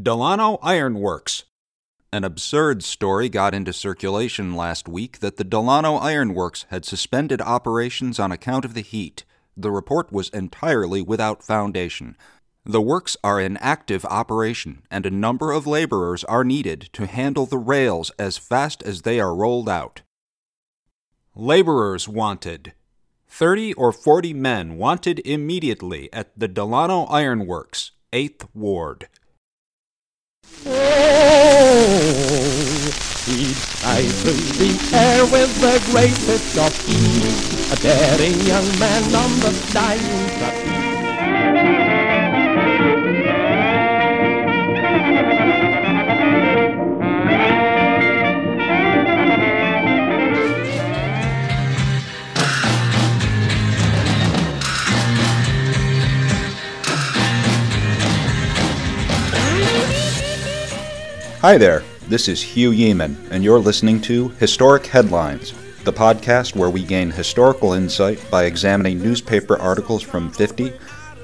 Delano 0.00 0.58
Iron 0.62 0.94
Works. 0.94 1.44
An 2.12 2.24
absurd 2.24 2.82
story 2.84 3.28
got 3.28 3.54
into 3.54 3.72
circulation 3.72 4.54
last 4.54 4.88
week 4.88 5.18
that 5.18 5.36
the 5.36 5.44
Delano 5.44 5.96
Iron 5.96 6.32
Works 6.32 6.64
had 6.70 6.84
suspended 6.84 7.42
operations 7.42 8.18
on 8.18 8.32
account 8.32 8.64
of 8.64 8.74
the 8.74 8.80
heat. 8.82 9.24
The 9.56 9.70
report 9.70 10.10
was 10.10 10.30
entirely 10.30 11.02
without 11.02 11.42
foundation. 11.42 12.16
The 12.64 12.80
works 12.80 13.16
are 13.22 13.40
in 13.40 13.56
active 13.58 14.04
operation, 14.06 14.82
and 14.90 15.04
a 15.04 15.10
number 15.10 15.52
of 15.52 15.66
laborers 15.66 16.24
are 16.24 16.44
needed 16.44 16.88
to 16.92 17.06
handle 17.06 17.44
the 17.44 17.58
rails 17.58 18.10
as 18.18 18.38
fast 18.38 18.82
as 18.84 19.02
they 19.02 19.20
are 19.20 19.34
rolled 19.34 19.68
out. 19.68 20.02
Laborers 21.34 22.08
wanted. 22.08 22.72
30 23.28 23.74
or 23.74 23.92
40 23.92 24.32
men 24.34 24.78
wanted 24.78 25.20
immediately 25.26 26.10
at 26.12 26.30
the 26.38 26.48
Delano 26.48 27.04
Iron 27.06 27.46
Works, 27.46 27.90
8th 28.12 28.48
Ward. 28.54 29.08
Oh, 30.66 32.12
he 33.24 33.56
rifles 33.82 34.58
the 34.58 34.78
air 34.92 35.24
with 35.24 35.60
the 35.60 35.80
greatest 35.86 36.56
of 36.58 36.72
ease, 36.86 37.72
a 37.72 37.76
daring 37.76 38.40
young 38.40 38.78
man 38.78 39.14
on 39.14 39.40
the 39.40 39.52
dying 39.72 40.30
trapeze. 40.38 41.79
Hi 61.40 61.56
there, 61.56 61.82
this 62.06 62.28
is 62.28 62.42
Hugh 62.42 62.70
Yeeman, 62.70 63.16
and 63.30 63.42
you're 63.42 63.58
listening 63.58 63.98
to 64.02 64.28
Historic 64.28 64.84
Headlines, 64.84 65.54
the 65.84 65.92
podcast 65.92 66.54
where 66.54 66.68
we 66.68 66.84
gain 66.84 67.10
historical 67.10 67.72
insight 67.72 68.22
by 68.30 68.44
examining 68.44 69.02
newspaper 69.02 69.58
articles 69.58 70.02
from 70.02 70.30
50, 70.30 70.68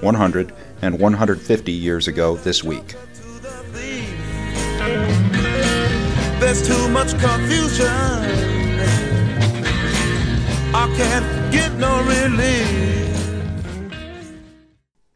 100, 0.00 0.54
and 0.80 0.98
150 0.98 1.70
years 1.70 2.08
ago 2.08 2.36
this 2.36 2.64
week. 2.64 2.94
There's 6.40 6.66
too 6.66 6.88
much 6.88 7.10
confusion. 7.18 7.86
I 10.74 10.94
can't 10.96 11.52
get 11.52 11.74
no 11.74 12.02
relief. 12.04 13.12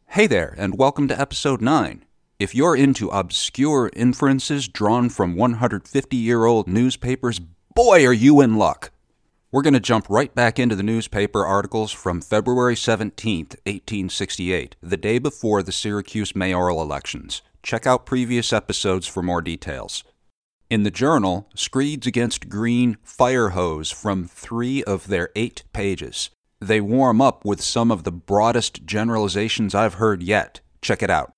Hey 0.09 0.27
there, 0.27 0.53
and 0.59 0.77
welcome 0.77 1.07
to 1.07 1.19
episode 1.19 1.59
9. 1.59 2.05
If 2.41 2.55
you're 2.55 2.75
into 2.75 3.07
obscure 3.09 3.91
inferences 3.95 4.67
drawn 4.67 5.09
from 5.09 5.35
150 5.35 6.17
year 6.17 6.45
old 6.45 6.67
newspapers, 6.67 7.39
boy, 7.75 8.03
are 8.03 8.11
you 8.11 8.41
in 8.41 8.55
luck! 8.55 8.89
We're 9.51 9.61
going 9.61 9.75
to 9.75 9.79
jump 9.79 10.07
right 10.09 10.33
back 10.33 10.57
into 10.57 10.75
the 10.75 10.81
newspaper 10.81 11.45
articles 11.45 11.91
from 11.91 12.19
February 12.19 12.75
17, 12.75 13.45
1868, 13.67 14.75
the 14.81 14.97
day 14.97 15.19
before 15.19 15.61
the 15.61 15.71
Syracuse 15.71 16.35
mayoral 16.35 16.81
elections. 16.81 17.43
Check 17.61 17.85
out 17.85 18.07
previous 18.07 18.51
episodes 18.51 19.05
for 19.05 19.21
more 19.21 19.43
details. 19.43 20.03
In 20.67 20.81
the 20.81 20.89
journal, 20.89 21.47
Screeds 21.53 22.07
Against 22.07 22.49
Green 22.49 22.97
fire 23.03 23.49
hose 23.49 23.91
from 23.91 24.25
three 24.25 24.83
of 24.85 25.09
their 25.09 25.29
eight 25.35 25.61
pages. 25.73 26.31
They 26.59 26.81
warm 26.81 27.21
up 27.21 27.45
with 27.45 27.61
some 27.61 27.91
of 27.91 28.03
the 28.03 28.11
broadest 28.11 28.83
generalizations 28.87 29.75
I've 29.75 30.01
heard 30.01 30.23
yet. 30.23 30.61
Check 30.81 31.03
it 31.03 31.11
out. 31.11 31.33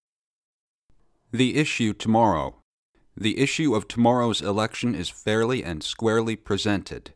The 1.33 1.57
issue 1.57 1.93
tomorrow. 1.93 2.57
The 3.17 3.39
issue 3.39 3.73
of 3.73 3.87
tomorrow's 3.87 4.39
election 4.39 4.93
is 4.93 5.09
fairly 5.09 5.63
and 5.63 5.81
squarely 5.81 6.35
presented. 6.35 7.11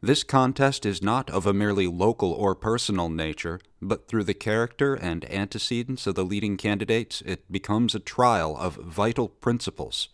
This 0.00 0.24
contest 0.24 0.86
is 0.86 1.02
not 1.02 1.28
of 1.28 1.44
a 1.44 1.52
merely 1.52 1.86
local 1.86 2.32
or 2.32 2.54
personal 2.54 3.10
nature, 3.10 3.60
but 3.82 4.08
through 4.08 4.24
the 4.24 4.32
character 4.32 4.94
and 4.94 5.30
antecedents 5.30 6.06
of 6.06 6.14
the 6.14 6.24
leading 6.24 6.56
candidates, 6.56 7.22
it 7.26 7.52
becomes 7.52 7.94
a 7.94 8.00
trial 8.00 8.56
of 8.56 8.76
vital 8.76 9.28
principles. 9.28 10.08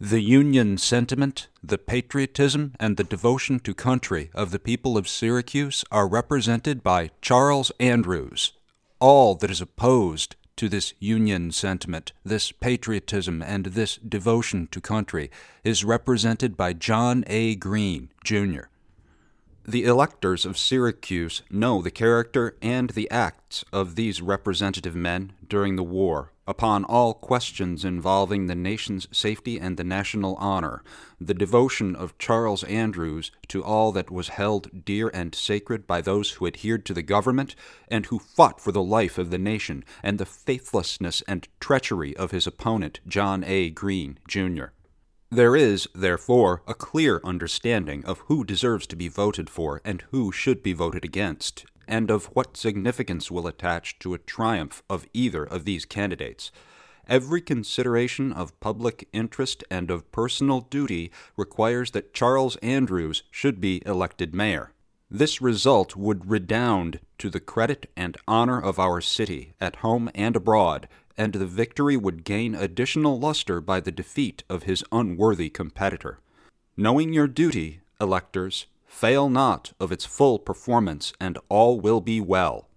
The 0.00 0.20
Union 0.20 0.78
sentiment, 0.78 1.46
the 1.62 1.78
patriotism, 1.78 2.74
and 2.80 2.96
the 2.96 3.04
devotion 3.04 3.60
to 3.60 3.72
country 3.72 4.30
of 4.34 4.50
the 4.50 4.58
people 4.58 4.98
of 4.98 5.06
Syracuse 5.06 5.84
are 5.92 6.08
represented 6.08 6.82
by 6.82 7.12
Charles 7.22 7.70
Andrews. 7.78 8.54
All 8.98 9.36
that 9.36 9.50
is 9.52 9.60
opposed 9.60 10.34
to 10.58 10.68
this 10.68 10.92
Union 10.98 11.52
sentiment, 11.52 12.12
this 12.24 12.52
patriotism, 12.52 13.42
and 13.42 13.66
this 13.66 13.96
devotion 13.96 14.66
to 14.72 14.80
country 14.80 15.30
is 15.64 15.84
represented 15.84 16.56
by 16.56 16.72
John 16.72 17.24
A. 17.28 17.54
Greene, 17.54 18.10
Jr. 18.24 18.62
The 19.64 19.84
electors 19.84 20.44
of 20.44 20.58
Syracuse 20.58 21.42
know 21.48 21.80
the 21.80 21.90
character 21.90 22.56
and 22.60 22.90
the 22.90 23.10
acts 23.10 23.64
of 23.72 23.94
these 23.94 24.20
representative 24.20 24.96
men 24.96 25.32
during 25.48 25.76
the 25.76 25.82
war 25.84 26.32
upon 26.48 26.82
all 26.82 27.12
questions 27.12 27.84
involving 27.84 28.46
the 28.46 28.54
nation's 28.54 29.06
safety 29.12 29.60
and 29.60 29.76
the 29.76 29.84
national 29.84 30.34
honor, 30.36 30.82
the 31.20 31.34
devotion 31.34 31.94
of 31.94 32.16
Charles 32.16 32.64
Andrews 32.64 33.30
to 33.48 33.62
all 33.62 33.92
that 33.92 34.10
was 34.10 34.28
held 34.28 34.84
dear 34.86 35.10
and 35.12 35.34
sacred 35.34 35.86
by 35.86 36.00
those 36.00 36.32
who 36.32 36.46
adhered 36.46 36.86
to 36.86 36.94
the 36.94 37.02
government 37.02 37.54
and 37.88 38.06
who 38.06 38.18
fought 38.18 38.62
for 38.62 38.72
the 38.72 38.82
life 38.82 39.18
of 39.18 39.30
the 39.30 39.38
nation, 39.38 39.84
and 40.02 40.18
the 40.18 40.24
faithlessness 40.24 41.22
and 41.28 41.46
treachery 41.60 42.16
of 42.16 42.30
his 42.30 42.46
opponent, 42.46 43.00
John 43.06 43.44
A. 43.44 43.68
Greene, 43.68 44.18
Jr. 44.26 44.72
There 45.30 45.54
is, 45.54 45.86
therefore, 45.94 46.62
a 46.66 46.72
clear 46.72 47.20
understanding 47.22 48.02
of 48.06 48.20
who 48.20 48.42
deserves 48.42 48.86
to 48.86 48.96
be 48.96 49.08
voted 49.08 49.50
for 49.50 49.82
and 49.84 50.02
who 50.10 50.32
should 50.32 50.62
be 50.62 50.72
voted 50.72 51.04
against, 51.04 51.66
and 51.88 52.10
of 52.10 52.26
what 52.26 52.56
significance 52.56 53.30
will 53.30 53.46
attach 53.46 53.98
to 53.98 54.14
a 54.14 54.18
triumph 54.18 54.82
of 54.88 55.06
either 55.12 55.42
of 55.42 55.64
these 55.64 55.84
candidates. 55.84 56.52
Every 57.08 57.40
consideration 57.40 58.32
of 58.32 58.58
public 58.60 59.08
interest 59.14 59.64
and 59.70 59.90
of 59.90 60.12
personal 60.12 60.60
duty 60.60 61.10
requires 61.36 61.92
that 61.92 62.12
Charles 62.12 62.56
Andrews 62.56 63.22
should 63.30 63.60
be 63.60 63.82
elected 63.86 64.34
mayor. 64.34 64.72
This 65.10 65.40
result 65.40 65.96
would 65.96 66.30
redound 66.30 67.00
to 67.16 67.30
the 67.30 67.40
credit 67.40 67.90
and 67.96 68.18
honor 68.28 68.60
of 68.60 68.78
our 68.78 69.00
city, 69.00 69.54
at 69.58 69.76
home 69.76 70.10
and 70.14 70.36
abroad, 70.36 70.86
and 71.16 71.32
the 71.32 71.46
victory 71.46 71.96
would 71.96 72.24
gain 72.24 72.54
additional 72.54 73.18
luster 73.18 73.62
by 73.62 73.80
the 73.80 73.90
defeat 73.90 74.44
of 74.50 74.64
his 74.64 74.84
unworthy 74.92 75.48
competitor. 75.48 76.18
Knowing 76.76 77.14
your 77.14 77.26
duty, 77.26 77.80
electors, 77.98 78.66
fail 78.88 79.28
not 79.28 79.72
of 79.78 79.92
its 79.92 80.04
full 80.04 80.40
performance, 80.40 81.12
and 81.20 81.38
all 81.48 81.78
will 81.78 82.00
be 82.00 82.20
well. 82.20 82.68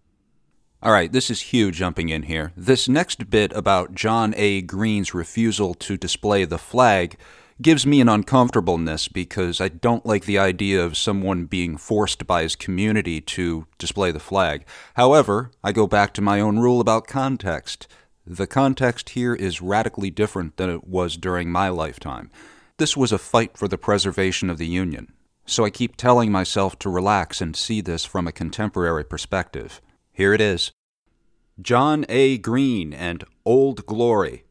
All 0.83 0.91
right, 0.91 1.11
this 1.11 1.31
is 1.31 1.41
Hugh 1.41 1.71
jumping 1.71 2.09
in 2.09 2.23
here. 2.23 2.51
This 2.55 2.87
next 2.87 3.29
bit 3.29 3.51
about 3.53 3.95
John 3.95 4.33
A. 4.35 4.61
Green's 4.61 5.13
refusal 5.13 5.73
to 5.75 5.97
display 5.97 6.45
the 6.45 6.57
flag 6.57 7.17
gives 7.61 7.85
me 7.85 8.01
an 8.01 8.09
uncomfortableness 8.09 9.07
because 9.07 9.61
I 9.61 9.67
don't 9.67 10.05
like 10.05 10.25
the 10.25 10.39
idea 10.39 10.83
of 10.83 10.97
someone 10.97 11.45
being 11.45 11.77
forced 11.77 12.25
by 12.25 12.41
his 12.41 12.55
community 12.55 13.21
to 13.21 13.67
display 13.77 14.11
the 14.11 14.19
flag. 14.19 14.65
However, 14.95 15.51
I 15.63 15.71
go 15.71 15.85
back 15.85 16.13
to 16.15 16.21
my 16.21 16.39
own 16.39 16.57
rule 16.57 16.81
about 16.81 17.07
context. 17.07 17.87
The 18.25 18.47
context 18.47 19.09
here 19.09 19.35
is 19.35 19.61
radically 19.61 20.09
different 20.09 20.57
than 20.57 20.69
it 20.69 20.87
was 20.87 21.17
during 21.17 21.51
my 21.51 21.69
lifetime. 21.69 22.31
This 22.77 22.97
was 22.97 23.11
a 23.11 23.19
fight 23.19 23.57
for 23.57 23.67
the 23.67 23.77
preservation 23.77 24.49
of 24.49 24.57
the 24.57 24.67
Union. 24.67 25.13
So 25.45 25.65
I 25.65 25.69
keep 25.69 25.97
telling 25.97 26.31
myself 26.31 26.77
to 26.79 26.89
relax 26.89 27.41
and 27.41 27.55
see 27.55 27.81
this 27.81 28.05
from 28.05 28.27
a 28.27 28.31
contemporary 28.31 29.03
perspective. 29.03 29.81
Here 30.11 30.33
it 30.33 30.41
is 30.41 30.71
John 31.61 32.05
A. 32.09 32.37
Green 32.37 32.93
and 32.93 33.23
Old 33.45 33.85
Glory. 33.85 34.45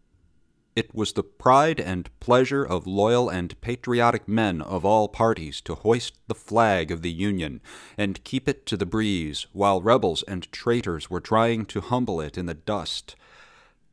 It 0.76 0.94
was 0.94 1.12
the 1.12 1.24
pride 1.24 1.80
and 1.80 2.08
pleasure 2.20 2.64
of 2.64 2.86
loyal 2.86 3.28
and 3.28 3.60
patriotic 3.60 4.28
men 4.28 4.62
of 4.62 4.84
all 4.84 5.08
parties 5.08 5.60
to 5.62 5.74
hoist 5.74 6.14
the 6.28 6.34
flag 6.34 6.90
of 6.90 7.02
the 7.02 7.10
Union 7.10 7.60
and 7.98 8.22
keep 8.22 8.48
it 8.48 8.64
to 8.66 8.76
the 8.76 8.86
breeze, 8.86 9.46
while 9.52 9.82
rebels 9.82 10.22
and 10.28 10.50
traitors 10.52 11.10
were 11.10 11.20
trying 11.20 11.66
to 11.66 11.80
humble 11.80 12.20
it 12.20 12.38
in 12.38 12.46
the 12.46 12.54
dust. 12.54 13.16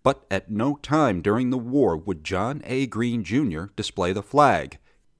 But 0.03 0.25
at 0.29 0.51
no 0.51 0.75
time 0.75 1.21
during 1.21 1.49
the 1.49 1.57
war 1.57 1.97
would 1.97 2.23
John 2.23 2.61
A. 2.65 2.85
Green, 2.85 3.23
Jr. 3.23 3.65
display 3.75 4.13
the 4.13 4.23
flag. 4.23 4.77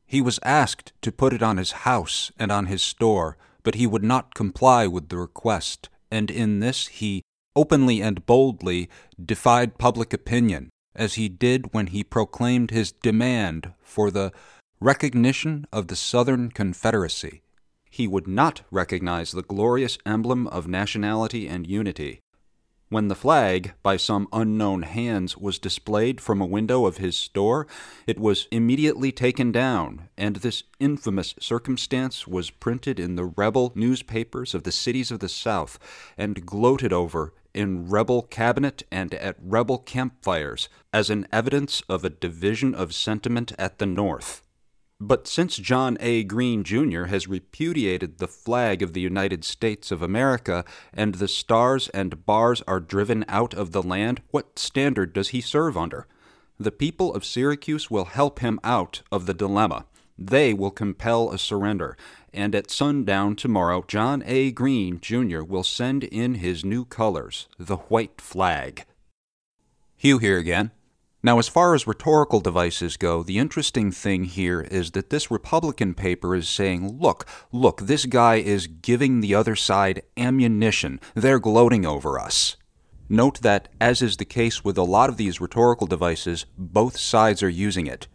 He 0.07 0.21
was 0.21 0.39
asked 0.41 0.93
to 1.01 1.11
put 1.11 1.33
it 1.33 1.43
on 1.43 1.57
his 1.57 1.83
house 1.83 2.31
and 2.39 2.49
on 2.51 2.67
his 2.67 2.81
store, 2.81 3.37
but 3.61 3.75
he 3.75 3.85
would 3.85 4.03
not 4.03 4.33
comply 4.33 4.87
with 4.87 5.09
the 5.09 5.17
request, 5.17 5.89
and 6.09 6.31
in 6.31 6.61
this 6.61 6.87
he 6.87 7.21
openly 7.55 8.01
and 8.01 8.25
boldly 8.25 8.89
defied 9.23 9.77
public 9.77 10.13
opinion, 10.13 10.69
as 10.95 11.15
he 11.15 11.27
did 11.27 11.73
when 11.73 11.87
he 11.87 12.03
proclaimed 12.03 12.71
his 12.71 12.93
demand 12.93 13.73
for 13.81 14.09
the 14.09 14.31
recognition 14.79 15.65
of 15.73 15.87
the 15.87 15.95
Southern 15.95 16.51
Confederacy. 16.51 17.41
He 17.89 18.07
would 18.07 18.27
not 18.27 18.61
recognize 18.71 19.31
the 19.31 19.41
glorious 19.41 19.97
emblem 20.05 20.47
of 20.47 20.67
nationality 20.67 21.47
and 21.47 21.67
unity, 21.67 22.21
When 22.89 23.09
the 23.09 23.15
flag, 23.15 23.73
by 23.83 23.97
some 23.97 24.29
unknown 24.31 24.83
hands, 24.83 25.37
was 25.37 25.59
displayed 25.59 26.21
from 26.21 26.39
a 26.39 26.45
window 26.45 26.85
of 26.85 26.97
his 26.97 27.17
store, 27.17 27.67
it 28.05 28.17
was 28.17 28.47
immediately 28.49 29.11
taken 29.11 29.51
down, 29.51 30.07
and 30.17 30.37
this 30.37 30.63
infamous 30.79 31.35
circumstance 31.37 32.25
was 32.25 32.49
printed 32.49 32.97
in 32.97 33.15
the 33.15 33.25
rebel 33.25 33.73
newspapers 33.75 34.53
of 34.53 34.63
the 34.63 34.71
cities 34.71 35.11
of 35.11 35.19
the 35.19 35.27
South, 35.27 35.77
and 36.17 36.45
gloated 36.45 36.93
over 36.93 37.33
in 37.53 37.89
rebel 37.89 38.21
cabinet 38.21 38.83
and 38.89 39.13
at 39.15 39.35
rebel 39.41 39.79
campfires 39.79 40.69
as 40.93 41.09
an 41.09 41.27
evidence 41.29 41.83
of 41.89 42.05
a 42.05 42.09
division 42.09 42.73
of 42.73 42.93
sentiment 42.93 43.51
at 43.59 43.79
the 43.79 43.85
North. 43.85 44.46
But 44.99 45.27
since 45.27 45.57
John 45.57 45.95
A. 45.99 46.23
Greene, 46.23 46.63
Jr. 46.63 47.03
has 47.03 47.27
repudiated 47.27 48.17
the 48.17 48.27
flag 48.27 48.81
of 48.81 48.93
the 48.93 49.01
United 49.01 49.43
States 49.43 49.91
of 49.91 50.01
America 50.01 50.65
and 50.91 51.15
the 51.15 51.27
stars 51.27 51.87
and 51.89 52.25
bars 52.25 52.63
are 52.67 52.79
driven 52.79 53.23
out 53.27 53.53
of 53.53 53.73
the 53.73 53.83
land, 53.83 54.21
what 54.31 54.57
standard 54.57 55.13
does 55.13 55.29
he 55.29 55.41
serve 55.41 55.77
under? 55.77 56.07
The 56.59 56.71
people 56.71 57.13
of 57.13 57.23
Syracuse 57.23 57.91
will 57.91 58.05
help 58.05 58.39
him 58.39 58.59
out 58.63 59.03
of 59.11 59.27
the 59.27 59.35
dilemma. 59.35 59.85
They 60.17 60.51
will 60.51 60.71
compel 60.71 61.29
a 61.29 61.37
surrender, 61.37 61.95
and 62.33 62.55
at 62.55 62.71
sundown 62.71 63.35
tomorrow, 63.35 63.83
John 63.87 64.23
A. 64.25 64.51
Greene, 64.51 64.99
Jr. 64.99 65.43
will 65.43 65.63
send 65.63 66.05
in 66.05 66.35
his 66.35 66.65
new 66.65 66.85
colors, 66.85 67.47
the 67.59 67.77
white 67.77 68.19
flag. 68.19 68.85
Hugh 69.95 70.17
here 70.17 70.39
again. 70.39 70.71
Now, 71.23 71.39
as 71.39 71.47
far 71.47 71.73
as 71.73 71.87
rhetorical 71.87 72.39
devices 72.39 72.95
go, 72.95 73.23
the 73.23 73.39
interesting 73.39 73.91
thing 73.91 74.25
here 74.25 74.61
is 74.61 74.91
that 74.91 75.09
this 75.09 75.31
Republican 75.31 75.93
paper 75.95 76.35
is 76.35 76.47
saying, 76.47 76.99
look, 76.99 77.25
look, 77.51 77.81
this 77.81 78.05
guy 78.05 78.35
is 78.35 78.67
giving 78.67 79.19
the 79.19 79.33
other 79.33 79.55
side 79.55 80.03
ammunition. 80.15 80.99
They're 81.15 81.39
gloating 81.39 81.85
over 81.85 82.19
us. 82.19 82.55
Note 83.09 83.41
that, 83.41 83.69
as 83.81 84.01
is 84.01 84.17
the 84.17 84.25
case 84.25 84.63
with 84.63 84.77
a 84.77 84.83
lot 84.83 85.09
of 85.09 85.17
these 85.17 85.41
rhetorical 85.41 85.87
devices, 85.87 86.45
both 86.57 86.97
sides 86.97 87.41
are 87.41 87.49
using 87.49 87.87
it. 87.87 88.07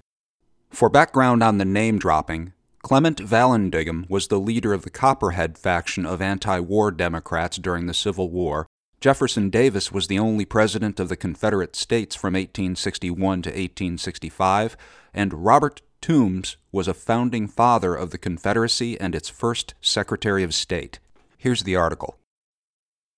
For 0.70 0.88
background 0.88 1.42
on 1.42 1.58
the 1.58 1.64
name 1.64 1.98
dropping, 1.98 2.52
Clement 2.82 3.18
Vallandigham 3.18 4.08
was 4.08 4.28
the 4.28 4.40
leader 4.40 4.72
of 4.72 4.82
the 4.82 4.90
Copperhead 4.90 5.56
faction 5.58 6.04
of 6.04 6.20
anti 6.20 6.60
war 6.60 6.90
Democrats 6.90 7.56
during 7.56 7.86
the 7.86 7.94
Civil 7.94 8.30
War, 8.30 8.66
Jefferson 9.02 9.50
Davis 9.50 9.90
was 9.90 10.06
the 10.06 10.20
only 10.20 10.44
president 10.44 11.00
of 11.00 11.08
the 11.08 11.16
Confederate 11.16 11.74
States 11.74 12.14
from 12.14 12.34
1861 12.34 13.42
to 13.42 13.48
1865, 13.48 14.76
and 15.12 15.44
Robert 15.44 15.82
Toombs 16.00 16.56
was 16.70 16.86
a 16.86 16.94
founding 16.94 17.48
father 17.48 17.96
of 17.96 18.12
the 18.12 18.16
Confederacy 18.16 19.00
and 19.00 19.16
its 19.16 19.28
first 19.28 19.74
Secretary 19.80 20.44
of 20.44 20.54
State. 20.54 21.00
Here's 21.36 21.64
the 21.64 21.74
article 21.74 22.16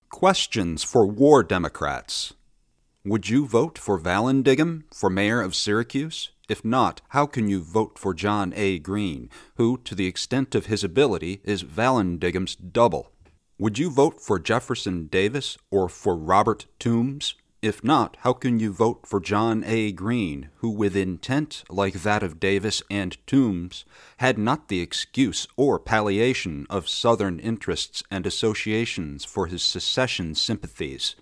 Questions 0.09 0.83
for 0.83 1.05
War 1.05 1.43
Democrats. 1.43 2.33
Would 3.03 3.29
you 3.29 3.45
vote 3.45 3.77
for 3.77 3.99
Vallandigham 3.99 4.85
for 4.91 5.11
mayor 5.11 5.39
of 5.39 5.53
Syracuse? 5.53 6.31
If 6.49 6.65
not, 6.65 7.01
how 7.09 7.27
can 7.27 7.47
you 7.47 7.61
vote 7.61 7.99
for 7.99 8.15
John 8.15 8.53
A. 8.55 8.79
Green, 8.79 9.29
who, 9.57 9.77
to 9.83 9.93
the 9.93 10.07
extent 10.07 10.55
of 10.55 10.65
his 10.65 10.83
ability, 10.83 11.41
is 11.43 11.61
Vallandigham's 11.61 12.55
double? 12.55 13.11
Would 13.57 13.79
you 13.79 13.89
vote 13.89 14.19
for 14.19 14.37
Jefferson 14.37 15.07
Davis 15.07 15.57
or 15.71 15.87
for 15.87 16.17
Robert 16.17 16.65
Toombs? 16.77 17.35
If 17.61 17.85
not, 17.85 18.17
how 18.19 18.33
can 18.33 18.59
you 18.59 18.73
vote 18.73 19.07
for 19.07 19.21
John 19.21 19.63
A. 19.65 19.93
Greene, 19.93 20.49
who, 20.57 20.69
with 20.69 20.93
intent 20.93 21.63
like 21.69 22.03
that 22.03 22.21
of 22.21 22.37
Davis 22.37 22.83
and 22.91 23.17
Toombs, 23.25 23.85
had 24.17 24.37
not 24.37 24.67
the 24.67 24.81
excuse 24.81 25.47
or 25.55 25.79
palliation 25.79 26.67
of 26.69 26.89
Southern 26.89 27.39
interests 27.39 28.03
and 28.11 28.27
associations 28.27 29.23
for 29.23 29.47
his 29.47 29.63
secession 29.63 30.35
sympathies? 30.35 31.15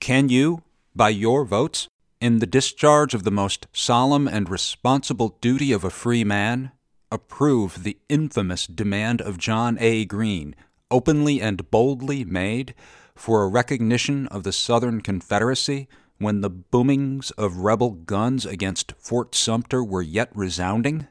Can 0.00 0.28
you, 0.28 0.64
by 0.96 1.10
your 1.10 1.44
votes, 1.44 1.86
in 2.20 2.40
the 2.40 2.46
discharge 2.46 3.14
of 3.14 3.22
the 3.22 3.30
most 3.30 3.68
solemn 3.72 4.26
and 4.26 4.50
responsible 4.50 5.38
duty 5.40 5.70
of 5.70 5.84
a 5.84 5.90
free 5.90 6.24
man, 6.24 6.72
approve 7.12 7.84
the 7.84 7.96
infamous 8.08 8.66
demand 8.66 9.20
of 9.20 9.38
John 9.38 9.78
A. 9.80 10.04
Greene 10.04 10.56
openly 10.90 11.40
and 11.40 11.70
boldly 11.70 12.24
made 12.24 12.74
for 13.14 13.42
a 13.42 13.48
recognition 13.48 14.26
of 14.28 14.42
the 14.42 14.52
Southern 14.52 15.00
Confederacy 15.00 15.88
when 16.18 16.40
the 16.40 16.50
boomings 16.50 17.30
of 17.32 17.58
rebel 17.58 17.90
guns 17.90 18.44
against 18.44 18.92
Fort 18.98 19.34
Sumter 19.34 19.82
were 19.82 20.02
yet 20.02 20.30
resounding? 20.34 21.06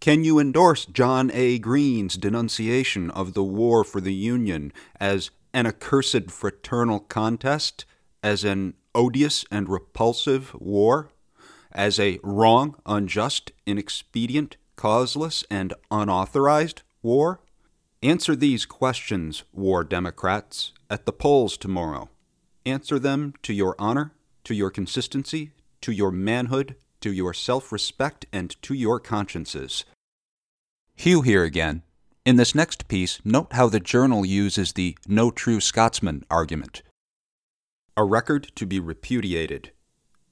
Can 0.00 0.24
you 0.24 0.40
endorse 0.40 0.84
John 0.84 1.30
A. 1.32 1.60
Greene's 1.60 2.16
denunciation 2.16 3.08
of 3.10 3.34
the 3.34 3.44
war 3.44 3.84
for 3.84 4.00
the 4.00 4.12
Union 4.12 4.72
as 4.98 5.30
an 5.54 5.66
accursed 5.66 6.30
fraternal 6.30 6.98
contest, 6.98 7.84
as 8.20 8.42
an 8.42 8.74
odious 8.96 9.44
and 9.50 9.68
repulsive 9.68 10.56
war, 10.58 11.10
as 11.70 12.00
a 12.00 12.18
wrong, 12.24 12.74
unjust, 12.84 13.52
inexpedient, 13.64 14.56
causeless, 14.74 15.44
and 15.50 15.72
unauthorized 15.90 16.82
war? 17.02 17.38
Answer 18.04 18.34
these 18.34 18.66
questions, 18.66 19.44
war 19.52 19.84
Democrats, 19.84 20.72
at 20.90 21.06
the 21.06 21.12
polls 21.12 21.56
tomorrow. 21.56 22.08
Answer 22.66 22.98
them 22.98 23.34
to 23.44 23.52
your 23.52 23.76
honor, 23.78 24.12
to 24.42 24.54
your 24.54 24.70
consistency, 24.70 25.52
to 25.82 25.92
your 25.92 26.10
manhood, 26.10 26.74
to 27.00 27.12
your 27.12 27.32
self 27.32 27.70
respect, 27.70 28.26
and 28.32 28.60
to 28.62 28.74
your 28.74 28.98
consciences. 28.98 29.84
Hugh 30.96 31.22
here 31.22 31.44
again. 31.44 31.82
In 32.24 32.34
this 32.34 32.56
next 32.56 32.88
piece, 32.88 33.20
note 33.24 33.52
how 33.52 33.68
the 33.68 33.78
journal 33.78 34.26
uses 34.26 34.72
the 34.72 34.98
no 35.06 35.30
true 35.30 35.60
Scotsman 35.60 36.24
argument. 36.28 36.82
A 37.96 38.02
record 38.02 38.50
to 38.56 38.66
be 38.66 38.80
repudiated. 38.80 39.70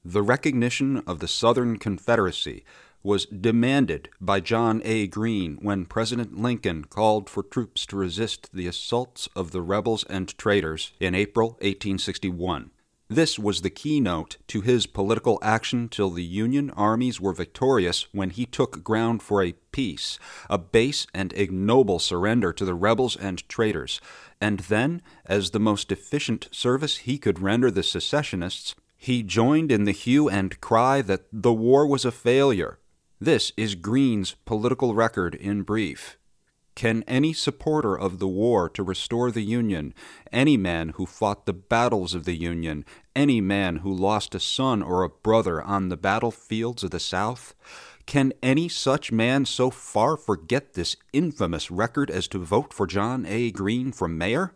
The 0.04 0.22
recognition 0.22 1.04
of 1.06 1.20
the 1.20 1.28
Southern 1.28 1.78
Confederacy 1.78 2.64
was 3.02 3.26
demanded 3.26 4.08
by 4.20 4.40
John 4.40 4.82
A. 4.84 5.06
Greene 5.06 5.58
when 5.62 5.86
President 5.86 6.38
Lincoln 6.38 6.84
called 6.84 7.30
for 7.30 7.42
troops 7.42 7.86
to 7.86 7.96
resist 7.96 8.50
the 8.52 8.66
assaults 8.66 9.28
of 9.34 9.52
the 9.52 9.62
rebels 9.62 10.04
and 10.04 10.36
traitors 10.36 10.92
in 11.00 11.14
April 11.14 11.50
1861. 11.60 12.70
This 13.08 13.40
was 13.40 13.62
the 13.62 13.70
keynote 13.70 14.36
to 14.46 14.60
his 14.60 14.86
political 14.86 15.40
action 15.42 15.88
till 15.88 16.10
the 16.10 16.22
Union 16.22 16.70
armies 16.70 17.20
were 17.20 17.32
victorious 17.32 18.06
when 18.12 18.30
he 18.30 18.46
took 18.46 18.84
ground 18.84 19.20
for 19.20 19.42
a 19.42 19.54
peace, 19.72 20.16
a 20.48 20.58
base 20.58 21.08
and 21.12 21.32
ignoble 21.32 21.98
surrender 21.98 22.52
to 22.52 22.64
the 22.64 22.74
rebels 22.74 23.16
and 23.16 23.48
traitors, 23.48 24.00
and 24.40 24.60
then, 24.60 25.02
as 25.26 25.50
the 25.50 25.58
most 25.58 25.90
efficient 25.90 26.48
service 26.52 26.98
he 26.98 27.18
could 27.18 27.40
render 27.40 27.68
the 27.68 27.82
secessionists, 27.82 28.76
he 28.96 29.24
joined 29.24 29.72
in 29.72 29.86
the 29.86 29.92
hue 29.92 30.28
and 30.28 30.60
cry 30.60 31.02
that 31.02 31.24
the 31.32 31.52
war 31.52 31.88
was 31.88 32.04
a 32.04 32.12
failure, 32.12 32.78
this 33.22 33.52
is 33.54 33.74
Green's 33.74 34.34
political 34.46 34.94
record 34.94 35.34
in 35.34 35.60
brief. 35.60 36.16
Can 36.74 37.02
any 37.06 37.34
supporter 37.34 37.94
of 37.94 38.18
the 38.18 38.26
war 38.26 38.66
to 38.70 38.82
restore 38.82 39.30
the 39.30 39.42
Union, 39.42 39.92
any 40.32 40.56
man 40.56 40.90
who 40.90 41.04
fought 41.04 41.44
the 41.44 41.52
battles 41.52 42.14
of 42.14 42.24
the 42.24 42.34
Union, 42.34 42.82
any 43.14 43.42
man 43.42 43.76
who 43.76 43.92
lost 43.92 44.34
a 44.34 44.40
son 44.40 44.82
or 44.82 45.02
a 45.02 45.10
brother 45.10 45.60
on 45.60 45.90
the 45.90 45.98
battlefields 45.98 46.82
of 46.82 46.92
the 46.92 46.98
South, 46.98 47.54
can 48.06 48.32
any 48.42 48.70
such 48.70 49.12
man 49.12 49.44
so 49.44 49.68
far 49.68 50.16
forget 50.16 50.72
this 50.72 50.96
infamous 51.12 51.70
record 51.70 52.10
as 52.10 52.26
to 52.28 52.38
vote 52.38 52.72
for 52.72 52.86
John 52.86 53.26
A. 53.26 53.50
Green 53.50 53.92
for 53.92 54.08
mayor? 54.08 54.54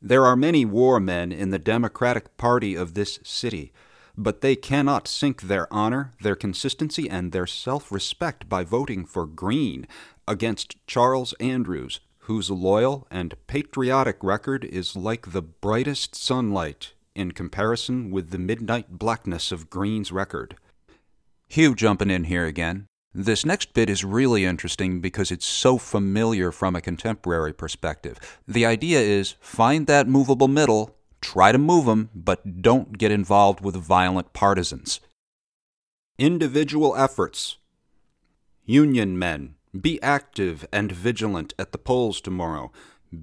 There 0.00 0.24
are 0.24 0.36
many 0.36 0.64
war 0.64 1.00
men 1.00 1.32
in 1.32 1.50
the 1.50 1.58
Democratic 1.58 2.36
Party 2.36 2.76
of 2.76 2.94
this 2.94 3.18
city 3.24 3.72
but 4.16 4.40
they 4.40 4.56
cannot 4.56 5.08
sink 5.08 5.42
their 5.42 5.72
honor, 5.72 6.12
their 6.20 6.36
consistency, 6.36 7.08
and 7.08 7.32
their 7.32 7.46
self 7.46 7.92
respect 7.92 8.48
by 8.48 8.64
voting 8.64 9.04
for 9.04 9.26
Green 9.26 9.86
against 10.26 10.76
Charles 10.86 11.34
Andrews, 11.34 12.00
whose 12.20 12.50
loyal 12.50 13.06
and 13.10 13.34
patriotic 13.46 14.16
record 14.22 14.64
is 14.64 14.96
like 14.96 15.32
the 15.32 15.42
brightest 15.42 16.14
sunlight 16.14 16.92
in 17.14 17.32
comparison 17.32 18.10
with 18.10 18.30
the 18.30 18.38
midnight 18.38 18.98
blackness 18.98 19.52
of 19.52 19.70
Green's 19.70 20.12
record. 20.12 20.56
Hugh 21.48 21.74
jumping 21.74 22.10
in 22.10 22.24
here 22.24 22.46
again. 22.46 22.86
This 23.14 23.46
next 23.46 23.72
bit 23.72 23.88
is 23.88 24.04
really 24.04 24.44
interesting 24.44 25.00
because 25.00 25.30
it's 25.30 25.46
so 25.46 25.78
familiar 25.78 26.52
from 26.52 26.76
a 26.76 26.82
contemporary 26.82 27.54
perspective. 27.54 28.18
The 28.46 28.66
idea 28.66 29.00
is 29.00 29.36
find 29.40 29.86
that 29.86 30.06
movable 30.06 30.48
middle 30.48 30.95
Try 31.26 31.50
to 31.50 31.58
move 31.58 31.86
them, 31.86 32.08
but 32.14 32.62
don't 32.62 32.98
get 32.98 33.10
involved 33.10 33.60
with 33.60 33.74
violent 33.74 34.32
partisans. 34.32 35.00
Individual 36.18 36.94
efforts. 36.94 37.58
Union 38.64 39.18
men, 39.18 39.56
be 39.78 40.00
active 40.00 40.68
and 40.72 40.92
vigilant 40.92 41.52
at 41.58 41.72
the 41.72 41.78
polls 41.78 42.20
tomorrow. 42.20 42.70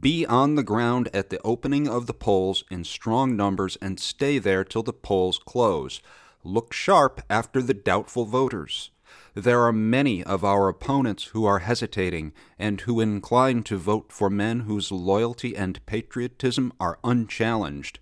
Be 0.02 0.26
on 0.26 0.56
the 0.56 0.64
ground 0.64 1.08
at 1.14 1.30
the 1.30 1.40
opening 1.44 1.88
of 1.88 2.06
the 2.06 2.14
polls 2.14 2.66
in 2.70 2.84
strong 2.84 3.38
numbers 3.38 3.78
and 3.82 3.98
stay 3.98 4.38
there 4.38 4.66
till 4.66 4.84
the 4.84 4.92
polls 4.92 5.38
close. 5.40 6.02
Look 6.44 6.74
sharp 6.74 7.22
after 7.30 7.62
the 7.62 7.74
doubtful 7.74 8.26
voters. 8.26 8.92
There 9.36 9.62
are 9.64 9.74
many 9.74 10.24
of 10.24 10.44
our 10.44 10.70
opponents 10.70 11.26
who 11.26 11.44
are 11.46 11.60
hesitating 11.60 12.34
and 12.60 12.82
who 12.82 13.00
incline 13.00 13.64
to 13.64 13.78
vote 13.78 14.12
for 14.12 14.30
men 14.30 14.62
whose 14.62 14.92
loyalty 14.92 15.58
and 15.58 15.84
patriotism 15.88 16.72
are 16.80 17.00
unchallenged. 17.04 17.98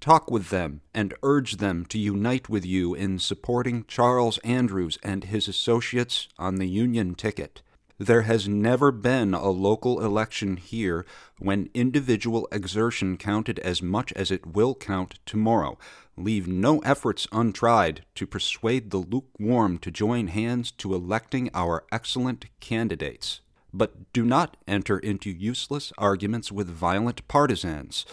Talk 0.00 0.30
with 0.30 0.48
them 0.48 0.80
and 0.94 1.12
urge 1.22 1.58
them 1.58 1.84
to 1.86 1.98
unite 1.98 2.48
with 2.48 2.64
you 2.64 2.94
in 2.94 3.18
supporting 3.18 3.84
Charles 3.86 4.38
Andrews 4.38 4.98
and 5.02 5.24
his 5.24 5.46
associates 5.46 6.28
on 6.38 6.56
the 6.56 6.68
Union 6.68 7.14
ticket. 7.14 7.60
There 7.98 8.22
has 8.22 8.46
never 8.46 8.92
been 8.92 9.32
a 9.32 9.48
local 9.48 10.04
election 10.04 10.58
here 10.58 11.06
when 11.38 11.70
individual 11.72 12.46
exertion 12.52 13.16
counted 13.16 13.58
as 13.60 13.82
much 13.82 14.12
as 14.12 14.30
it 14.30 14.46
will 14.46 14.74
count 14.74 15.18
tomorrow. 15.24 15.78
Leave 16.18 16.48
no 16.48 16.78
efforts 16.78 17.26
untried 17.30 18.04
to 18.14 18.26
persuade 18.26 18.90
the 18.90 18.96
lukewarm 18.96 19.76
to 19.78 19.90
join 19.90 20.28
hands 20.28 20.70
to 20.70 20.94
electing 20.94 21.50
our 21.52 21.84
excellent 21.92 22.46
candidates. 22.58 23.40
But 23.72 24.12
do 24.14 24.24
not 24.24 24.56
enter 24.66 24.98
into 24.98 25.30
useless 25.30 25.92
arguments 25.98 26.50
with 26.50 26.68
violent 26.68 27.28
partisans. 27.28 28.06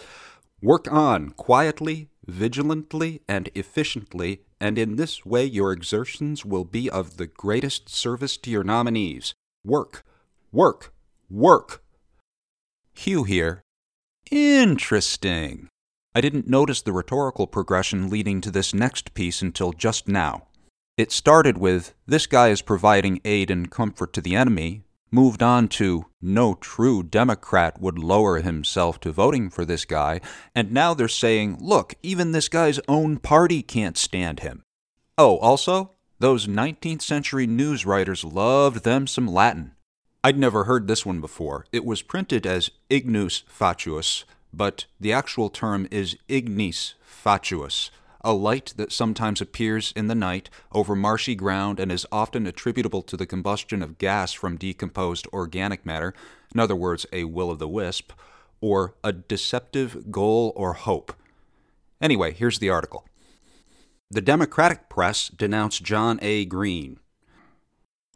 Work 0.60 0.92
on 0.92 1.30
quietly, 1.30 2.10
vigilantly, 2.26 3.22
and 3.26 3.48
efficiently, 3.54 4.42
and 4.60 4.78
in 4.78 4.96
this 4.96 5.24
way 5.24 5.44
your 5.44 5.72
exertions 5.72 6.44
will 6.44 6.64
be 6.64 6.90
of 6.90 7.16
the 7.16 7.26
greatest 7.26 7.88
service 7.88 8.36
to 8.38 8.50
your 8.50 8.64
nominees. 8.64 9.34
Work, 9.64 10.04
work, 10.52 10.92
work. 11.30 11.82
Hugh 12.94 13.24
here. 13.24 13.62
Interesting. 14.30 15.68
I 16.16 16.20
didn't 16.20 16.48
notice 16.48 16.80
the 16.80 16.92
rhetorical 16.92 17.48
progression 17.48 18.08
leading 18.08 18.40
to 18.42 18.50
this 18.50 18.72
next 18.72 19.14
piece 19.14 19.42
until 19.42 19.72
just 19.72 20.06
now. 20.06 20.46
It 20.96 21.10
started 21.10 21.58
with, 21.58 21.92
This 22.06 22.28
guy 22.28 22.50
is 22.50 22.62
providing 22.62 23.20
aid 23.24 23.50
and 23.50 23.68
comfort 23.68 24.12
to 24.12 24.20
the 24.20 24.36
enemy, 24.36 24.84
moved 25.10 25.42
on 25.42 25.66
to, 25.66 26.06
No 26.22 26.54
true 26.54 27.02
Democrat 27.02 27.80
would 27.80 27.98
lower 27.98 28.40
himself 28.40 29.00
to 29.00 29.10
voting 29.10 29.50
for 29.50 29.64
this 29.64 29.84
guy, 29.84 30.20
and 30.54 30.70
now 30.70 30.94
they're 30.94 31.08
saying, 31.08 31.58
Look, 31.60 31.94
even 32.00 32.30
this 32.30 32.48
guy's 32.48 32.78
own 32.86 33.18
party 33.18 33.60
can't 33.60 33.98
stand 33.98 34.40
him. 34.40 34.62
Oh, 35.18 35.38
also, 35.38 35.94
those 36.20 36.46
19th 36.46 37.02
century 37.02 37.48
news 37.48 37.84
writers 37.84 38.22
loved 38.22 38.84
them 38.84 39.08
some 39.08 39.26
Latin. 39.26 39.72
I'd 40.22 40.38
never 40.38 40.64
heard 40.64 40.86
this 40.86 41.04
one 41.04 41.20
before. 41.20 41.66
It 41.72 41.84
was 41.84 42.02
printed 42.02 42.46
as 42.46 42.70
ignus 42.88 43.42
fatuus, 43.48 44.24
but 44.56 44.86
the 45.00 45.12
actual 45.12 45.50
term 45.50 45.88
is 45.90 46.16
ignis 46.28 46.94
fatuus, 47.04 47.90
a 48.22 48.32
light 48.32 48.72
that 48.76 48.92
sometimes 48.92 49.40
appears 49.40 49.92
in 49.94 50.06
the 50.06 50.14
night 50.14 50.48
over 50.72 50.94
marshy 50.96 51.34
ground 51.34 51.78
and 51.78 51.92
is 51.92 52.06
often 52.10 52.46
attributable 52.46 53.02
to 53.02 53.16
the 53.16 53.26
combustion 53.26 53.82
of 53.82 53.98
gas 53.98 54.32
from 54.32 54.56
decomposed 54.56 55.26
organic 55.32 55.84
matter, 55.84 56.14
in 56.54 56.60
other 56.60 56.76
words, 56.76 57.04
a 57.12 57.24
will 57.24 57.50
o' 57.50 57.54
the 57.54 57.68
wisp, 57.68 58.12
or 58.60 58.94
a 59.02 59.12
deceptive 59.12 60.10
goal 60.10 60.52
or 60.56 60.72
hope. 60.72 61.12
Anyway, 62.00 62.32
here's 62.32 62.58
the 62.58 62.70
article. 62.70 63.04
The 64.10 64.20
Democratic 64.22 64.88
press 64.88 65.28
denounced 65.28 65.82
John 65.82 66.18
A. 66.22 66.44
Green. 66.44 66.98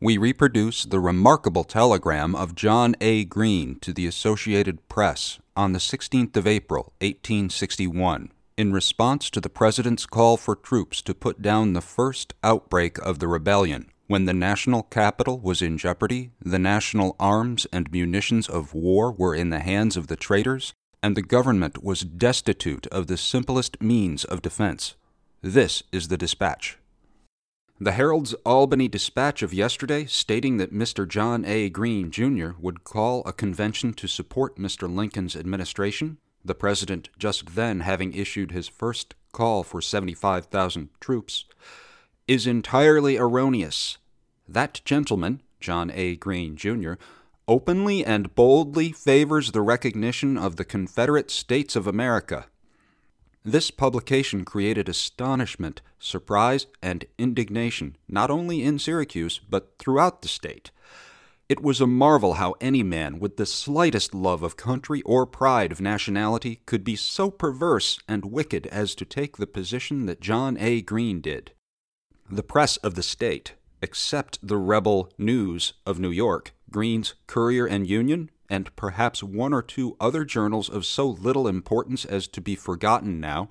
We 0.01 0.17
reproduce 0.17 0.85
the 0.85 1.01
remarkable 1.01 1.65
telegram 1.65 2.37
of 2.37 2.55
John 2.55 2.95
A. 3.01 3.25
Green 3.25 3.81
to 3.81 3.93
the 3.93 4.07
Associated 4.07 4.89
Press 4.89 5.41
on 5.59 5.73
the 5.73 5.81
16th 5.81 6.37
of 6.37 6.47
April, 6.47 6.93
1861, 7.01 8.31
in 8.57 8.73
response 8.73 9.29
to 9.29 9.41
the 9.41 9.51
President's 9.51 10.07
call 10.07 10.37
for 10.37 10.55
troops 10.55 11.03
to 11.03 11.13
put 11.13 11.43
down 11.43 11.73
the 11.73 11.81
first 11.81 12.33
outbreak 12.45 12.97
of 12.99 13.19
the 13.19 13.27
rebellion 13.27 13.91
when 14.07 14.25
the 14.25 14.33
national 14.33 14.85
capital 14.85 15.39
was 15.39 15.61
in 15.61 15.77
jeopardy, 15.77 16.31
the 16.41 16.59
national 16.59 17.15
arms 17.21 17.67
and 17.73 17.93
munitions 17.93 18.49
of 18.49 18.73
war 18.73 19.13
were 19.13 19.35
in 19.35 19.51
the 19.51 19.59
hands 19.59 19.99
of 19.99 20.07
the 20.07 20.17
traitors, 20.17 20.73
and 21.03 21.17
the 21.17 21.23
government 21.23 21.85
was 21.85 22.01
destitute 22.01 22.87
of 22.87 23.09
the 23.09 23.19
simplest 23.19 23.83
means 23.83 24.25
of 24.25 24.41
defense. 24.41 24.95
This 25.43 25.83
is 25.93 26.09
the 26.09 26.17
dispatch. 26.17 26.78
The 27.81 27.93
Herald's 27.93 28.35
Albany 28.45 28.89
dispatch 28.89 29.41
of 29.41 29.55
yesterday, 29.55 30.05
stating 30.07 30.57
that 30.57 30.75
Mr. 30.75 31.07
John 31.07 31.45
A. 31.45 31.69
Green, 31.69 32.11
Jr., 32.11 32.51
would 32.59 32.83
call 32.83 33.23
a 33.25 33.33
convention 33.33 33.95
to 33.95 34.09
support 34.09 34.59
Mr. 34.59 34.93
Lincoln's 34.93 35.37
administration, 35.37 36.19
the 36.45 36.57
President 36.57 37.09
just 37.21 37.55
then 37.55 37.81
having 37.81 38.13
issued 38.15 38.51
his 38.51 38.67
first 38.67 39.15
call 39.31 39.63
for 39.63 39.81
75,000 39.81 40.89
troops, 40.99 41.45
is 42.27 42.49
entirely 42.49 43.17
erroneous. 43.17 43.99
That 44.49 44.81
gentleman, 44.85 45.41
John 45.61 45.93
A. 45.95 46.17
Green, 46.17 46.57
Jr., 46.57 46.95
openly 47.47 48.05
and 48.05 48.35
boldly 48.35 48.91
favors 48.91 49.53
the 49.53 49.63
recognition 49.63 50.37
of 50.37 50.57
the 50.57 50.65
Confederate 50.65 51.31
States 51.31 51.77
of 51.77 51.87
America 51.87 52.47
this 53.45 53.71
publication 53.71 54.45
created 54.45 54.89
astonishment, 54.89 55.81
surprise, 55.99 56.67
and 56.83 57.05
indignation, 57.19 57.97
not 58.09 58.31
only 58.31 58.63
in 58.63 58.79
Syracuse, 58.79 59.41
but 59.49 59.75
throughout 59.79 60.23
the 60.23 60.29
state. 60.29 60.71
It 61.49 61.63
was 61.63 61.81
a 61.81 61.87
marvel 61.87 62.35
how 62.35 62.57
any 62.61 62.83
man 62.83 63.19
with 63.19 63.39
the 63.39 63.47
slightest 63.47 64.15
love 64.15 64.43
of 64.43 64.59
country 64.59 65.01
or 65.03 65.25
pride 65.25 65.73
of 65.73 65.81
nationality 65.81 66.61
could 66.67 66.85
be 66.85 66.95
so 66.95 67.31
perverse 67.31 67.99
and 68.07 68.27
wicked 68.27 68.67
as 68.67 68.95
to 68.97 69.07
take 69.07 69.39
the 69.39 69.47
position 69.47 70.05
that 70.05 70.21
John 70.21 70.59
A. 70.59 70.83
Green 70.83 71.23
did. 71.23 71.53
The 72.31 72.43
press 72.43 72.77
of 72.79 72.97
the 72.97 73.03
state, 73.03 73.55
except 73.81 74.47
the 74.47 74.59
rebel 74.59 75.11
News 75.17 75.73
of 75.87 75.99
New 75.99 76.11
York, 76.11 76.53
Green's 76.71 77.15
Courier 77.27 77.65
and 77.65 77.89
Union, 77.89 78.31
and 78.49 78.75
perhaps 78.77 79.23
one 79.23 79.53
or 79.53 79.63
two 79.63 79.97
other 80.01 80.25
journals 80.25 80.69
of 80.69 80.87
so 80.87 81.09
little 81.09 81.47
importance 81.47 82.05
as 82.05 82.27
to 82.29 82.41
be 82.41 82.55
forgotten 82.55 83.21
now, 83.21 83.49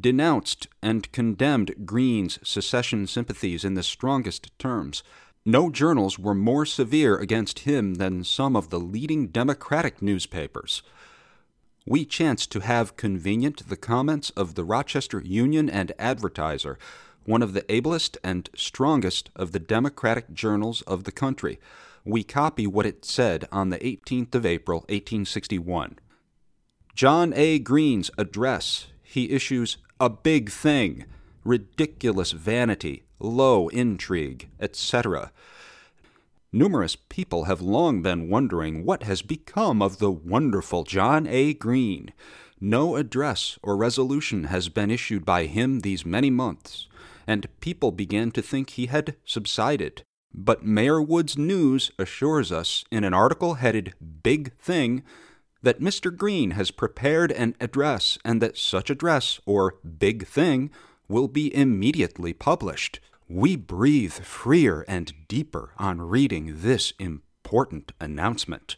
denounced 0.00 0.66
and 0.82 1.10
condemned 1.12 1.84
Green's 1.84 2.38
secession 2.42 3.06
sympathies 3.06 3.64
in 3.64 3.74
the 3.74 3.82
strongest 3.82 4.56
terms. 4.58 5.02
No 5.44 5.68
journals 5.70 6.18
were 6.18 6.34
more 6.34 6.64
severe 6.64 7.18
against 7.18 7.60
him 7.60 7.96
than 7.96 8.24
some 8.24 8.56
of 8.56 8.70
the 8.70 8.80
leading 8.80 9.26
Democratic 9.26 10.00
newspapers. 10.00 10.82
We 11.86 12.06
chanced 12.06 12.50
to 12.52 12.60
have 12.60 12.96
convenient 12.96 13.68
the 13.68 13.76
comments 13.76 14.30
of 14.30 14.54
the 14.54 14.64
Rochester 14.64 15.20
Union 15.20 15.68
and 15.68 15.92
Advertiser, 15.98 16.78
one 17.26 17.42
of 17.42 17.52
the 17.52 17.70
ablest 17.70 18.16
and 18.24 18.48
strongest 18.56 19.30
of 19.36 19.52
the 19.52 19.58
Democratic 19.58 20.32
journals 20.32 20.80
of 20.82 21.04
the 21.04 21.12
country 21.12 21.58
we 22.04 22.22
copy 22.22 22.66
what 22.66 22.86
it 22.86 23.04
said 23.04 23.48
on 23.50 23.70
the 23.70 23.78
18th 23.78 24.34
of 24.34 24.44
April, 24.44 24.80
1861. 24.80 25.98
John 26.94 27.32
A. 27.34 27.58
Green's 27.58 28.10
address. 28.18 28.88
He 29.02 29.30
issues 29.30 29.78
a 29.98 30.10
big 30.10 30.50
thing, 30.50 31.06
ridiculous 31.44 32.32
vanity, 32.32 33.04
low 33.18 33.68
intrigue, 33.68 34.50
etc. 34.60 35.32
Numerous 36.52 36.94
people 36.94 37.44
have 37.44 37.60
long 37.60 38.02
been 38.02 38.28
wondering 38.28 38.84
what 38.84 39.02
has 39.04 39.22
become 39.22 39.80
of 39.82 39.98
the 39.98 40.10
wonderful 40.10 40.84
John 40.84 41.26
A. 41.26 41.54
Green. 41.54 42.12
No 42.60 42.96
address 42.96 43.58
or 43.62 43.76
resolution 43.76 44.44
has 44.44 44.68
been 44.68 44.90
issued 44.90 45.24
by 45.24 45.46
him 45.46 45.80
these 45.80 46.06
many 46.06 46.30
months, 46.30 46.86
and 47.26 47.48
people 47.60 47.92
began 47.92 48.30
to 48.32 48.42
think 48.42 48.70
he 48.70 48.86
had 48.86 49.16
subsided. 49.24 50.04
But 50.34 50.64
Mayor 50.64 51.00
Wood's 51.00 51.38
News 51.38 51.92
assures 51.96 52.50
us 52.50 52.84
in 52.90 53.04
an 53.04 53.14
article 53.14 53.54
headed 53.54 53.94
Big 54.22 54.52
Thing 54.58 55.04
that 55.62 55.80
Mr. 55.80 56.14
Green 56.14 56.50
has 56.52 56.72
prepared 56.72 57.30
an 57.30 57.54
address 57.60 58.18
and 58.24 58.42
that 58.42 58.58
such 58.58 58.90
address, 58.90 59.40
or 59.46 59.76
big 59.98 60.26
thing, 60.26 60.70
will 61.08 61.28
be 61.28 61.54
immediately 61.54 62.32
published. 62.32 62.98
We 63.28 63.56
breathe 63.56 64.12
freer 64.12 64.84
and 64.88 65.12
deeper 65.28 65.70
on 65.78 66.02
reading 66.02 66.56
this 66.58 66.92
important 66.98 67.92
announcement. 68.00 68.76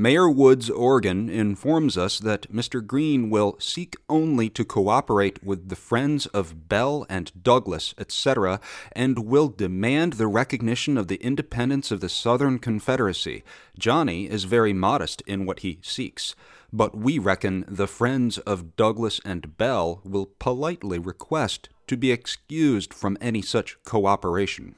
Mayor 0.00 0.30
Wood's 0.30 0.70
organ 0.70 1.28
informs 1.28 1.98
us 1.98 2.20
that 2.20 2.52
Mr. 2.52 2.86
Green 2.86 3.30
will 3.30 3.56
seek 3.58 3.96
only 4.08 4.48
to 4.48 4.64
cooperate 4.64 5.42
with 5.42 5.70
the 5.70 5.74
friends 5.74 6.26
of 6.26 6.68
Bell 6.68 7.04
and 7.08 7.32
Douglas, 7.42 7.96
etc., 7.98 8.60
and 8.92 9.26
will 9.26 9.48
demand 9.48 10.12
the 10.12 10.28
recognition 10.28 10.96
of 10.96 11.08
the 11.08 11.16
independence 11.16 11.90
of 11.90 11.98
the 12.00 12.08
Southern 12.08 12.60
Confederacy. 12.60 13.42
Johnny 13.76 14.30
is 14.30 14.44
very 14.44 14.72
modest 14.72 15.20
in 15.22 15.44
what 15.44 15.60
he 15.60 15.80
seeks, 15.82 16.36
but 16.72 16.96
we 16.96 17.18
reckon 17.18 17.64
the 17.66 17.88
friends 17.88 18.38
of 18.38 18.76
Douglas 18.76 19.20
and 19.24 19.56
Bell 19.56 20.00
will 20.04 20.26
politely 20.38 21.00
request 21.00 21.70
to 21.88 21.96
be 21.96 22.12
excused 22.12 22.94
from 22.94 23.18
any 23.20 23.42
such 23.42 23.76
cooperation. 23.82 24.76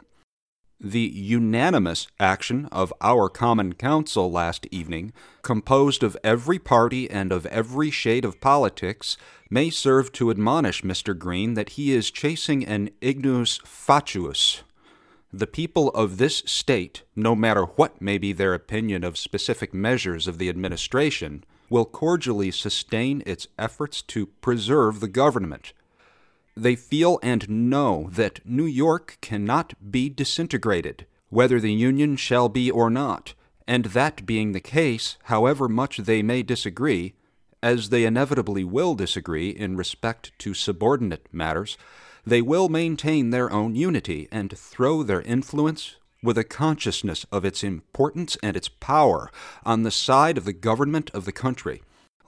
The 0.83 1.13
unanimous 1.15 2.07
action 2.19 2.65
of 2.73 2.91
our 3.03 3.29
Common 3.29 3.75
Council 3.75 4.33
last 4.33 4.67
evening, 4.71 5.13
composed 5.43 6.03
of 6.03 6.17
every 6.25 6.59
party 6.59 7.11
and 7.11 7.33
of 7.33 7.45
every 7.47 7.91
shade 7.91 8.25
of 8.25 8.41
politics, 8.41 9.19
may 9.51 9.69
serve 9.69 10.11
to 10.13 10.31
admonish 10.31 10.81
Mr. 10.81 11.17
Green 11.17 11.53
that 11.53 11.71
he 11.71 11.93
is 11.93 12.11
chasing 12.11 12.65
an 12.65 12.89
ignus 13.03 13.59
fatuus. 13.59 14.63
The 15.31 15.47
people 15.47 15.91
of 15.91 16.17
this 16.17 16.43
state, 16.47 17.03
no 17.15 17.35
matter 17.35 17.65
what 17.65 18.01
may 18.01 18.17
be 18.17 18.33
their 18.33 18.55
opinion 18.55 19.05
of 19.05 19.19
specific 19.19 19.75
measures 19.75 20.27
of 20.27 20.39
the 20.39 20.49
administration, 20.49 21.45
will 21.69 21.85
cordially 21.85 22.51
sustain 22.51 23.23
its 23.27 23.47
efforts 23.59 24.01
to 24.01 24.27
preserve 24.27 25.01
the 25.01 25.09
government. 25.09 25.75
They 26.57 26.77
feel 26.77 27.19
and 27.23 27.49
know 27.71 28.09
that 28.13 28.41
New 28.45 28.65
York 28.65 29.19
cannot 29.21 29.75
be 29.91 30.09
disintegrated, 30.09 31.07
whether 31.29 31.61
the 31.61 31.73
Union 31.73 32.17
shall 32.17 32.49
be 32.49 32.71
or 32.71 32.91
not, 32.91 33.35
and 33.67 33.87
that 33.87 34.27
being 34.27 34.53
the 34.53 34.61
case, 34.61 35.17
however 35.25 35.69
much 35.69 35.99
they 35.99 36.23
may 36.23 36.43
disagree, 36.43 37.15
as 37.63 37.91
they 37.91 38.05
inevitably 38.05 38.65
will 38.65 38.95
disagree 38.95 39.51
in 39.51 39.77
respect 39.77 40.33
to 40.39 40.55
subordinate 40.55 41.29
matters, 41.33 41.79
they 42.27 42.43
will 42.43 42.69
maintain 42.69 43.31
their 43.31 43.51
own 43.53 43.75
unity 43.75 44.29
and 44.31 44.57
throw 44.57 45.03
their 45.03 45.23
influence 45.23 45.97
with 46.23 46.37
a 46.37 46.45
consciousness 46.45 47.25
of 47.33 47.45
its 47.45 47.63
importance 47.63 48.37
and 48.43 48.57
its 48.57 48.69
power 48.69 49.31
on 49.65 49.83
the 49.83 49.91
side 49.91 50.37
of 50.37 50.45
the 50.45 50.53
government 50.53 51.11
of 51.15 51.25
the 51.25 51.33
country. 51.33 51.83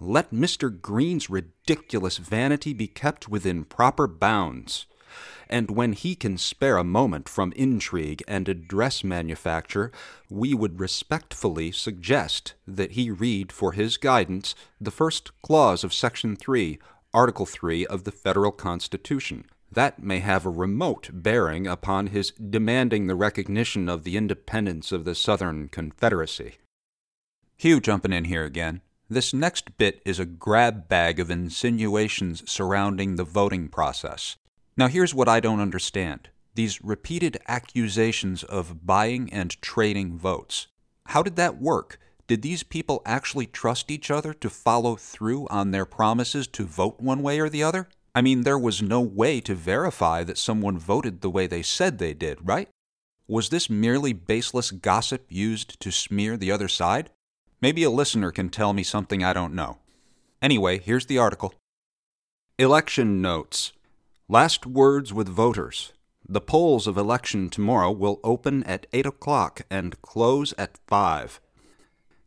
Let 0.04 0.32
Mr. 0.32 0.68
Green's 0.68 1.30
ridiculous 1.30 2.16
vanity 2.18 2.72
be 2.72 2.88
kept 2.88 3.28
within 3.28 3.62
proper 3.62 4.08
bounds. 4.08 4.86
And 5.48 5.70
when 5.70 5.92
he 5.92 6.16
can 6.16 6.38
spare 6.38 6.76
a 6.76 6.82
moment 6.82 7.28
from 7.28 7.52
intrigue 7.52 8.20
and 8.26 8.48
address 8.48 9.04
manufacture, 9.04 9.92
we 10.28 10.54
would 10.54 10.80
respectfully 10.80 11.70
suggest 11.70 12.54
that 12.66 12.92
he 12.92 13.12
read 13.12 13.52
for 13.52 13.72
his 13.72 13.96
guidance 13.96 14.56
the 14.80 14.90
first 14.90 15.40
clause 15.40 15.84
of 15.84 15.94
Section 15.94 16.34
3, 16.34 16.80
Article 17.14 17.46
3 17.46 17.86
of 17.86 18.02
the 18.02 18.10
Federal 18.10 18.50
Constitution, 18.50 19.44
that 19.70 20.02
may 20.02 20.18
have 20.18 20.44
a 20.44 20.50
remote 20.50 21.10
bearing 21.12 21.68
upon 21.68 22.08
his 22.08 22.32
demanding 22.32 23.06
the 23.06 23.14
recognition 23.14 23.88
of 23.88 24.02
the 24.02 24.16
independence 24.16 24.90
of 24.90 25.04
the 25.04 25.14
Southern 25.14 25.68
Confederacy. 25.68 26.54
Hugh 27.56 27.78
jumping 27.78 28.12
in 28.12 28.24
here 28.24 28.42
again. 28.42 28.80
This 29.12 29.34
next 29.34 29.76
bit 29.76 30.00
is 30.06 30.18
a 30.18 30.24
grab 30.24 30.88
bag 30.88 31.20
of 31.20 31.30
insinuations 31.30 32.50
surrounding 32.50 33.16
the 33.16 33.24
voting 33.24 33.68
process. 33.68 34.38
Now, 34.74 34.88
here's 34.88 35.14
what 35.14 35.28
I 35.28 35.38
don't 35.38 35.60
understand 35.60 36.30
these 36.54 36.82
repeated 36.82 37.36
accusations 37.46 38.42
of 38.42 38.86
buying 38.86 39.30
and 39.30 39.60
trading 39.60 40.16
votes. 40.16 40.68
How 41.08 41.22
did 41.22 41.36
that 41.36 41.60
work? 41.60 41.98
Did 42.26 42.40
these 42.40 42.62
people 42.62 43.02
actually 43.04 43.46
trust 43.46 43.90
each 43.90 44.10
other 44.10 44.32
to 44.32 44.48
follow 44.48 44.96
through 44.96 45.46
on 45.48 45.72
their 45.72 45.84
promises 45.84 46.46
to 46.46 46.64
vote 46.64 46.98
one 46.98 47.22
way 47.22 47.38
or 47.38 47.50
the 47.50 47.62
other? 47.62 47.88
I 48.14 48.22
mean, 48.22 48.44
there 48.44 48.58
was 48.58 48.80
no 48.80 49.02
way 49.02 49.42
to 49.42 49.54
verify 49.54 50.24
that 50.24 50.38
someone 50.38 50.78
voted 50.78 51.20
the 51.20 51.28
way 51.28 51.46
they 51.46 51.62
said 51.62 51.98
they 51.98 52.14
did, 52.14 52.38
right? 52.48 52.70
Was 53.28 53.50
this 53.50 53.68
merely 53.68 54.14
baseless 54.14 54.70
gossip 54.70 55.26
used 55.28 55.78
to 55.80 55.92
smear 55.92 56.38
the 56.38 56.50
other 56.50 56.68
side? 56.68 57.10
Maybe 57.62 57.84
a 57.84 57.90
listener 57.90 58.32
can 58.32 58.48
tell 58.48 58.72
me 58.72 58.82
something 58.82 59.22
I 59.22 59.32
don't 59.32 59.54
know. 59.54 59.78
Anyway, 60.42 60.80
here's 60.80 61.06
the 61.06 61.18
article 61.18 61.54
Election 62.58 63.22
Notes 63.22 63.72
Last 64.28 64.66
words 64.66 65.12
with 65.12 65.28
voters. 65.28 65.92
The 66.28 66.40
polls 66.40 66.88
of 66.88 66.96
election 66.96 67.48
tomorrow 67.50 67.92
will 67.92 68.18
open 68.24 68.64
at 68.64 68.86
8 68.92 69.06
o'clock 69.06 69.62
and 69.70 70.00
close 70.02 70.52
at 70.58 70.78
5. 70.88 71.40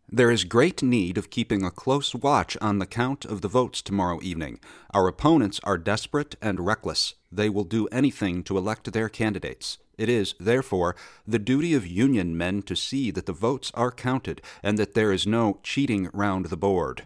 There 0.09 0.31
is 0.31 0.45
great 0.45 0.81
need 0.81 1.17
of 1.17 1.29
keeping 1.29 1.65
a 1.65 1.71
close 1.71 2.15
watch 2.15 2.55
on 2.61 2.79
the 2.79 2.85
count 2.85 3.25
of 3.25 3.41
the 3.41 3.47
votes 3.49 3.81
tomorrow 3.81 4.19
evening. 4.21 4.59
Our 4.93 5.07
opponents 5.07 5.59
are 5.63 5.77
desperate 5.77 6.35
and 6.41 6.65
reckless. 6.65 7.15
They 7.29 7.49
will 7.49 7.63
do 7.65 7.87
anything 7.87 8.43
to 8.43 8.57
elect 8.57 8.93
their 8.93 9.09
candidates. 9.09 9.79
It 9.97 10.09
is, 10.09 10.35
therefore, 10.39 10.95
the 11.25 11.39
duty 11.39 11.73
of 11.73 11.87
Union 11.87 12.37
men 12.37 12.61
to 12.63 12.75
see 12.75 13.11
that 13.11 13.25
the 13.25 13.33
votes 13.33 13.71
are 13.73 13.91
counted 13.91 14.41
and 14.61 14.77
that 14.77 14.93
there 14.93 15.11
is 15.11 15.25
no 15.25 15.59
cheating 15.63 16.09
round 16.13 16.45
the 16.45 16.57
board. 16.57 17.05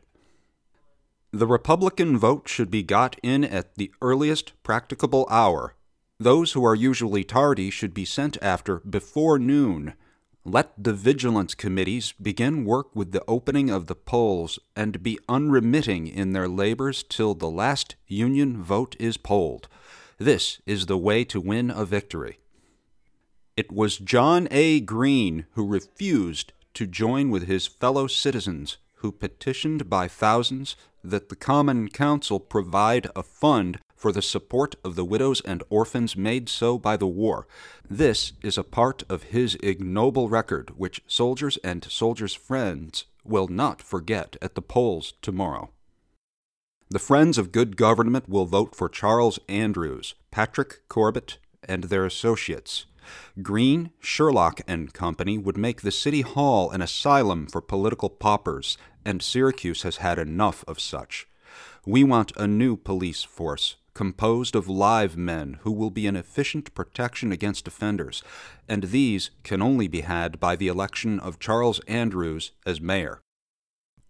The 1.31 1.45
Republican 1.45 2.17
vote 2.17 2.47
should 2.47 2.71
be 2.71 2.81
got 2.81 3.19
in 3.21 3.43
at 3.43 3.75
the 3.75 3.91
earliest 4.01 4.53
practicable 4.63 5.27
hour. 5.29 5.75
Those 6.19 6.53
who 6.53 6.65
are 6.65 6.75
usually 6.75 7.23
tardy 7.23 7.69
should 7.69 7.93
be 7.93 8.05
sent 8.05 8.37
after 8.41 8.79
before 8.79 9.37
noon. 9.37 9.93
Let 10.43 10.83
the 10.83 10.93
vigilance 10.93 11.53
committees 11.53 12.13
begin 12.19 12.65
work 12.65 12.95
with 12.95 13.11
the 13.11 13.23
opening 13.27 13.69
of 13.69 13.85
the 13.85 13.95
polls 13.95 14.57
and 14.75 15.03
be 15.03 15.19
unremitting 15.29 16.07
in 16.07 16.33
their 16.33 16.47
labors 16.47 17.03
till 17.03 17.35
the 17.35 17.49
last 17.49 17.95
Union 18.07 18.63
vote 18.63 18.95
is 18.99 19.17
polled. 19.17 19.67
This 20.17 20.59
is 20.65 20.87
the 20.87 20.97
way 20.97 21.23
to 21.25 21.39
win 21.39 21.69
a 21.69 21.85
victory. 21.85 22.39
It 23.59 23.73
was 23.73 23.97
John 23.97 24.47
A. 24.51 24.79
Greene 24.79 25.45
who 25.51 25.67
refused 25.67 26.53
to 26.75 26.87
join 26.87 27.29
with 27.29 27.45
his 27.45 27.67
fellow 27.67 28.07
citizens 28.07 28.77
who 28.99 29.11
petitioned 29.11 29.89
by 29.89 30.07
thousands 30.07 30.77
that 31.03 31.27
the 31.27 31.35
Common 31.35 31.89
Council 31.89 32.39
provide 32.39 33.09
a 33.17 33.21
fund 33.21 33.79
for 33.97 34.13
the 34.13 34.21
support 34.21 34.75
of 34.81 34.95
the 34.95 35.03
widows 35.03 35.41
and 35.41 35.61
orphans 35.69 36.15
made 36.15 36.47
so 36.47 36.77
by 36.79 36.95
the 36.95 37.05
war. 37.05 37.47
This 37.89 38.31
is 38.41 38.57
a 38.57 38.63
part 38.63 39.03
of 39.09 39.23
his 39.23 39.57
ignoble 39.61 40.29
record 40.29 40.71
which 40.77 41.03
soldiers 41.05 41.57
and 41.61 41.83
soldiers' 41.83 42.33
friends 42.33 43.07
will 43.25 43.49
not 43.49 43.81
forget 43.81 44.37
at 44.41 44.55
the 44.55 44.61
polls 44.61 45.15
tomorrow. 45.21 45.69
The 46.89 46.97
Friends 46.97 47.37
of 47.37 47.51
Good 47.51 47.75
Government 47.75 48.29
will 48.29 48.45
vote 48.45 48.73
for 48.73 48.87
Charles 48.87 49.37
Andrews, 49.49 50.15
Patrick 50.31 50.87
Corbett, 50.87 51.39
and 51.67 51.83
their 51.83 52.05
associates. 52.05 52.85
Greene, 53.41 53.91
Sherlock, 53.99 54.61
and 54.67 54.93
Company 54.93 55.37
would 55.37 55.57
make 55.57 55.81
the 55.81 55.91
City 55.91 56.21
Hall 56.21 56.71
an 56.71 56.81
asylum 56.81 57.47
for 57.47 57.61
political 57.61 58.09
paupers, 58.09 58.77
and 59.05 59.21
Syracuse 59.21 59.83
has 59.83 59.97
had 59.97 60.19
enough 60.19 60.63
of 60.67 60.79
such. 60.79 61.27
We 61.85 62.03
want 62.03 62.35
a 62.37 62.47
new 62.47 62.75
police 62.75 63.23
force, 63.23 63.77
composed 63.93 64.55
of 64.55 64.69
live 64.69 65.17
men 65.17 65.59
who 65.61 65.71
will 65.71 65.89
be 65.89 66.07
an 66.07 66.15
efficient 66.15 66.73
protection 66.73 67.31
against 67.31 67.67
offenders, 67.67 68.23
and 68.67 68.83
these 68.85 69.31
can 69.43 69.61
only 69.61 69.87
be 69.87 70.01
had 70.01 70.39
by 70.39 70.55
the 70.55 70.67
election 70.67 71.19
of 71.19 71.39
Charles 71.39 71.79
Andrews 71.87 72.51
as 72.65 72.79
mayor. 72.79 73.21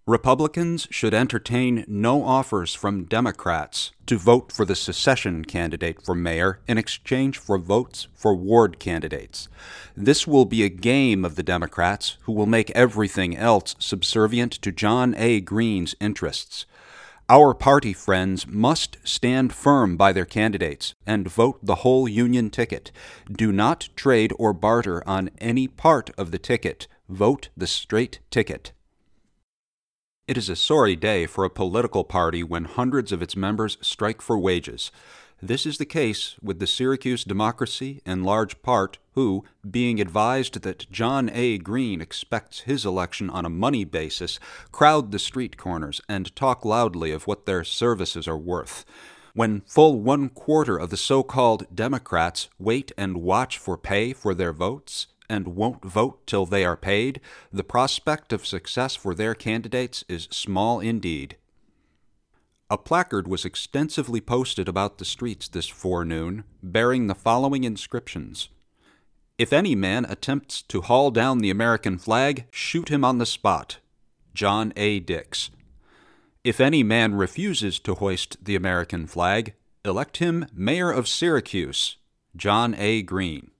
Republicans 0.09 0.87
should 0.89 1.13
entertain 1.13 1.85
no 1.87 2.23
offers 2.23 2.73
from 2.73 3.03
Democrats 3.03 3.91
to 4.07 4.17
vote 4.17 4.51
for 4.51 4.65
the 4.65 4.75
secession 4.75 5.45
candidate 5.45 6.01
for 6.01 6.15
mayor 6.15 6.59
in 6.67 6.79
exchange 6.79 7.37
for 7.37 7.59
votes 7.59 8.07
for 8.15 8.33
ward 8.33 8.79
candidates. 8.79 9.47
This 9.95 10.25
will 10.25 10.45
be 10.45 10.63
a 10.63 10.69
game 10.69 11.23
of 11.23 11.35
the 11.35 11.43
Democrats, 11.43 12.17
who 12.21 12.31
will 12.31 12.47
make 12.47 12.71
everything 12.71 13.37
else 13.37 13.75
subservient 13.77 14.53
to 14.53 14.71
John 14.71 15.13
A. 15.15 15.41
Green's 15.41 15.93
interests. 15.99 16.65
Our 17.29 17.53
party 17.53 17.93
friends 17.93 18.47
must 18.47 18.97
stand 19.03 19.53
firm 19.53 19.95
by 19.95 20.11
their 20.11 20.25
candidates 20.25 20.95
and 21.05 21.29
vote 21.29 21.59
the 21.61 21.83
whole 21.85 22.09
Union 22.09 22.49
ticket. 22.49 22.91
Do 23.31 23.51
not 23.51 23.89
trade 23.95 24.33
or 24.39 24.53
barter 24.53 25.07
on 25.07 25.29
any 25.37 25.67
part 25.67 26.09
of 26.17 26.31
the 26.31 26.39
ticket. 26.39 26.87
Vote 27.07 27.49
the 27.55 27.67
straight 27.67 28.17
ticket. 28.31 28.71
It 30.29 30.37
is 30.37 30.47
a 30.47 30.55
sorry 30.55 30.95
day 30.95 31.25
for 31.25 31.43
a 31.43 31.49
political 31.49 32.03
party 32.03 32.43
when 32.43 32.65
hundreds 32.65 33.11
of 33.11 33.23
its 33.23 33.35
members 33.35 33.79
strike 33.81 34.21
for 34.21 34.37
wages. 34.37 34.91
This 35.41 35.65
is 35.65 35.79
the 35.79 35.87
case 35.87 36.35
with 36.39 36.59
the 36.59 36.67
Syracuse 36.67 37.23
Democracy 37.23 37.99
in 38.05 38.23
large 38.23 38.61
part, 38.61 38.99
who, 39.13 39.43
being 39.67 39.99
advised 39.99 40.61
that 40.61 40.85
John 40.91 41.31
A. 41.33 41.57
Green 41.57 41.99
expects 41.99 42.59
his 42.59 42.85
election 42.85 43.31
on 43.31 43.43
a 43.43 43.49
money 43.49 43.85
basis, 43.85 44.39
crowd 44.71 45.11
the 45.11 45.17
street 45.17 45.57
corners 45.57 45.99
and 46.07 46.35
talk 46.35 46.63
loudly 46.63 47.11
of 47.11 47.25
what 47.25 47.47
their 47.47 47.63
services 47.63 48.27
are 48.27 48.37
worth. 48.37 48.85
When 49.33 49.61
full 49.61 49.99
one 49.99 50.29
quarter 50.29 50.77
of 50.77 50.91
the 50.91 50.97
so 50.97 51.23
called 51.23 51.65
Democrats 51.73 52.49
wait 52.59 52.91
and 52.99 53.23
watch 53.23 53.57
for 53.57 53.79
pay 53.79 54.13
for 54.13 54.35
their 54.35 54.53
votes, 54.53 55.07
and 55.29 55.55
won't 55.55 55.85
vote 55.85 56.25
till 56.25 56.45
they 56.45 56.65
are 56.65 56.75
paid, 56.75 57.21
the 57.53 57.63
prospect 57.63 58.33
of 58.33 58.45
success 58.45 58.95
for 58.95 59.13
their 59.13 59.35
candidates 59.35 60.03
is 60.09 60.27
small 60.31 60.79
indeed. 60.79 61.37
A 62.69 62.77
placard 62.77 63.27
was 63.27 63.45
extensively 63.45 64.21
posted 64.21 64.67
about 64.67 64.97
the 64.97 65.05
streets 65.05 65.47
this 65.47 65.67
forenoon, 65.67 66.43
bearing 66.61 67.07
the 67.07 67.15
following 67.15 67.63
inscriptions 67.63 68.49
If 69.37 69.51
any 69.51 69.75
man 69.75 70.05
attempts 70.05 70.61
to 70.63 70.81
haul 70.81 71.09
down 71.09 71.39
the 71.39 71.49
American 71.49 71.97
flag, 71.97 72.45
shoot 72.51 72.89
him 72.89 73.03
on 73.03 73.17
the 73.17 73.25
spot. 73.25 73.77
John 74.33 74.71
A. 74.75 74.99
Dix. 74.99 75.49
If 76.43 76.59
any 76.59 76.83
man 76.83 77.15
refuses 77.15 77.79
to 77.79 77.95
hoist 77.95 78.37
the 78.43 78.55
American 78.55 79.07
flag, 79.07 79.55
elect 79.83 80.17
him 80.17 80.45
Mayor 80.53 80.91
of 80.91 81.07
Syracuse. 81.07 81.97
John 82.35 82.75
A. 82.75 83.01
Greene. 83.01 83.51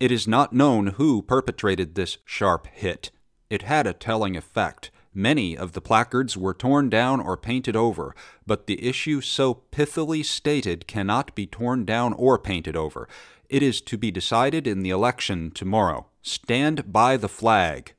It 0.00 0.10
is 0.10 0.26
not 0.26 0.52
known 0.52 0.88
who 0.88 1.22
perpetrated 1.22 1.94
this 1.94 2.18
sharp 2.24 2.66
hit. 2.66 3.10
It 3.48 3.62
had 3.62 3.86
a 3.86 3.92
telling 3.92 4.36
effect. 4.36 4.90
Many 5.14 5.56
of 5.56 5.72
the 5.72 5.80
placards 5.80 6.36
were 6.36 6.52
torn 6.54 6.90
down 6.90 7.20
or 7.20 7.36
painted 7.36 7.76
over, 7.76 8.16
but 8.46 8.66
the 8.66 8.84
issue 8.84 9.20
so 9.20 9.62
pithily 9.70 10.24
stated 10.24 10.88
cannot 10.88 11.34
be 11.36 11.46
torn 11.46 11.84
down 11.84 12.12
or 12.14 12.36
painted 12.36 12.76
over. 12.76 13.08
It 13.48 13.62
is 13.62 13.80
to 13.82 13.96
be 13.96 14.10
decided 14.10 14.66
in 14.66 14.82
the 14.82 14.90
election 14.90 15.52
tomorrow. 15.52 16.06
Stand 16.22 16.92
by 16.92 17.16
the 17.16 17.28
flag. 17.28 17.94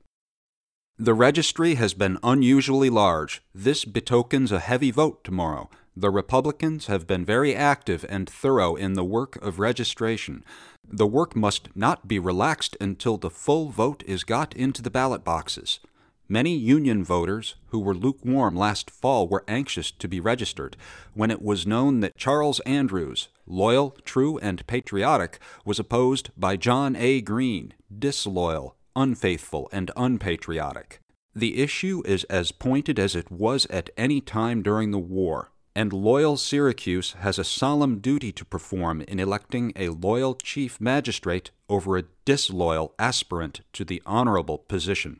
The 0.97 1.13
registry 1.13 1.75
has 1.75 1.93
been 1.93 2.17
unusually 2.23 2.89
large. 2.89 3.41
This 3.53 3.86
betokens 3.86 4.51
a 4.51 4.60
heavy 4.60 4.91
vote 4.91 5.23
tomorrow. 5.23 5.69
The 5.97 6.10
Republicans 6.10 6.88
have 6.88 7.08
been 7.08 7.23
very 7.23 7.55
active 7.55 8.05
and 8.10 8.29
thorough 8.29 8.75
in 8.75 8.93
the 8.93 9.03
work 9.05 9.38
of 9.38 9.60
registration. 9.60 10.43
The 10.86 11.08
work 11.08 11.38
must 11.38 11.69
not 11.73 12.05
be 12.05 12.19
relaxed 12.19 12.75
until 12.81 13.17
the 13.17 13.29
full 13.29 13.69
vote 13.69 14.03
is 14.05 14.25
got 14.25 14.53
into 14.55 14.81
the 14.81 14.89
ballot 14.89 15.23
boxes. 15.23 15.79
Many 16.27 16.53
Union 16.55 17.03
voters 17.03 17.55
who 17.67 17.79
were 17.79 17.93
lukewarm 17.93 18.58
last 18.58 18.89
fall 18.91 19.27
were 19.29 19.45
anxious 19.47 19.89
to 19.91 20.08
be 20.10 20.19
registered 20.19 20.75
when 21.13 21.31
it 21.31 21.41
was 21.41 21.67
known 21.67 22.01
that 22.01 22.17
Charles 22.17 22.60
Andrews, 22.62 23.29
loyal, 23.47 23.91
true, 24.03 24.38
and 24.39 24.67
patriotic, 24.67 25.39
was 25.63 25.79
opposed 25.79 26.29
by 26.36 26.58
John 26.58 26.95
A. 26.97 27.21
Green, 27.21 27.73
disloyal, 27.97 28.75
unfaithful, 28.97 29.69
and 29.71 29.91
unpatriotic. 29.95 30.99
The 31.34 31.62
issue 31.62 32.01
is 32.05 32.23
as 32.25 32.51
pointed 32.51 32.97
as 32.97 33.15
it 33.15 33.31
was 33.31 33.65
at 33.67 33.91
any 33.95 34.19
time 34.19 34.62
during 34.62 34.91
the 34.91 34.99
war, 34.99 35.51
and 35.75 35.91
loyal 35.91 36.38
Syracuse 36.38 37.13
has 37.19 37.38
a 37.38 37.43
solemn 37.43 37.99
duty 37.99 38.31
to 38.31 38.45
perform 38.45 39.01
in 39.01 39.19
electing 39.19 39.73
a 39.75 39.89
loyal 39.89 40.33
chief 40.35 40.79
magistrate 40.79 41.51
over 41.67 41.97
a 41.97 42.05
disloyal 42.23 42.93
aspirant 42.97 43.61
to 43.73 43.83
the 43.83 44.01
honorable 44.05 44.57
position. 44.57 45.19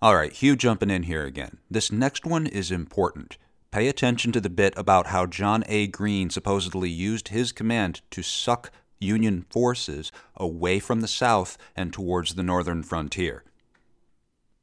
All 0.00 0.16
right, 0.16 0.32
Hugh 0.32 0.56
jumping 0.56 0.90
in 0.90 1.02
here 1.02 1.24
again. 1.24 1.58
This 1.70 1.92
next 1.92 2.24
one 2.24 2.46
is 2.46 2.70
important. 2.70 3.36
Pay 3.70 3.88
attention 3.88 4.32
to 4.32 4.40
the 4.40 4.48
bit 4.48 4.72
about 4.76 5.08
how 5.08 5.26
John 5.26 5.64
A. 5.68 5.86
Greene 5.86 6.30
supposedly 6.30 6.88
used 6.88 7.28
his 7.28 7.52
command 7.52 8.00
to 8.10 8.22
suck 8.22 8.70
Union 9.00 9.44
forces 9.50 10.10
away 10.36 10.78
from 10.78 11.00
the 11.00 11.08
South 11.08 11.58
and 11.74 11.92
towards 11.92 12.34
the 12.34 12.42
northern 12.42 12.82
frontier. 12.82 13.44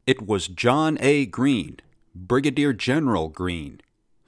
It 0.08 0.26
was 0.26 0.48
John 0.48 0.98
A. 1.00 1.28
Greene, 1.28 1.78
Brigadier 2.16 2.74
General 2.74 3.30
Greene, 3.30 3.82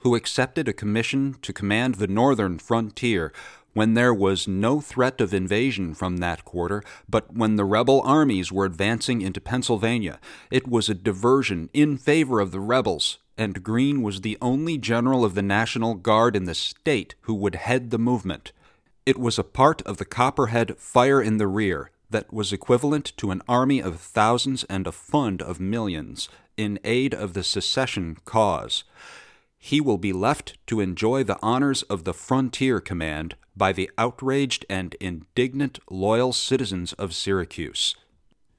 who 0.06 0.14
accepted 0.14 0.68
a 0.68 0.72
commission 0.72 1.34
to 1.42 1.52
command 1.52 1.96
the 1.96 2.06
northern 2.06 2.60
frontier 2.60 3.32
when 3.74 3.94
there 3.94 4.14
was 4.14 4.46
no 4.46 4.80
threat 4.80 5.20
of 5.20 5.34
invasion 5.34 5.94
from 5.94 6.18
that 6.18 6.44
quarter, 6.44 6.80
but 7.08 7.34
when 7.34 7.56
the 7.56 7.64
rebel 7.64 8.00
armies 8.04 8.52
were 8.52 8.64
advancing 8.64 9.20
into 9.20 9.40
Pennsylvania. 9.40 10.20
It 10.48 10.68
was 10.68 10.88
a 10.88 10.94
diversion 10.94 11.70
in 11.74 11.98
favor 11.98 12.38
of 12.38 12.52
the 12.52 12.60
rebels, 12.60 13.18
and 13.36 13.64
Greene 13.64 14.00
was 14.00 14.20
the 14.20 14.38
only 14.40 14.78
general 14.78 15.24
of 15.24 15.34
the 15.34 15.42
National 15.42 15.96
Guard 15.96 16.36
in 16.36 16.44
the 16.44 16.54
state 16.54 17.16
who 17.22 17.34
would 17.34 17.56
head 17.56 17.90
the 17.90 17.98
movement. 17.98 18.52
It 19.04 19.18
was 19.18 19.40
a 19.40 19.42
part 19.42 19.82
of 19.82 19.96
the 19.96 20.04
Copperhead 20.04 20.78
fire 20.78 21.20
in 21.20 21.38
the 21.38 21.48
rear 21.48 21.90
that 22.10 22.32
was 22.32 22.52
equivalent 22.52 23.12
to 23.16 23.32
an 23.32 23.42
army 23.48 23.80
of 23.80 24.00
thousands 24.00 24.62
and 24.70 24.86
a 24.86 24.92
fund 24.92 25.42
of 25.42 25.58
millions 25.58 26.28
in 26.56 26.78
aid 26.84 27.12
of 27.14 27.34
the 27.34 27.42
secession 27.42 28.18
cause. 28.24 28.84
He 29.66 29.80
will 29.80 29.98
be 29.98 30.12
left 30.12 30.56
to 30.68 30.78
enjoy 30.78 31.24
the 31.24 31.40
honors 31.42 31.82
of 31.82 32.04
the 32.04 32.14
Frontier 32.14 32.78
Command 32.78 33.34
by 33.56 33.72
the 33.72 33.90
outraged 33.98 34.64
and 34.70 34.94
indignant 35.00 35.80
loyal 35.90 36.32
citizens 36.32 36.92
of 36.92 37.12
Syracuse. 37.12 37.96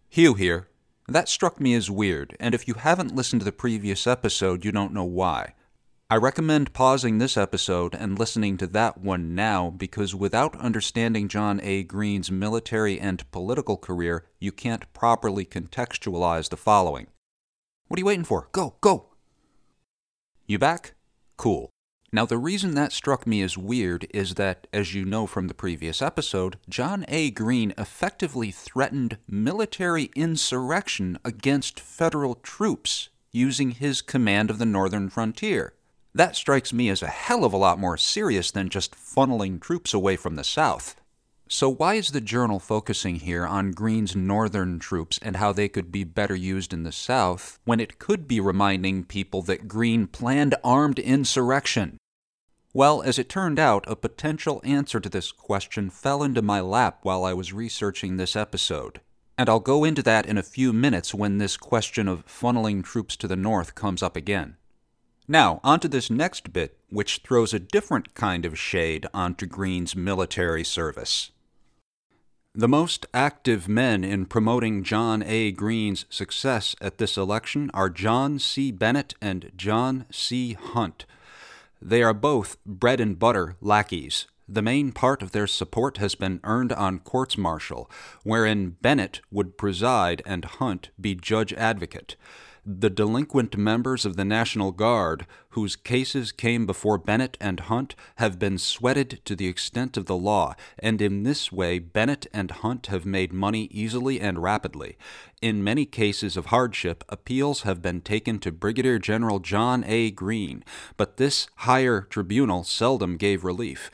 Hugh 0.10 0.34
here. 0.34 0.68
That 1.08 1.30
struck 1.30 1.62
me 1.62 1.76
as 1.76 1.90
weird, 1.90 2.36
and 2.42 2.54
if 2.54 2.68
you 2.68 2.74
haven't 2.74 3.16
listened 3.16 3.40
to 3.40 3.46
the 3.46 3.54
previous 3.54 4.06
episode, 4.06 4.66
you 4.66 4.74
don't 4.74 4.92
know 4.92 5.06
why. 5.06 5.54
I 6.10 6.18
recommend 6.18 6.74
pausing 6.74 7.20
this 7.20 7.38
episode 7.38 7.96
and 7.96 8.20
listening 8.20 8.58
to 8.58 8.68
that 8.68 8.98
one 8.98 9.34
now 9.34 9.70
because 9.70 10.14
without 10.14 10.60
understanding 10.60 11.30
John 11.30 11.62
A. 11.64 11.84
Greene's 11.84 12.30
military 12.30 13.00
and 13.00 13.32
political 13.32 13.78
career, 13.78 14.26
you 14.42 14.52
can't 14.52 14.92
properly 14.92 15.46
contextualize 15.46 16.50
the 16.50 16.58
following. 16.58 17.08
What 17.88 17.98
are 17.98 18.02
you 18.02 18.06
waiting 18.08 18.26
for? 18.26 18.50
Go, 18.52 18.76
go! 18.82 19.12
You 20.48 20.60
back? 20.60 20.96
Cool. 21.38 21.70
Now, 22.12 22.26
the 22.26 22.38
reason 22.38 22.74
that 22.76 22.94
struck 22.94 23.28
me 23.28 23.42
as 23.42 23.58
weird 23.58 24.08
is 24.12 24.36
that, 24.36 24.68
as 24.72 24.94
you 24.94 25.04
know 25.04 25.28
from 25.28 25.48
the 25.48 25.54
previous 25.54 26.02
episode, 26.02 26.58
John 26.70 27.04
A. 27.10 27.32
Greene 27.32 27.74
effectively 27.78 28.50
threatened 28.50 29.18
military 29.28 30.10
insurrection 30.16 31.20
against 31.26 31.80
federal 31.80 32.36
troops 32.36 33.10
using 33.32 33.72
his 33.72 34.02
command 34.02 34.50
of 34.50 34.58
the 34.58 34.66
northern 34.66 35.10
frontier. 35.10 35.74
That 36.16 36.36
strikes 36.36 36.74
me 36.74 36.90
as 36.90 37.04
a 37.04 37.08
hell 37.08 37.44
of 37.44 37.54
a 37.54 37.58
lot 37.58 37.78
more 37.78 37.98
serious 37.98 38.50
than 38.50 38.70
just 38.70 38.96
funneling 38.96 39.62
troops 39.62 39.94
away 39.94 40.16
from 40.16 40.36
the 40.36 40.44
South. 40.44 40.96
So, 41.50 41.70
why 41.70 41.94
is 41.94 42.10
the 42.10 42.20
journal 42.20 42.60
focusing 42.60 43.18
here 43.18 43.46
on 43.46 43.72
Greene's 43.72 44.16
northern 44.16 44.80
troops 44.80 45.18
and 45.22 45.38
how 45.38 45.54
they 45.54 45.70
could 45.70 45.94
be 45.94 46.04
better 46.04 46.36
used 46.36 46.74
in 46.74 46.84
the 46.84 46.92
South 46.92 47.58
when 47.64 47.80
it 47.80 48.00
could 48.00 48.28
be 48.28 48.42
reminding 48.42 49.06
people 49.06 49.42
that 49.44 49.68
Greene 49.68 50.08
planned 50.08 50.56
armed 50.62 51.00
insurrection? 51.00 51.98
Well, 52.74 53.02
as 53.02 53.18
it 53.18 53.30
turned 53.30 53.60
out, 53.60 53.86
a 53.88 53.96
potential 53.96 54.62
answer 54.66 55.00
to 55.00 55.08
this 55.08 55.32
question 55.32 55.90
fell 55.90 56.22
into 56.22 56.42
my 56.42 56.60
lap 56.60 57.00
while 57.04 57.24
I 57.24 57.34
was 57.34 57.54
researching 57.54 58.18
this 58.18 58.36
episode. 58.36 59.00
And 59.38 59.48
I'll 59.48 59.62
go 59.62 59.86
into 59.86 60.04
that 60.04 60.26
in 60.26 60.38
a 60.38 60.44
few 60.44 60.74
minutes 60.74 61.14
when 61.14 61.38
this 61.38 61.56
question 61.56 62.10
of 62.10 62.26
funneling 62.26 62.84
troops 62.84 63.16
to 63.18 63.28
the 63.28 63.38
north 63.38 63.74
comes 63.74 64.04
up 64.04 64.18
again. 64.18 64.58
Now, 65.30 65.62
onto 65.64 65.88
this 65.88 66.10
next 66.10 66.52
bit, 66.52 66.78
which 66.90 67.22
throws 67.24 67.54
a 67.54 67.60
different 67.60 68.14
kind 68.16 68.46
of 68.46 68.60
shade 68.60 69.08
onto 69.14 69.46
Greene's 69.46 69.96
military 69.96 70.64
service. 70.64 71.32
The 72.58 72.68
most 72.68 73.06
active 73.14 73.70
men 73.70 74.04
in 74.04 74.26
promoting 74.26 74.84
John 74.84 75.22
A. 75.22 75.52
Green's 75.52 76.08
success 76.10 76.76
at 76.82 76.98
this 76.98 77.16
election 77.16 77.70
are 77.72 77.88
John 77.88 78.40
C. 78.40 78.72
Bennett 78.72 79.14
and 79.22 79.52
John 79.56 80.06
C. 80.12 80.54
Hunt. 80.54 81.06
They 81.80 82.02
are 82.02 82.16
both 82.16 82.58
bread 82.66 83.00
and 83.00 83.20
butter 83.20 83.58
lackeys. 83.62 84.26
The 84.50 84.64
main 84.64 84.92
part 84.92 85.22
of 85.22 85.34
their 85.34 85.46
support 85.46 85.98
has 85.98 86.16
been 86.16 86.40
earned 86.44 86.74
on 86.74 86.98
courts 86.98 87.38
martial, 87.38 87.92
wherein 88.24 88.78
Bennett 88.82 89.22
would 89.30 89.60
preside 89.60 90.24
and 90.26 90.44
Hunt 90.44 90.90
be 91.00 91.14
judge 91.14 91.54
advocate 91.54 92.16
the 92.70 92.90
delinquent 92.90 93.56
members 93.56 94.06
of 94.06 94.18
the 94.18 94.26
National 94.26 94.74
Guard, 94.74 95.26
whose 95.52 95.78
cases 95.78 96.34
came 96.34 96.66
before 96.66 96.98
Bennett 96.98 97.38
and 97.40 97.62
Hunt, 97.62 97.96
have 98.18 98.38
been 98.38 98.58
sweated 98.58 99.22
to 99.24 99.38
the 99.38 99.48
extent 99.48 99.96
of 99.96 100.06
the 100.06 100.18
law, 100.18 100.54
and 100.78 101.02
in 101.02 101.24
this 101.24 101.50
way 101.50 101.80
Bennett 101.80 102.28
and 102.34 102.52
Hunt 102.52 102.88
have 102.88 103.06
made 103.06 103.32
money 103.32 103.70
easily 103.72 104.20
and 104.20 104.44
rapidly. 104.44 104.98
In 105.42 105.64
many 105.64 105.86
cases 105.86 106.36
of 106.36 106.48
hardship, 106.48 107.06
appeals 107.08 107.62
have 107.62 107.82
been 107.82 108.02
taken 108.02 108.38
to 108.40 108.52
Brigadier 108.52 109.00
General 109.00 109.40
John 109.40 109.86
A. 109.86 110.12
Greene, 110.12 110.66
but 110.98 111.16
this 111.16 111.48
higher 111.60 112.02
tribunal 112.02 112.66
seldom 112.66 113.16
gave 113.16 113.46
relief. 113.46 113.90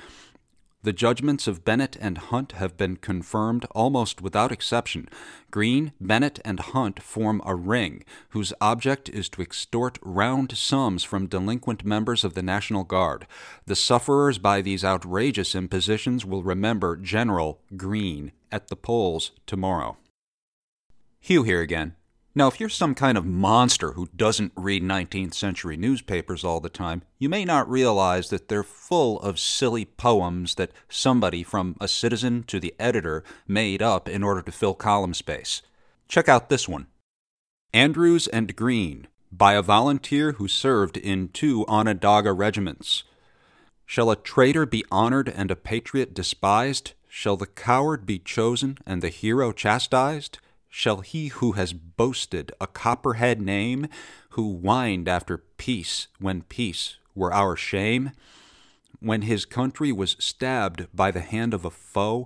The 0.83 0.91
judgments 0.91 1.47
of 1.47 1.63
Bennett 1.63 1.95
and 2.01 2.17
Hunt 2.17 2.51
have 2.53 2.75
been 2.75 2.97
confirmed 2.97 3.63
almost 3.71 4.21
without 4.21 4.51
exception. 4.51 5.07
Green, 5.49 5.93
Bennett, 6.01 6.41
and 6.43 6.59
Hunt 6.59 7.01
form 7.01 7.41
a 7.45 7.55
ring 7.55 8.03
whose 8.31 8.51
object 8.59 9.07
is 9.07 9.29
to 9.29 9.41
extort 9.41 9.97
round 10.01 10.57
sums 10.57 11.05
from 11.05 11.27
delinquent 11.27 11.85
members 11.85 12.25
of 12.25 12.33
the 12.33 12.43
National 12.43 12.83
Guard. 12.83 13.25
The 13.65 13.77
sufferers 13.77 14.39
by 14.39 14.61
these 14.61 14.83
outrageous 14.83 15.55
impositions 15.55 16.25
will 16.25 16.43
remember 16.43 16.97
General 16.97 17.61
Green 17.77 18.33
at 18.51 18.67
the 18.67 18.75
polls 18.75 19.31
tomorrow. 19.47 19.95
Hugh 21.21 21.43
here 21.43 21.61
again. 21.61 21.95
Now, 22.35 22.47
if 22.47 22.59
you're 22.59 22.69
some 22.69 22.95
kind 22.95 23.15
of 23.15 23.27
monster 23.27 23.91
who 23.91 24.09
doesn't 24.15 24.53
read 24.55 24.81
19th 24.81 25.35
century 25.35 25.77
newspapers 25.77 26.43
all 26.43 26.59
the 26.59 26.69
time, 26.69 27.03
you 27.19 27.29
may 27.29 27.45
not 27.45 27.69
realize 27.69 28.29
that 28.29 28.47
they're 28.47 28.63
full 28.63 29.19
of 29.19 29.37
silly 29.37 29.85
poems 29.85 30.55
that 30.55 30.71
somebody, 30.89 31.43
from 31.43 31.75
a 31.79 31.87
citizen 31.87 32.41
to 32.45 32.59
the 32.59 32.73
editor, 32.79 33.23
made 33.47 33.83
up 33.83 34.09
in 34.09 34.23
order 34.23 34.41
to 34.41 34.51
fill 34.51 34.73
column 34.73 35.13
space. 35.13 35.61
Check 36.07 36.27
out 36.27 36.49
this 36.49 36.67
one 36.67 36.87
Andrews 37.71 38.27
and 38.27 38.55
Green, 38.55 39.07
by 39.31 39.53
a 39.53 39.61
volunteer 39.61 40.33
who 40.33 40.47
served 40.47 40.97
in 40.97 41.29
two 41.29 41.65
Onondaga 41.67 42.33
regiments. 42.33 43.03
Shall 43.85 44.09
a 44.09 44.15
traitor 44.15 44.65
be 44.65 44.83
honored 44.91 45.29
and 45.29 45.51
a 45.51 45.55
patriot 45.55 46.15
despised? 46.15 46.93
Shall 47.07 47.37
the 47.37 47.45
coward 47.45 48.07
be 48.07 48.17
chosen 48.17 48.79
and 48.87 49.03
the 49.03 49.09
hero 49.09 49.51
chastised? 49.51 50.39
Shall 50.75 51.01
he 51.01 51.27
who 51.27 51.51
has 51.51 51.71
boasted 51.71 52.51
a 52.59 52.65
copperhead 52.65 53.39
name, 53.39 53.87
who 54.31 54.55
whined 54.55 55.07
after 55.07 55.37
peace 55.37 56.07
when 56.17 56.41
peace 56.41 56.97
were 57.13 57.31
our 57.31 57.55
shame, 57.55 58.09
when 58.99 59.21
his 59.21 59.45
country 59.45 59.91
was 59.91 60.17
stabbed 60.17 60.87
by 60.91 61.11
the 61.11 61.21
hand 61.21 61.53
of 61.53 61.63
a 61.63 61.69
foe, 61.69 62.25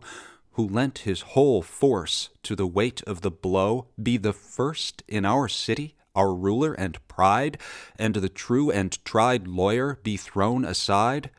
who 0.52 0.66
lent 0.66 1.00
his 1.00 1.22
whole 1.36 1.62
force 1.62 2.30
to 2.42 2.56
the 2.56 2.66
weight 2.66 3.02
of 3.02 3.20
the 3.20 3.30
blow, 3.30 3.88
be 4.02 4.16
the 4.16 4.32
first 4.32 5.04
in 5.10 5.26
our 5.26 5.50
city, 5.50 5.96
our 6.16 6.34
ruler 6.34 6.74
and 6.74 7.06
pride, 7.10 7.58
and 8.00 8.16
the 8.16 8.30
true 8.30 8.72
and 8.72 9.04
tried 9.04 9.46
lawyer 9.46 10.00
be 10.04 10.16
thrown 10.16 10.64
aside? 10.64 11.32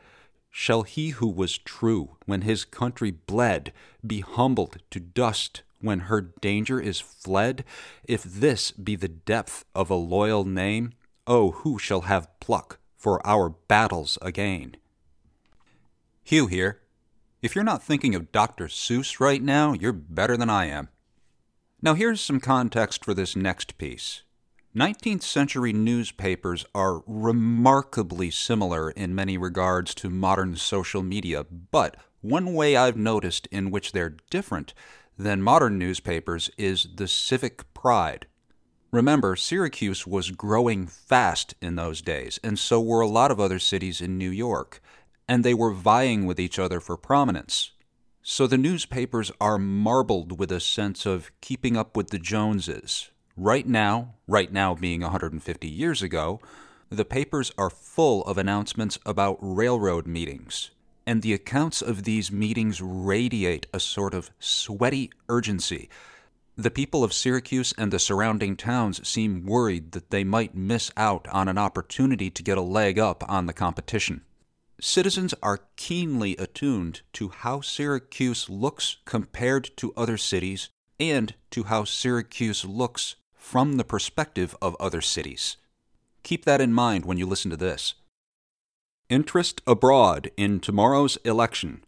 Shall 0.51 0.83
he 0.83 1.09
who 1.11 1.29
was 1.29 1.57
true 1.57 2.19
when 2.27 2.43
his 2.43 2.67
country 2.67 3.11
bled 3.11 3.73
be 4.07 4.21
humbled 4.21 4.77
to 4.91 5.01
dust 5.01 5.63
when 5.81 6.01
her 6.01 6.21
danger 6.21 6.81
is 6.81 7.01
fled? 7.01 7.65
If 8.05 8.23
this 8.23 8.71
be 8.71 8.97
the 8.97 9.09
depth 9.09 9.65
of 9.75 9.91
a 9.91 9.95
loyal 9.95 10.45
name, 10.45 10.93
oh, 11.27 11.53
who 11.53 11.79
shall 11.79 12.03
have 12.03 12.29
pluck 12.41 12.79
for 12.97 13.25
our 13.27 13.51
battles 13.51 14.19
again? 14.23 14.77
Hugh 16.23 16.47
here. 16.47 16.81
If 17.41 17.55
you're 17.55 17.65
not 17.65 17.83
thinking 17.83 18.15
of 18.15 18.33
Dr. 18.33 18.67
Seuss 18.67 19.21
right 19.21 19.43
now, 19.43 19.73
you're 19.73 19.93
better 19.93 20.37
than 20.37 20.51
I 20.51 20.67
am. 20.67 20.89
Now, 21.81 21.95
here's 21.95 22.21
some 22.21 22.41
context 22.41 23.05
for 23.05 23.15
this 23.15 23.37
next 23.37 23.79
piece. 23.79 24.23
19th 24.77 25.23
century 25.23 25.73
newspapers 25.73 26.67
are 26.75 27.03
remarkably 27.07 28.31
similar 28.31 28.91
in 28.91 29.15
many 29.15 29.39
regards 29.39 29.95
to 29.95 30.11
modern 30.11 30.57
social 30.57 31.03
media, 31.03 31.45
but 31.45 31.97
one 32.21 32.53
way 32.53 32.77
I've 32.77 32.97
noticed 32.97 33.47
in 33.49 33.71
which 33.71 33.93
they're 33.93 34.17
different 34.31 34.75
than 35.19 35.43
modern 35.43 35.79
newspapers 35.79 36.51
is 36.57 36.89
the 36.95 37.09
civic 37.09 37.75
pride. 37.75 38.27
Remember, 38.91 39.37
Syracuse 39.37 40.07
was 40.07 40.31
growing 40.31 40.87
fast 40.87 41.55
in 41.61 41.77
those 41.77 42.01
days, 42.01 42.41
and 42.43 42.59
so 42.59 42.81
were 42.81 43.03
a 43.03 43.09
lot 43.09 43.31
of 43.31 43.41
other 43.41 43.59
cities 43.59 44.01
in 44.01 44.17
New 44.17 44.31
York, 44.31 44.81
and 45.29 45.45
they 45.45 45.53
were 45.53 45.73
vying 45.73 46.25
with 46.25 46.41
each 46.41 46.59
other 46.59 46.81
for 46.81 46.97
prominence. 46.97 47.73
So 48.23 48.47
the 48.47 48.57
newspapers 48.57 49.33
are 49.41 49.59
marbled 49.59 50.39
with 50.39 50.53
a 50.53 50.61
sense 50.61 51.05
of 51.05 51.31
keeping 51.41 51.77
up 51.77 51.97
with 51.97 52.11
the 52.11 52.19
Joneses. 52.19 53.11
Right 53.37 53.67
now, 53.67 54.15
right 54.27 54.53
now 54.53 54.75
being 54.75 55.03
150 55.03 55.69
years 55.69 56.03
ago, 56.03 56.41
the 56.91 57.05
papers 57.05 57.53
are 57.59 57.71
full 57.71 58.25
of 58.25 58.39
announcements 58.39 58.99
about 59.05 59.39
railroad 59.41 60.07
meetings, 60.07 60.71
and 61.09 61.23
the 61.23 61.33
accounts 61.33 61.81
of 61.81 62.03
these 62.05 62.31
meetings 62.31 62.83
radiate 62.83 63.67
a 63.73 63.81
sort 63.81 64.13
of 64.13 64.31
sweaty 64.39 65.11
urgency. 65.31 65.89
The 66.55 66.71
people 66.71 67.03
of 67.03 67.15
Syracuse 67.15 67.73
and 67.79 67.91
the 67.91 67.99
surrounding 67.99 68.57
towns 68.57 69.09
seem 69.09 69.47
worried 69.47 69.93
that 69.93 70.11
they 70.11 70.23
might 70.23 70.55
miss 70.55 70.91
out 70.99 71.27
on 71.29 71.49
an 71.49 71.57
opportunity 71.57 72.29
to 72.29 72.43
get 72.43 72.59
a 72.59 72.61
leg 72.61 72.99
up 72.99 73.25
on 73.27 73.47
the 73.47 73.55
competition. 73.55 74.21
Citizens 74.83 75.33
are 75.43 75.65
keenly 75.77 76.37
attuned 76.37 77.01
to 77.15 77.31
how 77.31 77.63
Syracuse 77.63 78.51
looks 78.51 78.99
compared 79.07 79.75
to 79.79 79.95
other 79.97 80.19
cities 80.19 80.69
and 81.01 81.35
to 81.53 81.63
how 81.63 81.85
Syracuse 81.85 82.67
looks 82.67 83.17
from 83.35 83.79
the 83.79 83.85
perspective 83.85 84.55
of 84.61 84.77
other 84.79 85.01
cities. 85.01 85.57
Keep 86.23 86.45
that 86.45 86.61
in 86.61 86.75
mind 86.75 87.07
when 87.07 87.17
you 87.17 87.25
listen 87.25 87.51
to 87.51 87.57
this. 87.57 87.95
Interest 89.11 89.63
abroad 89.67 90.31
in 90.37 90.61
tomorrow's 90.61 91.17
election. 91.25 91.83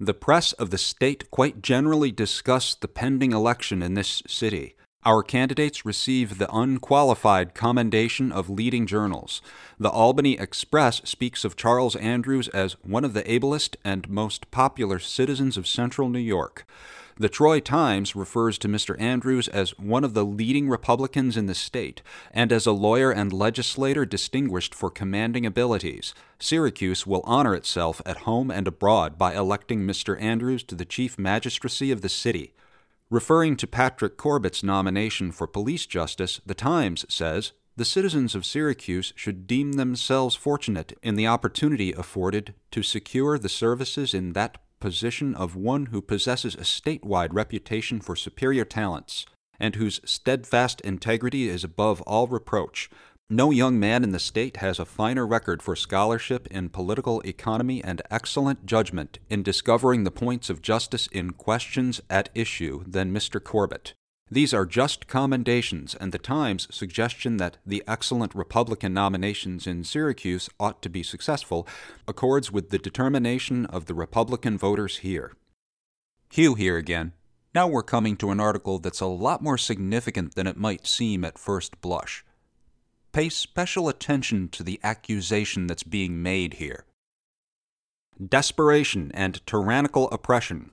The 0.00 0.14
press 0.14 0.52
of 0.54 0.70
the 0.70 0.78
state 0.78 1.30
quite 1.30 1.62
generally 1.62 2.10
discuss 2.10 2.74
the 2.74 2.88
pending 2.88 3.30
election 3.30 3.84
in 3.84 3.94
this 3.94 4.20
city. 4.26 4.74
Our 5.04 5.22
candidates 5.22 5.86
receive 5.86 6.38
the 6.38 6.52
unqualified 6.52 7.54
commendation 7.54 8.32
of 8.32 8.50
leading 8.50 8.88
journals. 8.88 9.40
The 9.78 9.90
Albany 9.90 10.40
Express 10.40 11.00
speaks 11.04 11.44
of 11.44 11.54
Charles 11.54 11.94
Andrews 11.94 12.48
as 12.48 12.72
one 12.82 13.04
of 13.04 13.14
the 13.14 13.30
ablest 13.30 13.76
and 13.84 14.10
most 14.10 14.50
popular 14.50 14.98
citizens 14.98 15.56
of 15.56 15.68
central 15.68 16.08
New 16.08 16.18
York. 16.18 16.66
The 17.20 17.28
Troy 17.28 17.60
Times 17.60 18.16
refers 18.16 18.56
to 18.56 18.66
Mr. 18.66 18.98
Andrews 18.98 19.46
as 19.46 19.78
one 19.78 20.04
of 20.04 20.14
the 20.14 20.24
leading 20.24 20.70
Republicans 20.70 21.36
in 21.36 21.44
the 21.44 21.54
state, 21.54 22.00
and 22.30 22.50
as 22.50 22.64
a 22.64 22.72
lawyer 22.72 23.10
and 23.10 23.30
legislator 23.30 24.06
distinguished 24.06 24.74
for 24.74 24.88
commanding 24.88 25.44
abilities. 25.44 26.14
Syracuse 26.38 27.06
will 27.06 27.20
honor 27.26 27.54
itself 27.54 28.00
at 28.06 28.24
home 28.24 28.50
and 28.50 28.66
abroad 28.66 29.18
by 29.18 29.34
electing 29.34 29.80
Mr. 29.80 30.18
Andrews 30.18 30.62
to 30.62 30.74
the 30.74 30.86
chief 30.86 31.18
magistracy 31.18 31.90
of 31.90 32.00
the 32.00 32.08
city. 32.08 32.54
Referring 33.10 33.54
to 33.58 33.66
Patrick 33.66 34.16
Corbett's 34.16 34.62
nomination 34.62 35.30
for 35.30 35.46
police 35.46 35.84
justice, 35.84 36.40
The 36.46 36.54
Times 36.54 37.04
says 37.10 37.52
the 37.76 37.84
citizens 37.84 38.34
of 38.34 38.46
Syracuse 38.46 39.12
should 39.14 39.46
deem 39.46 39.72
themselves 39.72 40.36
fortunate 40.36 40.98
in 41.02 41.16
the 41.16 41.26
opportunity 41.26 41.92
afforded 41.92 42.54
to 42.70 42.82
secure 42.82 43.38
the 43.38 43.50
services 43.50 44.14
in 44.14 44.32
that 44.32 44.56
position 44.80 45.34
of 45.34 45.54
one 45.54 45.86
who 45.86 46.02
possesses 46.02 46.54
a 46.54 46.58
statewide 46.58 47.28
reputation 47.32 48.00
for 48.00 48.16
superior 48.16 48.64
talents, 48.64 49.26
and 49.58 49.76
whose 49.76 50.00
steadfast 50.04 50.80
integrity 50.80 51.48
is 51.48 51.62
above 51.62 52.00
all 52.02 52.26
reproach, 52.26 52.90
no 53.32 53.52
young 53.52 53.78
man 53.78 54.02
in 54.02 54.10
the 54.10 54.18
state 54.18 54.56
has 54.56 54.80
a 54.80 54.84
finer 54.84 55.24
record 55.24 55.62
for 55.62 55.76
scholarship 55.76 56.48
in 56.48 56.68
political 56.68 57.20
economy 57.20 57.84
and 57.84 58.02
excellent 58.10 58.66
judgment 58.66 59.20
in 59.28 59.44
discovering 59.44 60.02
the 60.02 60.10
points 60.10 60.50
of 60.50 60.60
justice 60.60 61.06
in 61.12 61.30
questions 61.30 62.00
at 62.10 62.28
issue 62.34 62.82
than 62.88 63.14
Mr. 63.14 63.40
Corbett. 63.42 63.94
These 64.32 64.54
are 64.54 64.64
just 64.64 65.08
commendations, 65.08 65.96
and 65.96 66.12
the 66.12 66.18
Times' 66.18 66.68
suggestion 66.70 67.38
that 67.38 67.56
the 67.66 67.82
excellent 67.88 68.32
Republican 68.32 68.94
nominations 68.94 69.66
in 69.66 69.82
Syracuse 69.82 70.48
ought 70.60 70.80
to 70.82 70.88
be 70.88 71.02
successful 71.02 71.66
accords 72.06 72.52
with 72.52 72.70
the 72.70 72.78
determination 72.78 73.66
of 73.66 73.86
the 73.86 73.94
Republican 73.94 74.56
voters 74.56 74.98
here. 74.98 75.32
Hugh 76.30 76.54
here 76.54 76.76
again. 76.76 77.12
Now 77.52 77.66
we're 77.66 77.82
coming 77.82 78.16
to 78.18 78.30
an 78.30 78.38
article 78.38 78.78
that's 78.78 79.00
a 79.00 79.06
lot 79.06 79.42
more 79.42 79.58
significant 79.58 80.36
than 80.36 80.46
it 80.46 80.56
might 80.56 80.86
seem 80.86 81.24
at 81.24 81.36
first 81.36 81.80
blush. 81.80 82.24
Pay 83.12 83.30
special 83.30 83.88
attention 83.88 84.48
to 84.50 84.62
the 84.62 84.78
accusation 84.84 85.66
that's 85.66 85.82
being 85.82 86.22
made 86.22 86.54
here. 86.54 86.84
Desperation 88.24 89.10
and 89.12 89.44
tyrannical 89.44 90.08
oppression. 90.10 90.70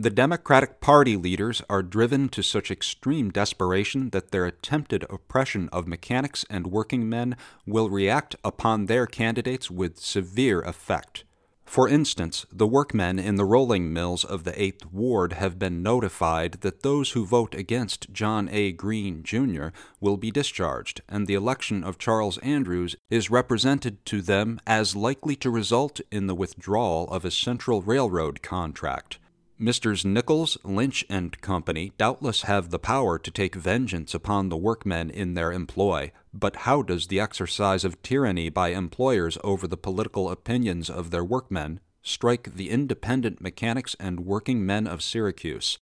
The 0.00 0.10
Democratic 0.10 0.80
Party 0.80 1.16
leaders 1.16 1.60
are 1.68 1.82
driven 1.82 2.28
to 2.28 2.40
such 2.40 2.70
extreme 2.70 3.32
desperation 3.32 4.10
that 4.10 4.30
their 4.30 4.46
attempted 4.46 5.04
oppression 5.10 5.68
of 5.72 5.88
mechanics 5.88 6.44
and 6.48 6.68
working 6.68 7.08
men 7.08 7.36
will 7.66 7.90
react 7.90 8.36
upon 8.44 8.86
their 8.86 9.08
candidates 9.08 9.72
with 9.72 9.98
severe 9.98 10.60
effect. 10.60 11.24
For 11.64 11.88
instance, 11.88 12.46
the 12.52 12.66
workmen 12.66 13.18
in 13.18 13.34
the 13.34 13.44
rolling 13.44 13.92
mills 13.92 14.24
of 14.24 14.44
the 14.44 14.52
8th 14.52 14.84
Ward 14.92 15.32
have 15.32 15.58
been 15.58 15.82
notified 15.82 16.58
that 16.60 16.84
those 16.84 17.10
who 17.10 17.26
vote 17.26 17.56
against 17.56 18.12
John 18.12 18.48
A. 18.52 18.70
Green, 18.70 19.24
Jr. 19.24 19.70
will 20.00 20.16
be 20.16 20.30
discharged, 20.30 21.00
and 21.08 21.26
the 21.26 21.34
election 21.34 21.82
of 21.82 21.98
Charles 21.98 22.38
Andrews 22.38 22.94
is 23.10 23.30
represented 23.30 24.06
to 24.06 24.22
them 24.22 24.60
as 24.64 24.94
likely 24.94 25.34
to 25.34 25.50
result 25.50 26.00
in 26.12 26.28
the 26.28 26.36
withdrawal 26.36 27.10
of 27.10 27.24
a 27.24 27.32
Central 27.32 27.82
Railroad 27.82 28.42
contract. 28.42 29.18
Messrs. 29.60 30.04
Nichols, 30.04 30.56
Lynch, 30.62 31.04
and 31.10 31.40
Company 31.40 31.90
doubtless 31.98 32.42
have 32.42 32.70
the 32.70 32.78
power 32.78 33.18
to 33.18 33.30
take 33.30 33.56
vengeance 33.56 34.14
upon 34.14 34.48
the 34.48 34.56
workmen 34.56 35.10
in 35.10 35.34
their 35.34 35.52
employ, 35.52 36.12
but 36.32 36.56
how 36.56 36.80
does 36.80 37.08
the 37.08 37.18
exercise 37.18 37.84
of 37.84 38.00
tyranny 38.00 38.50
by 38.50 38.68
employers 38.68 39.36
over 39.42 39.66
the 39.66 39.76
political 39.76 40.30
opinions 40.30 40.88
of 40.88 41.10
their 41.10 41.24
workmen 41.24 41.80
strike 42.02 42.54
the 42.54 42.70
independent 42.70 43.40
mechanics 43.40 43.96
and 43.98 44.20
working 44.20 44.64
men 44.64 44.86
of 44.86 45.02
Syracuse? 45.02 45.78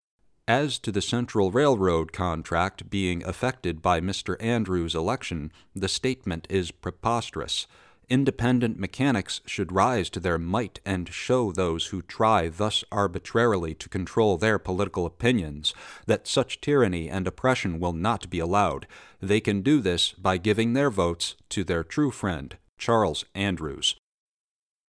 As 0.48 0.78
to 0.78 0.90
the 0.90 1.02
Central 1.02 1.50
Railroad 1.50 2.14
contract 2.14 2.88
being 2.88 3.22
affected 3.24 3.82
by 3.82 4.00
Mr. 4.00 4.42
Andrews' 4.42 4.94
election, 4.94 5.52
the 5.74 5.88
statement 5.88 6.46
is 6.48 6.70
preposterous. 6.70 7.66
Independent 8.08 8.78
mechanics 8.78 9.40
should 9.46 9.72
rise 9.72 10.08
to 10.10 10.20
their 10.20 10.38
might 10.38 10.78
and 10.86 11.08
show 11.08 11.50
those 11.50 11.86
who 11.86 12.02
try 12.02 12.48
thus 12.48 12.84
arbitrarily 12.92 13.74
to 13.74 13.88
control 13.88 14.36
their 14.36 14.60
political 14.60 15.06
opinions 15.06 15.74
that 16.06 16.28
such 16.28 16.60
tyranny 16.60 17.10
and 17.10 17.26
oppression 17.26 17.80
will 17.80 17.92
not 17.92 18.30
be 18.30 18.38
allowed. 18.38 18.86
They 19.20 19.40
can 19.40 19.60
do 19.60 19.80
this 19.80 20.12
by 20.12 20.36
giving 20.38 20.72
their 20.72 20.88
votes 20.88 21.34
to 21.48 21.64
their 21.64 21.82
true 21.82 22.12
friend, 22.12 22.56
Charles 22.78 23.24
Andrews. 23.34 23.96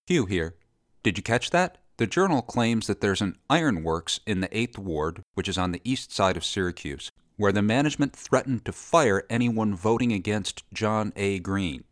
Hugh 0.06 0.28
here. 0.28 0.54
Did 1.02 1.18
you 1.18 1.24
catch 1.24 1.50
that? 1.50 1.80
The 1.98 2.06
journal 2.06 2.44
claims 2.44 2.86
that 2.86 3.02
there's 3.02 3.22
an 3.22 3.38
ironworks 3.50 4.20
in 4.28 4.42
the 4.42 4.50
8th 4.50 4.78
Ward, 4.78 5.24
which 5.34 5.50
is 5.50 5.58
on 5.58 5.72
the 5.72 5.82
east 5.84 6.14
side 6.14 6.38
of 6.38 6.46
Syracuse, 6.46 7.12
where 7.36 7.52
the 7.52 7.64
management 7.64 8.16
threatened 8.16 8.64
to 8.66 8.72
fire 8.72 9.24
anyone 9.28 9.74
voting 9.74 10.14
against 10.14 10.64
John 10.72 11.14
A. 11.16 11.40
Green. 11.40 11.84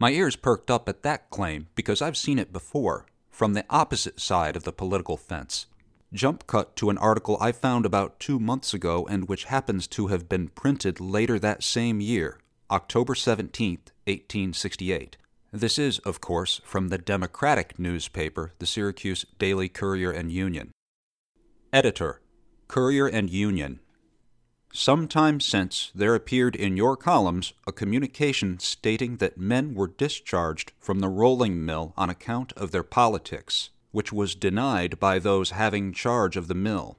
My 0.00 0.12
ears 0.12 0.34
perked 0.34 0.70
up 0.70 0.88
at 0.88 1.02
that 1.02 1.28
claim 1.28 1.66
because 1.74 2.00
I've 2.00 2.16
seen 2.16 2.38
it 2.38 2.54
before, 2.54 3.04
from 3.28 3.52
the 3.52 3.66
opposite 3.68 4.18
side 4.18 4.56
of 4.56 4.62
the 4.64 4.72
political 4.72 5.18
fence. 5.18 5.66
Jump 6.10 6.46
cut 6.46 6.74
to 6.76 6.88
an 6.88 6.96
article 6.96 7.36
I 7.38 7.52
found 7.52 7.84
about 7.84 8.18
two 8.18 8.40
months 8.40 8.72
ago 8.72 9.06
and 9.10 9.28
which 9.28 9.44
happens 9.44 9.86
to 9.88 10.06
have 10.06 10.26
been 10.26 10.48
printed 10.48 11.00
later 11.00 11.38
that 11.38 11.62
same 11.62 12.00
year, 12.00 12.38
October 12.70 13.14
17, 13.14 13.72
1868. 14.06 15.18
This 15.52 15.78
is, 15.78 15.98
of 15.98 16.22
course, 16.22 16.62
from 16.64 16.88
the 16.88 16.96
Democratic 16.96 17.78
newspaper, 17.78 18.52
the 18.58 18.66
Syracuse 18.66 19.26
Daily 19.38 19.68
Courier 19.68 20.10
and 20.10 20.32
Union. 20.32 20.70
Editor, 21.74 22.22
Courier 22.68 23.06
and 23.06 23.28
Union, 23.28 23.80
some 24.72 25.08
time 25.08 25.40
since 25.40 25.90
there 25.94 26.14
appeared 26.14 26.54
in 26.54 26.76
your 26.76 26.96
columns 26.96 27.52
a 27.66 27.72
communication 27.72 28.58
stating 28.60 29.16
that 29.16 29.38
men 29.38 29.74
were 29.74 29.88
discharged 29.88 30.72
from 30.78 31.00
the 31.00 31.08
rolling 31.08 31.64
mill 31.64 31.92
on 31.96 32.08
account 32.08 32.52
of 32.52 32.70
their 32.70 32.84
politics, 32.84 33.70
which 33.90 34.12
was 34.12 34.34
denied 34.34 35.00
by 35.00 35.18
those 35.18 35.50
having 35.50 35.92
charge 35.92 36.36
of 36.36 36.46
the 36.46 36.54
mill. 36.54 36.98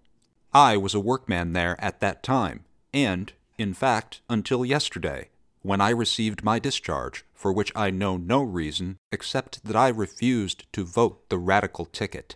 I 0.54 0.76
was 0.76 0.94
a 0.94 1.00
workman 1.00 1.54
there 1.54 1.80
at 1.80 2.02
that 2.02 2.24
time, 2.24 2.66
and, 2.94 3.32
in 3.58 3.74
fact, 3.74 4.22
until 4.30 4.66
yesterday, 4.66 5.30
when 5.62 5.80
I 5.80 5.92
received 5.92 6.44
my 6.44 6.60
discharge, 6.60 7.24
for 7.34 7.54
which 7.54 7.72
I 7.76 7.90
know 7.90 8.18
no 8.18 8.42
reason 8.42 8.98
except 9.12 9.64
that 9.64 9.76
I 9.76 9.88
refused 9.88 10.66
to 10.74 10.84
vote 10.84 11.30
the 11.30 11.38
radical 11.38 11.86
ticket. 11.86 12.36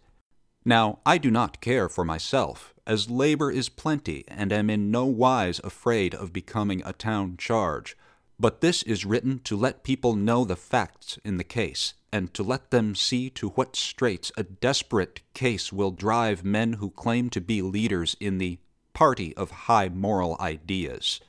Now, 0.68 0.98
I 1.06 1.20
do 1.20 1.30
not 1.30 1.62
care 1.62 1.88
for 1.88 2.04
myself, 2.04 2.74
as 2.88 3.10
labor 3.10 3.52
is 3.52 3.70
plenty, 3.70 4.26
and 4.28 4.52
am 4.52 4.72
in 4.72 4.90
no 4.90 5.06
wise 5.06 5.62
afraid 5.64 6.16
of 6.16 6.34
becoming 6.34 6.82
a 6.84 6.94
town 6.94 7.38
charge. 7.38 7.96
But 8.40 8.62
this 8.62 8.82
is 8.82 9.06
written 9.06 9.40
to 9.44 9.56
let 9.56 9.84
people 9.84 10.16
know 10.16 10.44
the 10.44 10.56
facts 10.56 11.20
in 11.24 11.38
the 11.38 11.44
case, 11.44 11.94
and 12.12 12.34
to 12.34 12.42
let 12.42 12.72
them 12.72 12.96
see 12.96 13.30
to 13.32 13.50
what 13.50 13.76
straits 13.76 14.32
a 14.36 14.44
desperate 14.44 15.22
case 15.36 15.72
will 15.72 15.92
drive 15.92 16.44
men 16.44 16.74
who 16.74 16.90
claim 16.90 17.30
to 17.30 17.42
be 17.42 17.62
leaders 17.62 18.18
in 18.20 18.40
the 18.40 18.58
party 18.94 19.36
of 19.38 19.52
high 19.52 19.90
moral 19.90 20.36
ideas. 20.40 21.22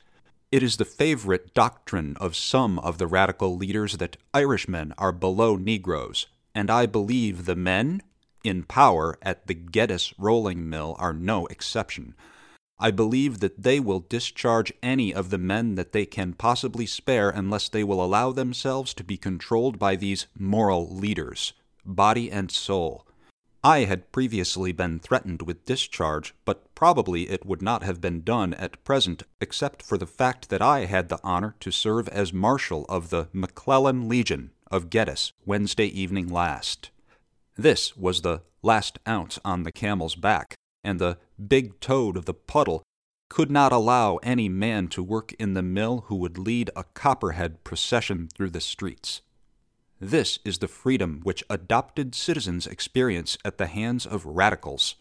It 0.51 0.63
is 0.63 0.77
the 0.77 0.85
favorite 0.85 1.53
doctrine 1.53 2.17
of 2.19 2.35
some 2.35 2.79
of 2.79 2.97
the 2.97 3.07
radical 3.07 3.55
leaders 3.55 3.97
that 3.97 4.17
Irishmen 4.33 4.93
are 4.97 5.11
below 5.11 5.57
Negroes, 5.57 6.25
and 6.55 6.71
I 6.71 6.87
believe 6.87 7.45
the 7.45 7.55
men 7.55 8.01
in 8.43 8.63
power 8.63 9.17
at 9.21 9.47
the 9.47 9.53
Geddes 9.53 10.13
rolling 10.17 10.69
mill 10.69 10.95
are 10.99 11.13
no 11.13 11.45
exception. 11.47 12.15
I 12.79 12.91
believe 12.91 13.39
that 13.39 13.63
they 13.63 13.79
will 13.79 14.05
discharge 14.07 14.71
any 14.83 15.13
of 15.13 15.31
the 15.31 15.39
men 15.39 15.75
that 15.75 15.93
they 15.93 16.05
can 16.05 16.33
possibly 16.33 16.85
spare 16.85 17.29
unless 17.29 17.69
they 17.69 17.83
will 17.83 18.03
allow 18.03 18.31
themselves 18.31 18.93
to 18.95 19.03
be 19.03 19.17
controlled 19.17 19.79
by 19.79 19.95
these 19.95 20.27
moral 20.37 20.87
leaders, 20.87 21.53
body 21.83 22.31
and 22.31 22.51
soul. 22.51 23.07
I 23.63 23.85
had 23.85 24.11
previously 24.11 24.71
been 24.71 24.99
threatened 24.99 25.41
with 25.41 25.65
discharge, 25.65 26.35
but 26.45 26.73
probably 26.75 27.29
it 27.29 27.45
would 27.45 27.63
not 27.63 27.81
have 27.81 27.99
been 27.99 28.21
done 28.23 28.53
at 28.53 28.83
present 28.83 29.23
except 29.41 29.81
for 29.81 29.97
the 29.97 30.05
fact 30.05 30.49
that 30.49 30.61
I 30.61 30.85
had 30.85 31.09
the 31.09 31.19
honor 31.23 31.55
to 31.61 31.71
serve 31.71 32.07
as 32.09 32.31
marshal 32.31 32.85
of 32.87 33.09
the 33.09 33.27
McClellan 33.33 34.07
Legion 34.07 34.51
of 34.69 34.91
Geddes 34.91 35.33
Wednesday 35.45 35.87
evening 35.87 36.27
last. 36.27 36.91
This 37.57 37.97
was 37.97 38.21
the 38.21 38.43
last 38.61 38.99
ounce 39.07 39.39
on 39.43 39.63
the 39.63 39.71
camel's 39.71 40.15
back, 40.15 40.53
and 40.83 40.99
the 40.99 41.17
big 41.47 41.79
toad 41.79 42.15
of 42.15 42.25
the 42.25 42.33
puddle 42.33 42.83
could 43.29 43.49
not 43.49 43.71
allow 43.71 44.17
any 44.17 44.47
man 44.47 44.87
to 44.89 45.03
work 45.03 45.33
in 45.33 45.53
the 45.53 45.63
mill 45.63 46.05
who 46.07 46.15
would 46.15 46.37
lead 46.37 46.69
a 46.75 46.83
copperhead 46.83 47.63
procession 47.63 48.29
through 48.33 48.51
the 48.51 48.61
streets. 48.61 49.21
This 49.99 50.37
is 50.45 50.59
the 50.59 50.67
freedom 50.67 51.21
which 51.23 51.43
adopted 51.49 52.13
citizens 52.13 52.67
experience 52.67 53.37
at 53.43 53.57
the 53.57 53.65
hands 53.65 54.05
of 54.05 54.25
radicals. 54.25 54.95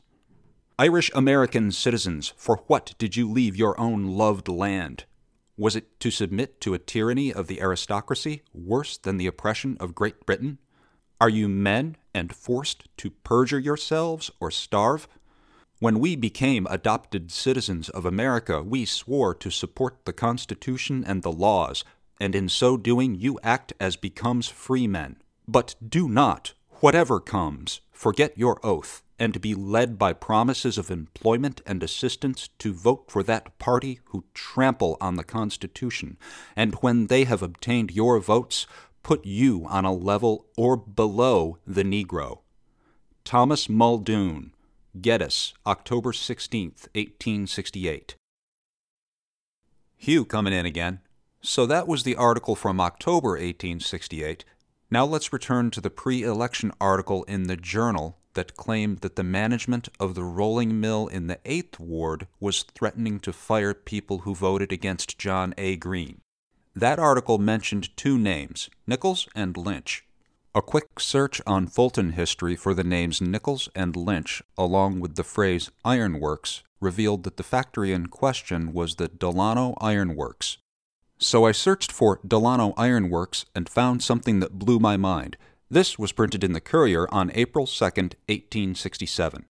Irish 0.79 1.11
American 1.15 1.71
citizens, 1.71 2.33
for 2.37 2.63
what 2.67 2.95
did 2.97 3.17
you 3.17 3.31
leave 3.31 3.57
your 3.57 3.79
own 3.79 4.07
loved 4.07 4.49
land? 4.49 5.05
Was 5.59 5.77
it 5.77 6.01
to 6.01 6.11
submit 6.11 6.61
to 6.63 6.75
a 6.75 6.79
tyranny 6.79 7.33
of 7.33 7.47
the 7.47 7.61
aristocracy 7.61 8.43
worse 8.55 8.97
than 8.97 9.19
the 9.19 9.27
oppression 9.27 9.77
of 9.79 9.95
Great 9.95 10.25
Britain? 10.25 10.59
Are 11.19 11.31
you 11.31 11.49
men 11.49 11.97
and 12.13 12.35
forced 12.35 12.89
to 12.99 13.11
perjure 13.11 13.59
yourselves 13.59 14.31
or 14.39 14.51
starve? 14.51 15.09
When 15.79 15.99
we 15.99 16.15
became 16.15 16.67
adopted 16.69 17.33
citizens 17.33 17.89
of 17.89 18.05
America, 18.05 18.63
we 18.63 18.85
swore 18.85 19.35
to 19.37 19.51
support 19.51 20.05
the 20.05 20.13
Constitution 20.13 21.05
and 21.07 21.23
the 21.23 21.33
laws, 21.33 21.85
and 22.21 22.35
in 22.35 22.51
so 22.51 22.77
doing 22.77 23.15
you 23.15 23.39
act 23.43 23.73
as 23.81 23.97
becomes 23.97 24.49
free 24.49 24.87
men. 24.87 25.17
But 25.49 25.75
do 25.87 26.07
not, 26.07 26.53
whatever 26.81 27.19
comes, 27.19 27.81
forget 27.93 28.37
your 28.37 28.59
oath, 28.63 29.03
and 29.19 29.41
be 29.41 29.55
led 29.55 29.99
by 29.99 30.13
promises 30.13 30.77
of 30.77 30.91
employment 30.91 31.63
and 31.67 31.83
assistance 31.83 32.51
to 32.59 32.75
vote 32.75 33.11
for 33.11 33.23
that 33.23 33.59
party 33.59 34.01
who 34.07 34.25
trample 34.35 34.99
on 35.01 35.17
the 35.17 35.25
Constitution, 35.25 36.19
and 36.55 36.75
when 36.77 37.07
they 37.07 37.25
have 37.25 37.43
obtained 37.43 37.91
your 37.91 38.19
votes, 38.21 38.67
put 39.07 39.25
you 39.25 39.65
on 39.69 39.85
a 39.85 39.93
level 39.95 40.47
or 40.57 40.77
below 40.77 41.59
the 41.65 41.85
Negro. 41.85 42.41
Thomas 43.23 43.69
Muldoon, 43.69 44.53
Geddes, 45.01 45.55
October 45.65 46.13
16, 46.13 46.71
1868. 46.93 48.17
Hugh 49.97 50.25
coming 50.25 50.53
in 50.53 50.67
again. 50.67 50.99
So 51.41 51.67
that 51.67 51.87
was 51.87 52.03
the 52.03 52.17
article 52.17 52.57
from 52.57 52.81
October 52.81 53.35
1868. 53.35 54.45
Now 54.91 55.05
let's 55.05 55.33
return 55.33 55.71
to 55.71 55.81
the 55.81 55.89
pre 55.89 56.25
election 56.25 56.73
article 56.81 57.23
in 57.29 57.45
the 57.45 57.57
Journal 57.57 58.19
that 58.35 58.57
claimed 58.57 59.03
that 59.03 59.15
the 59.15 59.23
management 59.23 59.89
of 60.01 60.17
the 60.17 60.25
rolling 60.25 60.81
mill 60.81 61.07
in 61.07 61.29
the 61.29 61.39
8th 61.45 61.79
Ward 61.79 62.27
was 62.41 62.65
threatening 62.75 63.21
to 63.21 63.33
fire 63.33 63.73
people 63.73 64.19
who 64.21 64.35
voted 64.35 64.73
against 64.73 65.17
John 65.17 65.55
A. 65.57 65.77
Greene. 65.77 66.23
That 66.79 66.99
article 66.99 67.39
mentioned 67.39 67.97
two 67.97 68.19
names, 68.19 68.69
Nichols 68.87 69.29
and 69.35 69.57
Lynch. 69.57 70.05
A 70.55 70.61
quick 70.61 71.01
search 71.01 71.41
on 71.47 71.69
Fulton 71.69 72.13
history 72.13 72.55
for 72.55 72.75
the 72.75 72.85
names 72.85 73.23
Nichols 73.23 73.71
and 73.75 73.97
Lynch, 73.97 74.43
along 74.59 75.01
with 75.01 75.15
the 75.15 75.25
phrase 75.25 75.71
ironworks, 75.87 76.63
revealed 76.79 77.23
that 77.23 77.39
the 77.39 77.43
factory 77.43 77.95
in 77.95 78.09
question 78.09 78.75
was 78.75 78.97
the 78.97 79.09
Delano 79.09 79.75
Iron 79.81 80.17
Works. 80.17 80.59
So 81.17 81.47
I 81.47 81.53
searched 81.53 81.91
for 81.91 82.21
Delano 82.29 82.75
Iron 82.77 83.09
Works 83.09 83.47
and 83.55 83.71
found 83.71 84.03
something 84.03 84.41
that 84.41 84.59
blew 84.59 84.79
my 84.79 84.99
mind. 84.99 85.39
This 85.71 85.99
was 85.99 86.13
printed 86.13 86.45
in 86.45 86.53
the 86.53 86.61
Courier 86.61 87.09
on 87.11 87.33
April 87.33 87.67
2, 87.67 87.85
1867. 87.85 89.47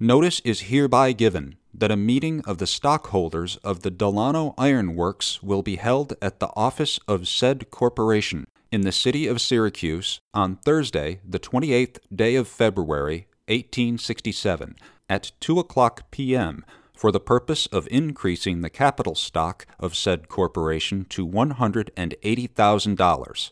Notice 0.00 0.40
is 0.40 0.62
hereby 0.62 1.12
given 1.12 1.54
that 1.72 1.92
a 1.92 1.96
meeting 1.96 2.42
of 2.46 2.58
the 2.58 2.66
stockholders 2.66 3.58
of 3.58 3.82
the 3.82 3.92
Delano 3.92 4.52
Iron 4.58 4.96
Works 4.96 5.40
will 5.40 5.62
be 5.62 5.76
held 5.76 6.14
at 6.20 6.40
the 6.40 6.50
office 6.56 6.98
of 7.06 7.28
said 7.28 7.70
corporation 7.70 8.48
in 8.72 8.80
the 8.80 8.90
city 8.90 9.28
of 9.28 9.40
Syracuse 9.40 10.18
on 10.32 10.56
Thursday, 10.56 11.20
the 11.24 11.38
28th 11.38 11.98
day 12.12 12.34
of 12.34 12.48
February, 12.48 13.28
1867, 13.46 14.74
at 15.08 15.30
2 15.38 15.60
o'clock 15.60 16.10
p.m., 16.10 16.64
for 16.92 17.12
the 17.12 17.20
purpose 17.20 17.66
of 17.66 17.86
increasing 17.90 18.62
the 18.62 18.70
capital 18.70 19.14
stock 19.14 19.64
of 19.78 19.94
said 19.94 20.28
corporation 20.28 21.04
to 21.10 21.24
$180,000. 21.26 23.50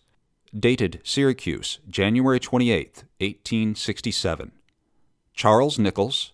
Dated 0.59 1.01
Syracuse, 1.05 1.79
January 1.89 2.41
28, 2.41 3.05
1867. 3.21 4.51
Charles 5.35 5.79
Nichols, 5.79 6.33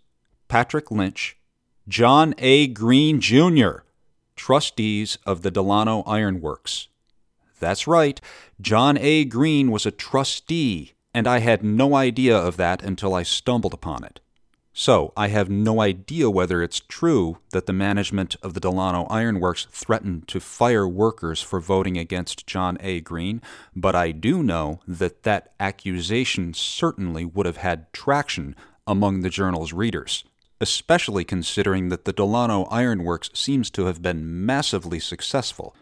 Patrick 0.48 0.90
Lynch, 0.90 1.36
John 1.86 2.34
A. 2.38 2.66
Green 2.66 3.20
Jr., 3.20 3.78
trustees 4.36 5.18
of 5.24 5.42
the 5.42 5.50
Delano 5.50 6.02
Iron 6.02 6.40
Works. 6.40 6.88
That's 7.60 7.86
right, 7.86 8.20
John 8.60 8.96
A. 8.98 9.24
Green 9.24 9.70
was 9.70 9.86
a 9.86 9.90
trustee, 9.90 10.92
and 11.14 11.26
I 11.26 11.38
had 11.38 11.64
no 11.64 11.94
idea 11.94 12.36
of 12.36 12.56
that 12.56 12.82
until 12.82 13.14
I 13.14 13.22
stumbled 13.22 13.74
upon 13.74 14.04
it. 14.04 14.20
So, 14.72 15.12
I 15.16 15.26
have 15.26 15.50
no 15.50 15.80
idea 15.80 16.30
whether 16.30 16.62
it's 16.62 16.78
true 16.78 17.38
that 17.50 17.66
the 17.66 17.72
management 17.72 18.36
of 18.42 18.54
the 18.54 18.60
Delano 18.60 19.06
Iron 19.10 19.40
Works 19.40 19.66
threatened 19.72 20.28
to 20.28 20.38
fire 20.38 20.86
workers 20.86 21.42
for 21.42 21.58
voting 21.58 21.98
against 21.98 22.46
John 22.46 22.78
A. 22.80 23.00
Green, 23.00 23.42
but 23.74 23.96
I 23.96 24.12
do 24.12 24.40
know 24.40 24.78
that 24.86 25.24
that 25.24 25.52
accusation 25.58 26.54
certainly 26.54 27.24
would 27.24 27.44
have 27.44 27.56
had 27.56 27.92
traction 27.92 28.54
among 28.88 29.20
the 29.20 29.30
journal's 29.30 29.72
readers 29.72 30.24
especially 30.60 31.24
considering 31.24 31.88
that 31.88 32.04
the 32.04 32.12
Delano 32.12 32.64
Iron 32.64 33.02
Works 33.04 33.30
seems 33.32 33.70
to 33.70 33.86
have 33.86 34.02
been 34.02 34.44
massively 34.44 35.00
successful. 35.00 35.74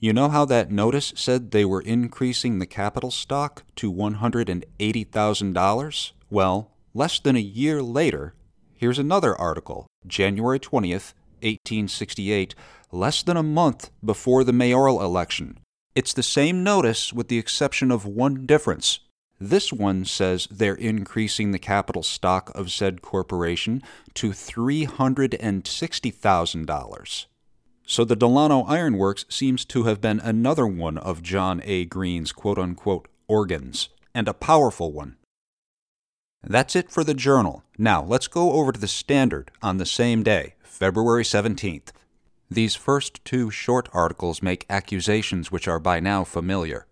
You 0.00 0.12
know 0.12 0.28
how 0.28 0.44
that 0.46 0.70
notice 0.70 1.12
said 1.16 1.50
they 1.50 1.64
were 1.64 1.80
increasing 1.80 2.58
the 2.58 2.66
capital 2.66 3.10
stock 3.10 3.64
to 3.76 3.90
$180,000? 3.92 6.12
Well, 6.30 6.70
less 6.92 7.18
than 7.20 7.36
a 7.36 7.40
year 7.40 7.82
later, 7.82 8.34
here's 8.74 8.98
another 8.98 9.34
article, 9.36 9.86
January 10.06 10.60
20th, 10.60 11.14
1868, 11.42 12.54
less 12.90 13.22
than 13.22 13.36
a 13.36 13.42
month 13.42 13.90
before 14.04 14.44
the 14.44 14.52
mayoral 14.52 15.02
election. 15.02 15.58
It's 15.94 16.12
the 16.12 16.24
same 16.24 16.64
notice 16.64 17.12
with 17.12 17.28
the 17.28 17.38
exception 17.38 17.92
of 17.92 18.04
one 18.04 18.46
difference. 18.46 18.98
This 19.40 19.72
one 19.72 20.04
says 20.04 20.46
they're 20.50 20.74
increasing 20.74 21.50
the 21.50 21.58
capital 21.58 22.02
stock 22.02 22.52
of 22.54 22.70
said 22.70 23.00
corporation 23.02 23.82
to 24.14 24.30
$360,000. 24.30 27.26
So 27.86 28.02
the 28.04 28.16
Delano 28.16 28.62
Iron 28.62 28.96
Works 28.96 29.26
seems 29.28 29.66
to 29.66 29.82
have 29.84 30.00
been 30.00 30.18
another 30.20 30.66
one 30.66 30.96
of 30.98 31.22
John 31.22 31.60
A. 31.64 31.84
Greene's 31.84 32.32
quote 32.32 32.58
unquote 32.58 33.08
organs, 33.28 33.90
and 34.14 34.28
a 34.28 34.34
powerful 34.34 34.92
one. 34.92 35.16
That's 36.42 36.76
it 36.76 36.90
for 36.90 37.04
the 37.04 37.14
journal. 37.14 37.64
Now 37.78 38.02
let's 38.02 38.28
go 38.28 38.52
over 38.52 38.72
to 38.72 38.80
the 38.80 38.88
Standard 38.88 39.50
on 39.62 39.78
the 39.78 39.86
same 39.86 40.22
day, 40.22 40.54
February 40.62 41.24
17th. 41.24 41.88
These 42.50 42.74
first 42.74 43.24
two 43.24 43.50
short 43.50 43.88
articles 43.92 44.42
make 44.42 44.66
accusations 44.68 45.50
which 45.50 45.66
are 45.66 45.78
by 45.78 46.00
now 46.00 46.24
familiar. 46.24 46.86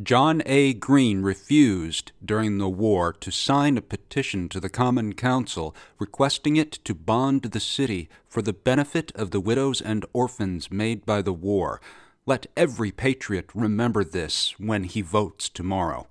John 0.00 0.42
A. 0.46 0.74
Green 0.74 1.22
refused 1.22 2.12
during 2.24 2.58
the 2.58 2.68
war 2.68 3.12
to 3.14 3.32
sign 3.32 3.76
a 3.76 3.82
petition 3.82 4.48
to 4.50 4.60
the 4.60 4.68
Common 4.68 5.14
Council 5.14 5.74
requesting 5.98 6.56
it 6.56 6.70
to 6.84 6.94
bond 6.94 7.42
the 7.42 7.58
city 7.58 8.08
for 8.28 8.40
the 8.40 8.52
benefit 8.52 9.10
of 9.16 9.32
the 9.32 9.40
widows 9.40 9.80
and 9.80 10.06
orphans 10.12 10.70
made 10.70 11.04
by 11.04 11.20
the 11.20 11.32
war. 11.32 11.80
Let 12.26 12.46
every 12.56 12.92
patriot 12.92 13.50
remember 13.56 14.04
this 14.04 14.54
when 14.60 14.84
he 14.84 15.02
votes 15.02 15.48
tomorrow. 15.48 16.06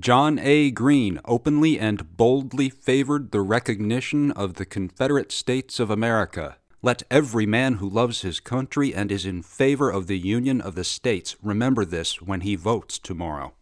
John 0.00 0.40
A. 0.40 0.72
Green 0.72 1.20
openly 1.24 1.78
and 1.78 2.16
boldly 2.16 2.70
favored 2.70 3.30
the 3.30 3.42
recognition 3.42 4.32
of 4.32 4.54
the 4.54 4.66
Confederate 4.66 5.30
States 5.30 5.78
of 5.78 5.90
America. 5.90 6.56
Let 6.84 7.02
every 7.10 7.46
man 7.46 7.76
who 7.76 7.88
loves 7.88 8.20
his 8.20 8.40
country 8.40 8.94
and 8.94 9.10
is 9.10 9.24
in 9.24 9.42
favor 9.42 9.88
of 9.88 10.06
the 10.06 10.18
Union 10.18 10.60
of 10.60 10.74
the 10.74 10.84
States 10.84 11.34
remember 11.42 11.82
this 11.86 12.20
when 12.20 12.42
he 12.42 12.56
votes 12.56 12.98
tomorrow. 12.98 13.54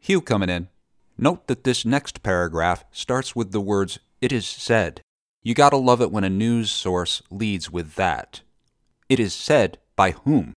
Hugh 0.00 0.22
coming 0.22 0.48
in. 0.48 0.68
Note 1.18 1.48
that 1.48 1.64
this 1.64 1.84
next 1.84 2.22
paragraph 2.22 2.86
starts 2.90 3.36
with 3.36 3.52
the 3.52 3.60
words, 3.60 3.98
It 4.22 4.32
is 4.32 4.46
said. 4.46 5.02
You 5.42 5.52
gotta 5.52 5.76
love 5.76 6.00
it 6.00 6.10
when 6.10 6.24
a 6.24 6.30
news 6.30 6.70
source 6.70 7.20
leads 7.30 7.70
with 7.70 7.94
that. 7.96 8.40
It 9.10 9.20
is 9.20 9.34
said 9.34 9.76
by 9.94 10.12
whom? 10.12 10.54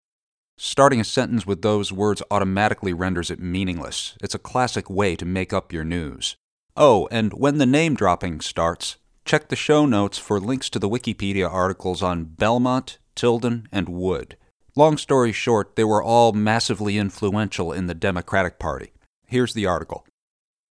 Starting 0.58 1.02
a 1.02 1.04
sentence 1.04 1.46
with 1.46 1.64
those 1.64 1.92
words 1.92 2.24
automatically 2.32 2.94
renders 2.94 3.30
it 3.30 3.42
meaningless. 3.42 4.16
It's 4.24 4.36
a 4.36 4.40
classic 4.40 4.90
way 4.90 5.18
to 5.18 5.26
make 5.26 5.52
up 5.52 5.74
your 5.74 5.84
news. 5.84 6.38
Oh, 6.78 7.10
and 7.12 7.34
when 7.34 7.58
the 7.58 7.66
name 7.66 7.94
dropping 7.94 8.40
starts, 8.40 8.96
check 9.28 9.50
the 9.50 9.56
show 9.58 9.86
notes 9.86 10.18
for 10.18 10.40
links 10.40 10.70
to 10.70 10.80
the 10.80 10.88
Wikipedia 10.88 11.52
articles 11.52 12.02
on 12.02 12.24
Belmont, 12.24 12.98
Tilden, 13.14 13.68
and 13.74 13.90
Wood. 13.90 14.38
Long 14.74 14.98
story 14.98 15.34
short, 15.34 15.76
they 15.76 15.84
were 15.84 16.02
all 16.02 16.32
massively 16.32 16.98
influential 16.98 17.74
in 17.74 17.88
the 17.88 17.94
Democratic 17.94 18.58
Party. 18.58 18.94
Here's 19.28 19.54
the 19.54 19.66
article. 19.66 20.06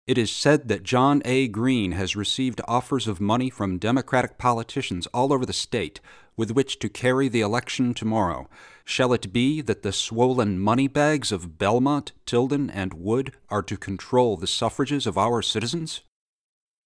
It 0.06 0.20
is 0.20 0.32
said 0.32 0.68
that 0.68 0.84
John 0.84 1.24
A. 1.26 1.48
Green 1.48 1.94
has 1.94 2.16
received 2.16 2.62
offers 2.68 3.08
of 3.08 3.20
money 3.20 3.50
from 3.50 3.80
Democratic 3.80 4.38
politicians 4.38 5.08
all 5.08 5.34
over 5.34 5.48
the 5.48 5.54
state 5.54 6.00
with 6.38 6.52
which 6.52 6.78
to 6.80 6.90
carry 6.90 7.30
the 7.30 7.42
election 7.42 7.96
tomorrow. 7.96 8.48
Shall 8.86 9.14
it 9.14 9.34
be 9.34 9.62
that 9.62 9.82
the 9.82 9.94
swollen 9.94 10.60
money 10.60 10.88
bags 10.88 11.32
of 11.32 11.58
Belmont, 11.58 12.12
Tilden, 12.28 12.70
and 12.70 12.94
Wood 12.94 13.34
are 13.50 13.64
to 13.64 13.78
control 13.78 14.38
the 14.38 14.46
suffrages 14.46 15.08
of 15.08 15.18
our 15.18 15.42
citizens? 15.42 16.02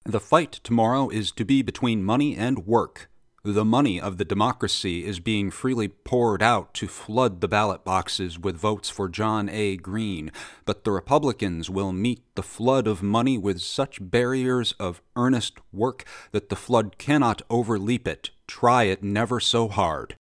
The 0.07 0.21
fight 0.21 0.61
tomorrow 0.63 1.09
is 1.09 1.33
to 1.33 1.43
be 1.43 1.61
between 1.61 2.01
money 2.01 2.33
and 2.33 2.65
work. 2.65 3.09
The 3.43 3.65
money 3.65 3.99
of 3.99 4.17
the 4.17 4.23
democracy 4.23 5.03
is 5.03 5.19
being 5.19 5.51
freely 5.51 5.89
poured 5.89 6.41
out 6.41 6.73
to 6.75 6.87
flood 6.87 7.41
the 7.41 7.49
ballot 7.49 7.83
boxes 7.83 8.39
with 8.39 8.55
votes 8.55 8.89
for 8.89 9.09
John 9.09 9.49
A. 9.49 9.75
Greene, 9.75 10.31
but 10.63 10.85
the 10.85 10.93
Republicans 10.93 11.69
will 11.69 11.91
meet 11.91 12.23
the 12.35 12.41
flood 12.41 12.87
of 12.87 13.03
money 13.03 13.37
with 13.37 13.59
such 13.59 13.97
barriers 13.99 14.71
of 14.79 15.01
earnest 15.17 15.57
work 15.73 16.05
that 16.31 16.47
the 16.47 16.55
flood 16.55 16.97
cannot 16.97 17.41
overleap 17.49 18.07
it, 18.07 18.29
try 18.47 18.83
it 18.83 19.03
never 19.03 19.41
so 19.41 19.67
hard. 19.67 20.15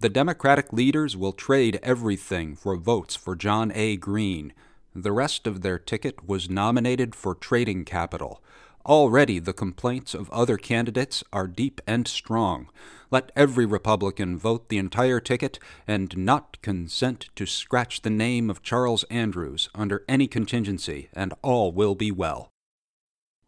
The 0.00 0.10
Democratic 0.10 0.70
leaders 0.70 1.16
will 1.16 1.32
trade 1.32 1.80
everything 1.82 2.54
for 2.54 2.76
votes 2.76 3.16
for 3.16 3.36
John 3.36 3.72
A. 3.74 3.96
Greene. 3.96 4.52
The 4.94 5.12
rest 5.12 5.46
of 5.46 5.62
their 5.62 5.78
ticket 5.78 6.28
was 6.28 6.50
nominated 6.50 7.14
for 7.14 7.34
trading 7.34 7.86
capital. 7.86 8.42
Already 8.86 9.40
the 9.40 9.52
complaints 9.52 10.14
of 10.14 10.30
other 10.30 10.56
candidates 10.56 11.24
are 11.32 11.48
deep 11.48 11.80
and 11.88 12.06
strong. 12.06 12.68
Let 13.10 13.32
every 13.34 13.66
Republican 13.66 14.38
vote 14.38 14.68
the 14.68 14.78
entire 14.78 15.18
ticket 15.18 15.58
and 15.88 16.16
not 16.16 16.62
consent 16.62 17.28
to 17.34 17.46
scratch 17.46 18.02
the 18.02 18.10
name 18.10 18.48
of 18.48 18.62
Charles 18.62 19.02
Andrews 19.10 19.68
under 19.74 20.04
any 20.08 20.28
contingency, 20.28 21.08
and 21.12 21.34
all 21.42 21.72
will 21.72 21.96
be 21.96 22.12
well. 22.12 22.48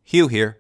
Hugh 0.03 0.27
here. 0.27 0.59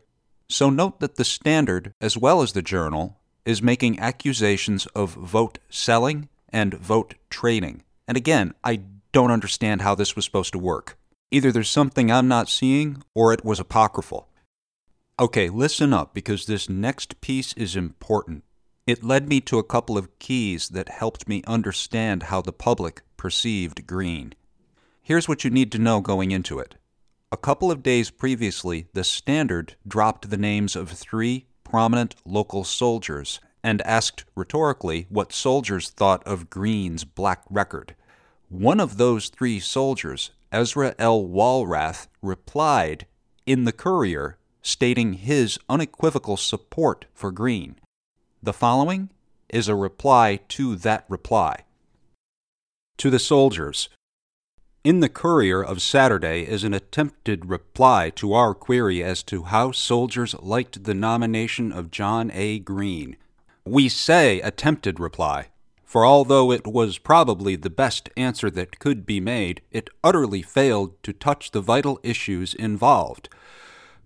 So 0.48 0.70
note 0.70 1.00
that 1.00 1.16
the 1.16 1.24
Standard, 1.24 1.90
as 2.00 2.16
well 2.16 2.40
as 2.40 2.52
the 2.52 2.62
Journal, 2.62 3.18
is 3.44 3.60
making 3.60 3.98
accusations 3.98 4.86
of 4.94 5.10
vote 5.10 5.58
selling 5.68 6.28
and 6.50 6.74
vote 6.74 7.14
trading. 7.30 7.82
And 8.06 8.16
again, 8.16 8.54
I 8.62 8.82
don't 9.10 9.32
understand 9.32 9.82
how 9.82 9.96
this 9.96 10.14
was 10.14 10.24
supposed 10.24 10.52
to 10.52 10.58
work. 10.58 10.96
Either 11.32 11.50
there's 11.50 11.68
something 11.68 12.12
I'm 12.12 12.28
not 12.28 12.48
seeing, 12.48 13.02
or 13.12 13.32
it 13.32 13.44
was 13.44 13.58
apocryphal. 13.58 14.28
Okay, 15.20 15.48
listen 15.48 15.92
up 15.92 16.14
because 16.14 16.46
this 16.46 16.68
next 16.68 17.20
piece 17.20 17.52
is 17.54 17.74
important. 17.74 18.44
It 18.86 19.02
led 19.02 19.28
me 19.28 19.40
to 19.42 19.58
a 19.58 19.64
couple 19.64 19.98
of 19.98 20.16
keys 20.20 20.68
that 20.68 20.88
helped 20.88 21.26
me 21.26 21.42
understand 21.44 22.24
how 22.24 22.40
the 22.40 22.52
public 22.52 23.02
perceived 23.16 23.84
green. 23.84 24.34
Here's 25.02 25.28
what 25.28 25.42
you 25.42 25.50
need 25.50 25.72
to 25.72 25.78
know 25.78 26.00
going 26.00 26.30
into 26.30 26.60
it. 26.60 26.76
A 27.32 27.36
couple 27.36 27.68
of 27.72 27.82
days 27.82 28.10
previously, 28.10 28.86
the 28.92 29.02
Standard 29.02 29.74
dropped 29.86 30.30
the 30.30 30.36
names 30.36 30.76
of 30.76 30.88
three 30.88 31.46
prominent 31.64 32.14
local 32.24 32.62
soldiers 32.62 33.40
and 33.60 33.82
asked 33.82 34.24
rhetorically 34.36 35.06
what 35.08 35.32
soldiers 35.32 35.90
thought 35.90 36.24
of 36.28 36.48
Green's 36.48 37.02
black 37.02 37.42
record. 37.50 37.96
One 38.48 38.78
of 38.78 38.98
those 38.98 39.30
three 39.30 39.58
soldiers, 39.58 40.30
Ezra 40.52 40.94
L. 40.96 41.24
Walrath, 41.24 42.06
replied 42.22 43.06
in 43.46 43.64
the 43.64 43.72
Courier, 43.72 44.37
stating 44.62 45.14
his 45.14 45.58
unequivocal 45.68 46.36
support 46.36 47.06
for 47.14 47.30
Green. 47.30 47.76
The 48.42 48.52
following 48.52 49.10
is 49.48 49.68
a 49.68 49.74
reply 49.74 50.40
to 50.48 50.76
that 50.76 51.04
reply. 51.08 51.64
To 52.98 53.10
the 53.10 53.18
soldiers, 53.18 53.88
in 54.84 55.00
the 55.00 55.08
Courier 55.08 55.62
of 55.62 55.82
Saturday 55.82 56.46
is 56.48 56.64
an 56.64 56.72
attempted 56.72 57.50
reply 57.50 58.10
to 58.10 58.32
our 58.32 58.54
query 58.54 59.02
as 59.02 59.22
to 59.24 59.42
how 59.42 59.72
soldiers 59.72 60.34
liked 60.40 60.84
the 60.84 60.94
nomination 60.94 61.72
of 61.72 61.90
John 61.90 62.30
A. 62.32 62.58
Green. 62.60 63.16
We 63.64 63.88
say 63.88 64.40
attempted 64.40 64.98
reply, 64.98 65.48
for 65.84 66.06
although 66.06 66.52
it 66.52 66.66
was 66.66 66.96
probably 66.98 67.56
the 67.56 67.70
best 67.70 68.08
answer 68.16 68.50
that 68.50 68.78
could 68.78 69.04
be 69.04 69.20
made, 69.20 69.62
it 69.70 69.90
utterly 70.04 70.42
failed 70.42 71.02
to 71.02 71.12
touch 71.12 71.50
the 71.50 71.60
vital 71.60 71.98
issues 72.02 72.54
involved. 72.54 73.28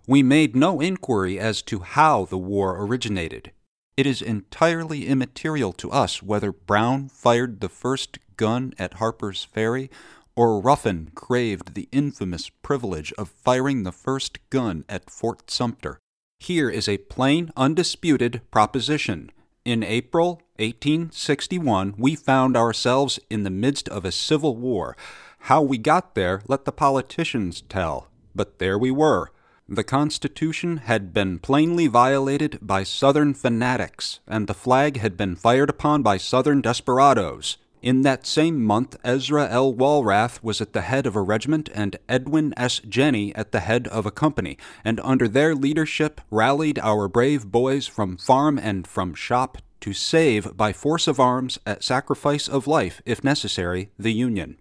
We 0.06 0.22
made 0.22 0.56
no 0.56 0.80
inquiry 0.80 1.38
as 1.38 1.62
to 1.62 1.80
how 1.80 2.24
the 2.24 2.38
war 2.38 2.76
originated. 2.84 3.52
It 3.96 4.06
is 4.06 4.20
entirely 4.20 5.06
immaterial 5.06 5.72
to 5.74 5.90
us 5.90 6.22
whether 6.22 6.50
Brown 6.50 7.08
fired 7.08 7.60
the 7.60 7.68
first 7.68 8.18
gun 8.36 8.72
at 8.78 8.94
Harper's 8.94 9.44
Ferry 9.44 9.90
or 10.34 10.60
Ruffin 10.60 11.10
craved 11.14 11.74
the 11.74 11.88
infamous 11.92 12.48
privilege 12.48 13.12
of 13.18 13.28
firing 13.28 13.82
the 13.82 13.92
first 13.92 14.38
gun 14.50 14.84
at 14.88 15.10
Fort 15.10 15.50
Sumter. 15.50 15.98
Here 16.40 16.70
is 16.70 16.88
a 16.88 16.98
plain, 16.98 17.52
undisputed 17.56 18.40
proposition. 18.50 19.30
In 19.64 19.84
April 19.84 20.42
1861, 20.56 21.94
we 21.96 22.16
found 22.16 22.56
ourselves 22.56 23.20
in 23.30 23.44
the 23.44 23.50
midst 23.50 23.88
of 23.88 24.04
a 24.04 24.10
civil 24.10 24.56
war. 24.56 24.96
How 25.40 25.62
we 25.62 25.78
got 25.78 26.16
there, 26.16 26.42
let 26.48 26.64
the 26.64 26.72
politicians 26.72 27.60
tell. 27.68 28.08
But 28.34 28.58
there 28.58 28.78
we 28.78 28.90
were. 28.90 29.30
The 29.68 29.84
Constitution 29.84 30.78
had 30.78 31.14
been 31.14 31.38
plainly 31.38 31.86
violated 31.86 32.58
by 32.60 32.82
Southern 32.82 33.32
fanatics, 33.32 34.20
and 34.26 34.46
the 34.46 34.54
flag 34.54 34.98
had 34.98 35.16
been 35.16 35.36
fired 35.36 35.70
upon 35.70 36.02
by 36.02 36.16
Southern 36.16 36.60
desperadoes. 36.60 37.58
In 37.80 38.02
that 38.02 38.26
same 38.26 38.62
month, 38.62 38.96
Ezra 39.04 39.48
L. 39.48 39.72
Walrath 39.72 40.42
was 40.42 40.60
at 40.60 40.72
the 40.72 40.82
head 40.82 41.06
of 41.06 41.16
a 41.16 41.22
regiment 41.22 41.68
and 41.74 41.96
Edwin 42.08 42.54
S. 42.56 42.80
Jenney 42.80 43.32
at 43.34 43.52
the 43.52 43.60
head 43.60 43.88
of 43.88 44.04
a 44.04 44.10
company, 44.10 44.58
and 44.84 45.00
under 45.00 45.26
their 45.26 45.54
leadership 45.54 46.20
rallied 46.30 46.78
our 46.80 47.08
brave 47.08 47.50
boys 47.50 47.86
from 47.86 48.16
farm 48.16 48.58
and 48.58 48.86
from 48.86 49.14
shop 49.14 49.58
to 49.80 49.92
save, 49.92 50.56
by 50.56 50.72
force 50.72 51.08
of 51.08 51.18
arms, 51.18 51.58
at 51.66 51.82
sacrifice 51.82 52.48
of 52.48 52.68
life, 52.68 53.02
if 53.04 53.24
necessary, 53.24 53.90
the 53.98 54.12
Union. 54.12 54.58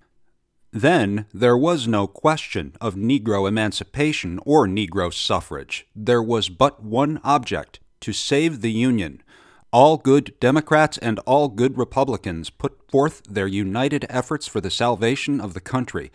Then 0.73 1.25
there 1.33 1.57
was 1.57 1.85
no 1.85 2.07
question 2.07 2.73
of 2.79 2.95
Negro 2.95 3.47
emancipation 3.47 4.39
or 4.45 4.67
Negro 4.67 5.13
suffrage. 5.13 5.85
There 5.93 6.23
was 6.23 6.47
but 6.47 6.81
one 6.81 7.19
object 7.25 7.81
to 7.99 8.13
save 8.13 8.61
the 8.61 8.71
Union. 8.71 9.21
All 9.73 9.97
good 9.97 10.33
Democrats 10.39 10.97
and 10.97 11.19
all 11.19 11.49
good 11.49 11.77
Republicans 11.77 12.49
put 12.49 12.89
forth 12.89 13.21
their 13.29 13.47
united 13.47 14.05
efforts 14.09 14.47
for 14.47 14.61
the 14.61 14.71
salvation 14.71 15.41
of 15.41 15.53
the 15.53 15.61
country. 15.61 16.09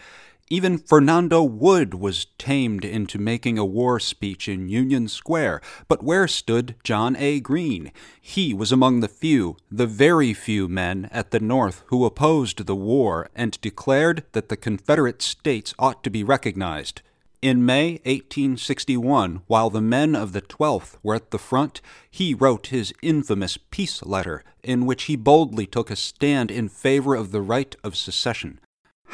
Even 0.49 0.79
Fernando 0.79 1.43
Wood 1.43 1.95
was 1.95 2.27
tamed 2.39 2.85
into 2.85 3.19
making 3.19 3.59
a 3.59 3.65
war 3.65 3.99
speech 3.99 4.47
in 4.47 4.69
Union 4.69 5.09
Square. 5.09 5.61
But 5.89 6.05
where 6.05 6.29
stood 6.29 6.77
John 6.85 7.17
A. 7.17 7.41
Greene? 7.41 7.91
He 8.21 8.55
was 8.55 8.71
among 8.71 9.01
the 9.01 9.09
few, 9.09 9.57
the 9.73 9.89
very 9.89 10.33
few 10.33 10.69
men 10.69 11.09
at 11.11 11.33
the 11.33 11.41
North 11.41 11.83
who 11.87 12.05
opposed 12.05 12.65
the 12.65 12.77
war 12.77 13.29
and 13.35 13.61
declared 13.61 14.23
that 14.33 14.49
the 14.49 14.57
Confederate 14.57 15.21
States 15.21 15.75
ought 15.81 16.05
to 16.05 16.11
be 16.11 16.23
recognized. 16.23 17.03
In 17.43 17.67
May 17.67 17.95
1861, 18.05 19.43
while 19.49 19.69
the 19.69 19.81
men 19.81 20.15
of 20.15 20.33
the 20.33 20.43
12th 20.43 20.97
were 21.03 21.17
at 21.17 21.33
the 21.33 21.41
front, 21.41 21.81
he 22.09 22.35
wrote 22.35 22.69
his 22.69 22.95
infamous 23.03 23.57
peace 23.57 24.01
letter, 24.05 24.45
in 24.63 24.87
which 24.87 25.05
he 25.05 25.17
boldly 25.17 25.67
took 25.67 25.91
a 25.91 25.97
stand 25.97 26.53
in 26.53 26.69
favor 26.69 27.17
of 27.17 27.33
the 27.33 27.43
right 27.43 27.75
of 27.83 27.97
secession. 27.97 28.61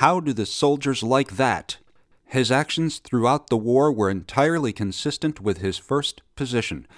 How 0.03 0.19
do 0.19 0.33
the 0.33 0.47
soldiers 0.47 1.05
like 1.05 1.37
that? 1.37 1.77
His 2.25 2.51
actions 2.51 2.99
throughout 2.99 3.51
the 3.51 3.57
war 3.57 3.93
were 3.93 4.11
entirely 4.11 4.73
consistent 4.73 5.41
with 5.41 5.59
his 5.59 5.79
first 5.79 6.23
position. 6.35 6.89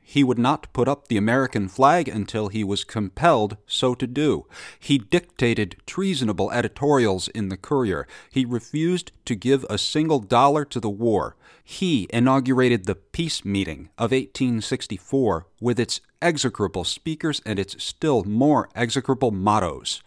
He 0.00 0.22
would 0.22 0.38
not 0.38 0.72
put 0.72 0.86
up 0.86 1.08
the 1.08 1.16
American 1.16 1.66
flag 1.66 2.06
until 2.06 2.46
he 2.46 2.62
was 2.62 2.84
compelled 2.84 3.56
so 3.66 3.96
to 3.96 4.06
do. 4.06 4.46
He 4.78 4.98
dictated 4.98 5.78
treasonable 5.84 6.52
editorials 6.52 7.26
in 7.26 7.48
the 7.48 7.56
Courier. 7.56 8.06
He 8.30 8.44
refused 8.44 9.10
to 9.24 9.34
give 9.34 9.66
a 9.68 9.76
single 9.76 10.20
dollar 10.20 10.64
to 10.66 10.78
the 10.78 10.88
war. 10.88 11.34
He 11.64 12.06
inaugurated 12.10 12.84
the 12.84 12.94
peace 12.94 13.44
meeting 13.44 13.88
of 13.98 14.12
1864 14.12 15.48
with 15.60 15.80
its 15.80 16.00
execrable 16.22 16.84
speakers 16.84 17.42
and 17.44 17.58
its 17.58 17.82
still 17.82 18.22
more 18.22 18.68
execrable 18.76 19.32
mottos. 19.32 20.04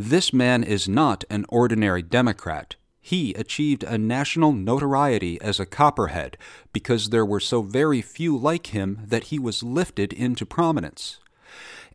This 0.00 0.32
man 0.32 0.62
is 0.62 0.88
not 0.88 1.24
an 1.28 1.44
ordinary 1.48 2.02
Democrat. 2.02 2.76
He 3.00 3.34
achieved 3.34 3.82
a 3.82 3.98
national 3.98 4.52
notoriety 4.52 5.40
as 5.40 5.58
a 5.58 5.66
copperhead 5.66 6.38
because 6.72 7.10
there 7.10 7.26
were 7.26 7.40
so 7.40 7.62
very 7.62 8.00
few 8.00 8.38
like 8.38 8.68
him 8.68 9.00
that 9.04 9.24
he 9.24 9.40
was 9.40 9.64
lifted 9.64 10.12
into 10.12 10.46
prominence. 10.46 11.18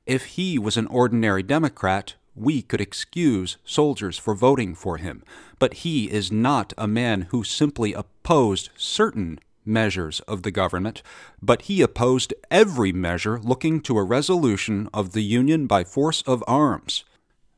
If 0.06 0.26
he 0.36 0.60
was 0.60 0.76
an 0.76 0.88
ordinary 0.88 1.43
Democrat, 1.43 2.16
we 2.36 2.62
could 2.62 2.82
excuse 2.82 3.56
soldiers 3.64 4.18
for 4.18 4.36
voting 4.36 4.76
for 4.76 4.97
him, 4.97 5.24
but 5.58 5.76
he 5.76 6.12
is 6.12 6.30
not 6.30 6.74
a 6.78 6.89
man 6.89 7.28
who 7.30 7.45
simply 7.45 7.93
opposed 7.93 8.70
certain 8.76 9.39
measures 9.64 10.20
of 10.28 10.43
the 10.43 10.51
government, 10.51 11.04
but 11.41 11.64
he 11.64 11.82
opposed 11.82 12.34
every 12.51 12.91
measure 12.91 13.39
looking 13.39 13.80
to 13.80 13.97
a 13.97 14.04
resolution 14.04 14.89
of 14.93 15.14
the 15.14 15.24
Union 15.24 15.68
by 15.68 15.86
force 15.86 16.22
of 16.24 16.43
arms. 16.47 17.06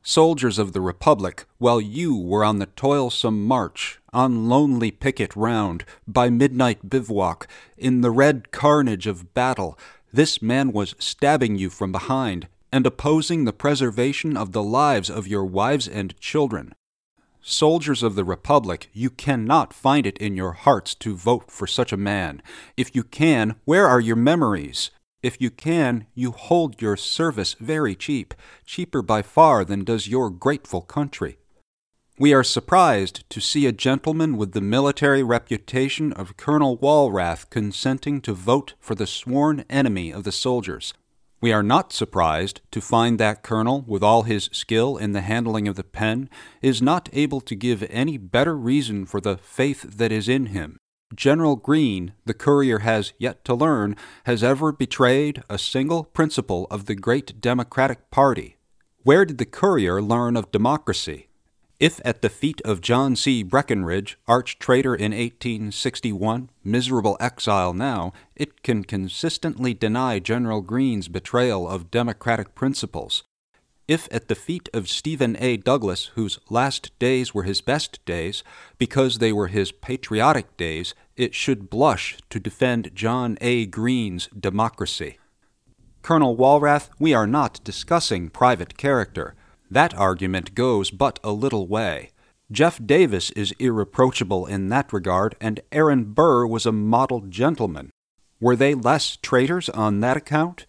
Soldiers 0.08 0.60
of 0.60 0.72
the 0.72 0.80
Republic, 0.80 1.46
while 1.58 1.80
you 1.80 2.16
were 2.16 2.44
on 2.44 2.60
the 2.60 2.66
toilsome 2.66 3.44
march, 3.44 3.98
on 4.12 4.48
lonely 4.48 4.92
picket 4.92 5.34
round, 5.34 5.84
by 6.06 6.30
midnight 6.30 6.88
bivouac, 6.88 7.48
in 7.76 8.02
the 8.02 8.12
red 8.12 8.52
carnage 8.52 9.08
of 9.08 9.34
battle, 9.34 9.76
this 10.12 10.40
man 10.40 10.70
was 10.70 10.94
stabbing 11.00 11.56
you 11.56 11.70
from 11.70 11.90
behind 11.90 12.46
and 12.70 12.86
opposing 12.86 13.46
the 13.46 13.52
preservation 13.52 14.36
of 14.36 14.52
the 14.52 14.62
lives 14.62 15.10
of 15.10 15.26
your 15.26 15.44
wives 15.44 15.88
and 15.88 16.16
children. 16.20 16.72
Soldiers 17.40 18.04
of 18.04 18.14
the 18.14 18.24
Republic, 18.24 18.88
you 18.92 19.10
cannot 19.10 19.72
find 19.72 20.06
it 20.06 20.18
in 20.18 20.36
your 20.36 20.52
hearts 20.52 20.94
to 20.94 21.16
vote 21.16 21.50
for 21.50 21.66
such 21.66 21.92
a 21.92 21.96
man. 21.96 22.42
If 22.76 22.94
you 22.94 23.02
can, 23.02 23.56
where 23.64 23.88
are 23.88 24.00
your 24.00 24.14
memories? 24.14 24.92
If 25.26 25.40
you 25.40 25.50
can, 25.50 26.06
you 26.14 26.30
hold 26.30 26.80
your 26.80 26.96
service 26.96 27.54
very 27.54 27.96
cheap, 27.96 28.32
cheaper 28.64 29.02
by 29.02 29.22
far 29.22 29.64
than 29.64 29.82
does 29.82 30.06
your 30.06 30.30
grateful 30.30 30.82
country. 30.82 31.38
We 32.16 32.32
are 32.32 32.44
surprised 32.44 33.28
to 33.30 33.40
see 33.40 33.66
a 33.66 33.72
gentleman 33.72 34.36
with 34.36 34.52
the 34.52 34.60
military 34.60 35.24
reputation 35.24 36.12
of 36.12 36.36
Colonel 36.36 36.78
Walrath 36.78 37.50
consenting 37.50 38.20
to 38.20 38.34
vote 38.34 38.74
for 38.78 38.94
the 38.94 39.04
sworn 39.08 39.64
enemy 39.68 40.12
of 40.12 40.22
the 40.22 40.30
soldiers. 40.30 40.94
We 41.40 41.52
are 41.52 41.64
not 41.64 41.92
surprised 41.92 42.60
to 42.70 42.80
find 42.80 43.18
that 43.18 43.42
colonel, 43.42 43.82
with 43.84 44.04
all 44.04 44.22
his 44.22 44.48
skill 44.52 44.96
in 44.96 45.10
the 45.10 45.22
handling 45.22 45.66
of 45.66 45.74
the 45.74 45.82
pen, 45.82 46.30
is 46.62 46.80
not 46.80 47.08
able 47.12 47.40
to 47.40 47.56
give 47.56 47.82
any 47.90 48.16
better 48.16 48.56
reason 48.56 49.06
for 49.06 49.20
the 49.20 49.38
faith 49.38 49.82
that 49.98 50.12
is 50.12 50.28
in 50.28 50.46
him. 50.46 50.78
General 51.14 51.54
Greene, 51.54 52.14
the 52.24 52.34
courier 52.34 52.80
has 52.80 53.12
yet 53.16 53.44
to 53.44 53.54
learn, 53.54 53.94
has 54.24 54.42
ever 54.42 54.72
betrayed 54.72 55.42
a 55.48 55.56
single 55.56 56.02
principle 56.02 56.66
of 56.68 56.86
the 56.86 56.96
great 56.96 57.40
Democratic 57.40 58.10
Party. 58.10 58.56
Where 59.04 59.24
did 59.24 59.38
the 59.38 59.44
courier 59.44 60.02
learn 60.02 60.36
of 60.36 60.50
democracy? 60.50 61.28
If 61.78 62.00
at 62.04 62.22
the 62.22 62.28
feet 62.28 62.60
of 62.64 62.80
John 62.80 63.14
C. 63.14 63.44
Breckinridge, 63.44 64.18
arch 64.26 64.58
traitor 64.58 64.96
in 64.96 65.12
1861, 65.12 66.50
miserable 66.64 67.16
exile 67.20 67.72
now, 67.72 68.12
it 68.34 68.64
can 68.64 68.82
consistently 68.82 69.74
deny 69.74 70.18
General 70.18 70.60
Greene's 70.60 71.06
betrayal 71.06 71.68
of 71.68 71.90
democratic 71.90 72.54
principles. 72.56 73.22
If 73.88 74.08
at 74.10 74.26
the 74.26 74.34
feet 74.34 74.68
of 74.74 74.88
Stephen 74.88 75.36
A. 75.38 75.56
Douglas, 75.56 76.06
whose 76.16 76.40
last 76.50 76.90
days 76.98 77.32
were 77.32 77.44
his 77.44 77.60
best 77.60 78.04
days, 78.04 78.42
because 78.78 79.18
they 79.18 79.32
were 79.32 79.46
his 79.46 79.70
patriotic 79.70 80.56
days, 80.56 80.92
it 81.16 81.34
should 81.34 81.70
blush 81.70 82.18
to 82.30 82.40
defend 82.40 82.90
John 82.94 83.38
A. 83.40 83.66
Greene's 83.66 84.28
democracy. 84.38 85.18
Colonel 86.02 86.36
Walrath, 86.36 86.88
we 86.98 87.14
are 87.14 87.26
not 87.28 87.62
discussing 87.62 88.28
private 88.28 88.76
character. 88.76 89.34
That 89.70 89.94
argument 89.94 90.54
goes 90.54 90.90
but 90.90 91.20
a 91.22 91.32
little 91.32 91.66
way. 91.66 92.10
Jeff 92.50 92.84
Davis 92.84 93.30
is 93.30 93.54
irreproachable 93.58 94.46
in 94.46 94.68
that 94.68 94.92
regard, 94.92 95.36
and 95.40 95.60
Aaron 95.72 96.12
Burr 96.12 96.46
was 96.46 96.66
a 96.66 96.72
model 96.72 97.20
gentleman. 97.22 97.90
Were 98.40 98.56
they 98.56 98.74
less 98.74 99.16
traitors 99.16 99.68
on 99.68 100.00
that 100.00 100.16
account? 100.16 100.66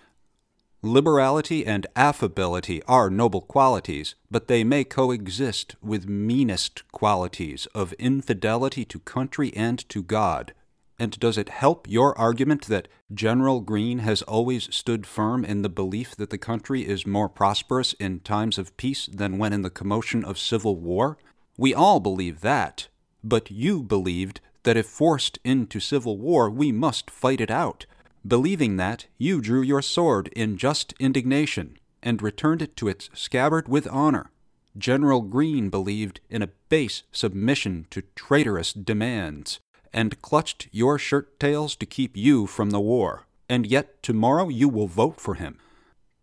Liberality 0.84 1.66
and 1.66 1.88
affability 1.96 2.84
are 2.84 3.10
noble 3.10 3.42
qualities, 3.42 4.14
but 4.30 4.48
they 4.48 4.64
may 4.64 4.84
coexist 4.84 5.76
with 5.82 6.08
meanest 6.08 6.84
qualities 6.92 7.66
of 7.74 7.94
infidelity 7.94 8.86
to 8.86 9.00
country 9.00 9.52
and 9.56 9.88
to 9.90 10.04
God. 10.04 10.54
And 11.00 11.20
does 11.20 11.38
it 11.38 11.50
help 11.50 11.88
your 11.90 12.16
argument 12.18 12.68
that 12.68 12.88
General 13.12 13.62
Greene 13.62 14.00
has 14.00 14.22
always 14.24 14.74
stood 14.74 15.08
firm 15.08 15.44
in 15.44 15.64
the 15.64 15.70
belief 15.70 16.16
that 16.16 16.30
the 16.30 16.38
country 16.38 16.88
is 16.88 17.08
more 17.08 17.30
prosperous 17.30 17.94
in 17.94 18.20
times 18.20 18.60
of 18.60 18.76
peace 18.78 19.08
than 19.08 19.40
when 19.40 19.54
in 19.54 19.64
the 19.64 19.70
commotion 19.72 20.24
of 20.24 20.38
civil 20.38 20.76
war? 20.76 21.18
We 21.58 21.74
all 21.74 22.00
believe 22.00 22.42
that. 22.42 22.88
But 23.24 23.50
you 23.50 23.82
believed 23.82 24.42
that 24.62 24.78
if 24.78 24.86
forced 24.86 25.40
into 25.44 25.80
civil 25.80 26.18
war, 26.18 26.50
we 26.50 26.72
must 26.72 27.10
fight 27.10 27.42
it 27.42 27.50
out. 27.50 27.86
Believing 28.28 28.76
that, 28.76 29.06
you 29.18 29.40
drew 29.40 29.62
your 29.62 29.82
sword 29.82 30.28
in 30.36 30.58
just 30.58 30.94
indignation 31.00 31.78
and 32.04 32.22
returned 32.22 32.62
it 32.62 32.76
to 32.78 32.90
its 32.90 33.10
scabbard 33.14 33.70
with 33.70 33.88
honor. 33.88 34.32
General 34.78 35.22
Greene 35.22 35.70
believed 35.70 36.20
in 36.30 36.42
a 36.42 36.50
base 36.68 37.04
submission 37.12 37.88
to 37.90 38.04
traitorous 38.16 38.74
demands 38.74 39.60
and 39.94 40.22
clutched 40.22 40.68
your 40.72 41.00
shirt 41.00 41.40
tails 41.40 41.76
to 41.78 41.86
keep 41.86 42.18
you 42.18 42.48
from 42.48 42.72
the 42.72 42.82
war. 42.82 43.28
And 43.48 43.66
yet 43.66 44.04
tomorrow 44.04 44.50
you 44.50 44.68
will 44.68 44.88
vote 44.88 45.22
for 45.22 45.36
him. 45.36 45.60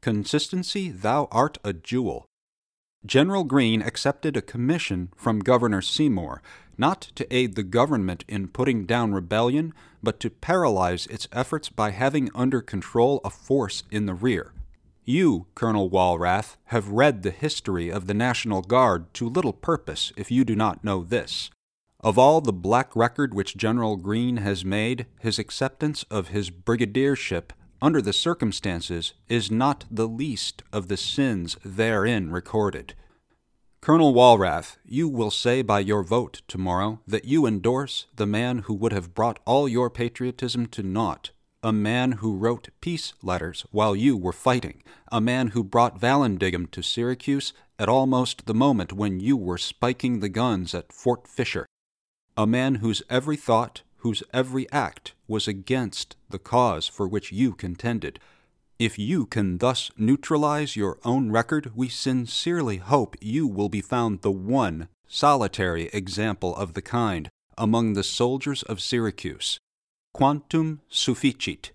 Consistency, 0.02 0.90
thou 0.90 1.26
art 1.32 1.56
a 1.64 1.72
jewel. 1.72 2.26
General 3.06 3.44
Greene 3.44 3.82
accepted 3.82 4.34
a 4.34 4.42
commission 4.42 5.10
from 5.14 5.40
Governor 5.40 5.82
Seymour, 5.82 6.40
not 6.78 7.02
to 7.16 7.34
aid 7.34 7.54
the 7.54 7.62
government 7.62 8.24
in 8.26 8.48
putting 8.48 8.86
down 8.86 9.12
rebellion, 9.12 9.74
but 10.02 10.18
to 10.20 10.30
paralyze 10.30 11.06
its 11.06 11.28
efforts 11.30 11.68
by 11.68 11.90
having 11.90 12.30
under 12.34 12.62
control 12.62 13.20
a 13.22 13.30
force 13.30 13.82
in 13.90 14.06
the 14.06 14.14
rear. 14.14 14.52
You, 15.04 15.46
Colonel 15.54 15.90
Walrath, 15.90 16.56
have 16.66 16.88
read 16.88 17.22
the 17.22 17.30
history 17.30 17.90
of 17.90 18.06
the 18.06 18.14
National 18.14 18.62
Guard 18.62 19.12
to 19.14 19.28
little 19.28 19.52
purpose 19.52 20.12
if 20.16 20.30
you 20.30 20.44
do 20.44 20.56
not 20.56 20.82
know 20.82 21.04
this. 21.04 21.50
Of 22.00 22.18
all 22.18 22.40
the 22.40 22.54
black 22.54 22.96
record 22.96 23.34
which 23.34 23.56
General 23.56 23.96
Greene 23.96 24.38
has 24.38 24.64
made, 24.64 25.06
his 25.20 25.38
acceptance 25.38 26.04
of 26.10 26.28
his 26.28 26.50
brigadiership 26.50 27.50
under 27.84 28.00
the 28.00 28.14
circumstances 28.14 29.12
is 29.28 29.50
not 29.50 29.84
the 29.90 30.08
least 30.08 30.62
of 30.72 30.88
the 30.88 30.96
sins 30.96 31.58
therein 31.62 32.30
recorded. 32.30 32.94
Colonel 33.82 34.14
Walrath, 34.14 34.78
you 34.86 35.06
will 35.06 35.30
say 35.30 35.60
by 35.60 35.80
your 35.80 36.02
vote 36.02 36.40
tomorrow 36.48 37.00
that 37.06 37.26
you 37.26 37.44
endorse 37.44 38.06
the 38.16 38.26
man 38.26 38.60
who 38.60 38.72
would 38.72 38.94
have 38.94 39.12
brought 39.12 39.38
all 39.44 39.68
your 39.68 39.90
patriotism 39.90 40.64
to 40.68 40.82
naught, 40.82 41.32
a 41.62 41.74
man 41.74 42.12
who 42.12 42.34
wrote 42.34 42.70
peace 42.80 43.12
letters 43.22 43.66
while 43.70 43.94
you 43.94 44.16
were 44.16 44.32
fighting, 44.32 44.82
a 45.12 45.20
man 45.20 45.48
who 45.48 45.62
brought 45.62 46.00
Vallandigham 46.00 46.70
to 46.70 46.82
Syracuse 46.82 47.52
at 47.78 47.90
almost 47.90 48.46
the 48.46 48.54
moment 48.54 48.94
when 48.94 49.20
you 49.20 49.36
were 49.36 49.58
spiking 49.58 50.20
the 50.20 50.30
guns 50.30 50.74
at 50.74 50.90
Fort 50.90 51.28
Fisher, 51.28 51.66
a 52.34 52.46
man 52.46 52.76
whose 52.76 53.02
every 53.10 53.36
thought, 53.36 53.82
whose 54.04 54.22
every 54.34 54.70
act 54.70 55.14
was 55.26 55.48
against 55.48 56.14
the 56.28 56.38
cause 56.38 56.86
for 56.86 57.08
which 57.08 57.32
you 57.32 57.54
contended. 57.54 58.20
If 58.78 58.98
you 58.98 59.24
can 59.24 59.56
thus 59.56 59.90
neutralize 59.96 60.76
your 60.76 60.98
own 61.06 61.32
record, 61.32 61.72
we 61.74 61.88
sincerely 61.88 62.76
hope 62.76 63.16
you 63.22 63.46
will 63.46 63.70
be 63.70 63.80
found 63.80 64.20
the 64.20 64.30
one 64.30 64.88
solitary 65.08 65.86
example 65.94 66.54
of 66.54 66.74
the 66.74 66.82
kind 66.82 67.30
among 67.56 67.94
the 67.94 68.02
soldiers 68.02 68.62
of 68.64 68.82
Syracuse. 68.82 69.58
Quantum 70.12 70.82
sufficit. 70.90 71.72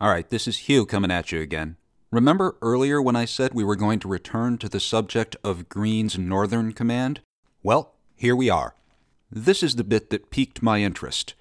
All 0.00 0.10
right, 0.10 0.28
this 0.28 0.48
is 0.48 0.66
Hugh 0.66 0.86
coming 0.86 1.12
at 1.12 1.30
you 1.30 1.40
again. 1.40 1.76
Remember 2.10 2.56
earlier 2.60 3.00
when 3.00 3.14
I 3.14 3.26
said 3.26 3.54
we 3.54 3.62
were 3.62 3.76
going 3.76 4.00
to 4.00 4.08
return 4.08 4.58
to 4.58 4.68
the 4.68 4.80
subject 4.80 5.36
of 5.44 5.68
Greene's 5.68 6.18
Northern 6.18 6.72
Command? 6.72 7.20
Well, 7.62 7.94
here 8.16 8.34
we 8.34 8.50
are. 8.50 8.74
This 9.30 9.62
is 9.62 9.76
the 9.76 9.84
bit 9.84 10.10
that 10.10 10.30
piqued 10.30 10.62
my 10.62 10.80
interest. 10.80 11.34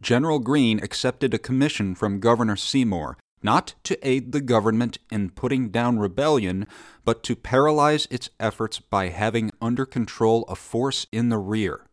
General 0.00 0.38
Greene 0.38 0.82
accepted 0.82 1.34
a 1.34 1.38
commission 1.38 1.94
from 1.94 2.20
Governor 2.20 2.56
Seymour, 2.56 3.18
not 3.42 3.74
to 3.84 3.98
aid 4.06 4.32
the 4.32 4.40
government 4.40 4.98
in 5.10 5.30
putting 5.30 5.68
down 5.68 5.98
rebellion, 5.98 6.66
but 7.04 7.22
to 7.24 7.36
paralyze 7.36 8.06
its 8.10 8.30
efforts 8.40 8.80
by 8.80 9.08
having 9.08 9.50
under 9.60 9.84
control 9.84 10.44
a 10.48 10.56
force 10.56 11.06
in 11.12 11.28
the 11.28 11.38
rear. 11.38 11.86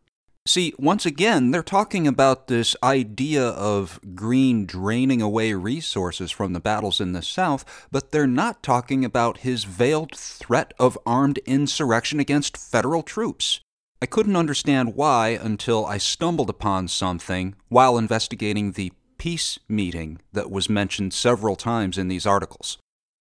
See, 0.44 0.74
once 0.76 1.06
again, 1.06 1.52
they're 1.52 1.62
talking 1.62 2.08
about 2.08 2.48
this 2.48 2.74
idea 2.82 3.46
of 3.50 4.00
Greene 4.14 4.66
draining 4.66 5.22
away 5.22 5.52
resources 5.52 6.32
from 6.32 6.52
the 6.52 6.60
battles 6.60 7.00
in 7.00 7.12
the 7.12 7.22
South, 7.22 7.86
but 7.92 8.10
they're 8.10 8.26
not 8.26 8.62
talking 8.62 9.04
about 9.04 9.38
his 9.38 9.64
veiled 9.64 10.16
threat 10.16 10.74
of 10.80 10.98
armed 11.06 11.38
insurrection 11.46 12.18
against 12.18 12.56
federal 12.56 13.02
troops. 13.02 13.60
I 14.02 14.06
couldn't 14.06 14.36
understand 14.36 14.96
why 14.96 15.38
until 15.40 15.86
I 15.86 15.96
stumbled 15.96 16.50
upon 16.50 16.88
something 16.88 17.54
while 17.68 17.96
investigating 17.96 18.72
the 18.72 18.92
peace 19.16 19.60
meeting 19.68 20.20
that 20.32 20.50
was 20.50 20.68
mentioned 20.68 21.14
several 21.14 21.54
times 21.54 21.96
in 21.96 22.08
these 22.08 22.26
articles. 22.26 22.78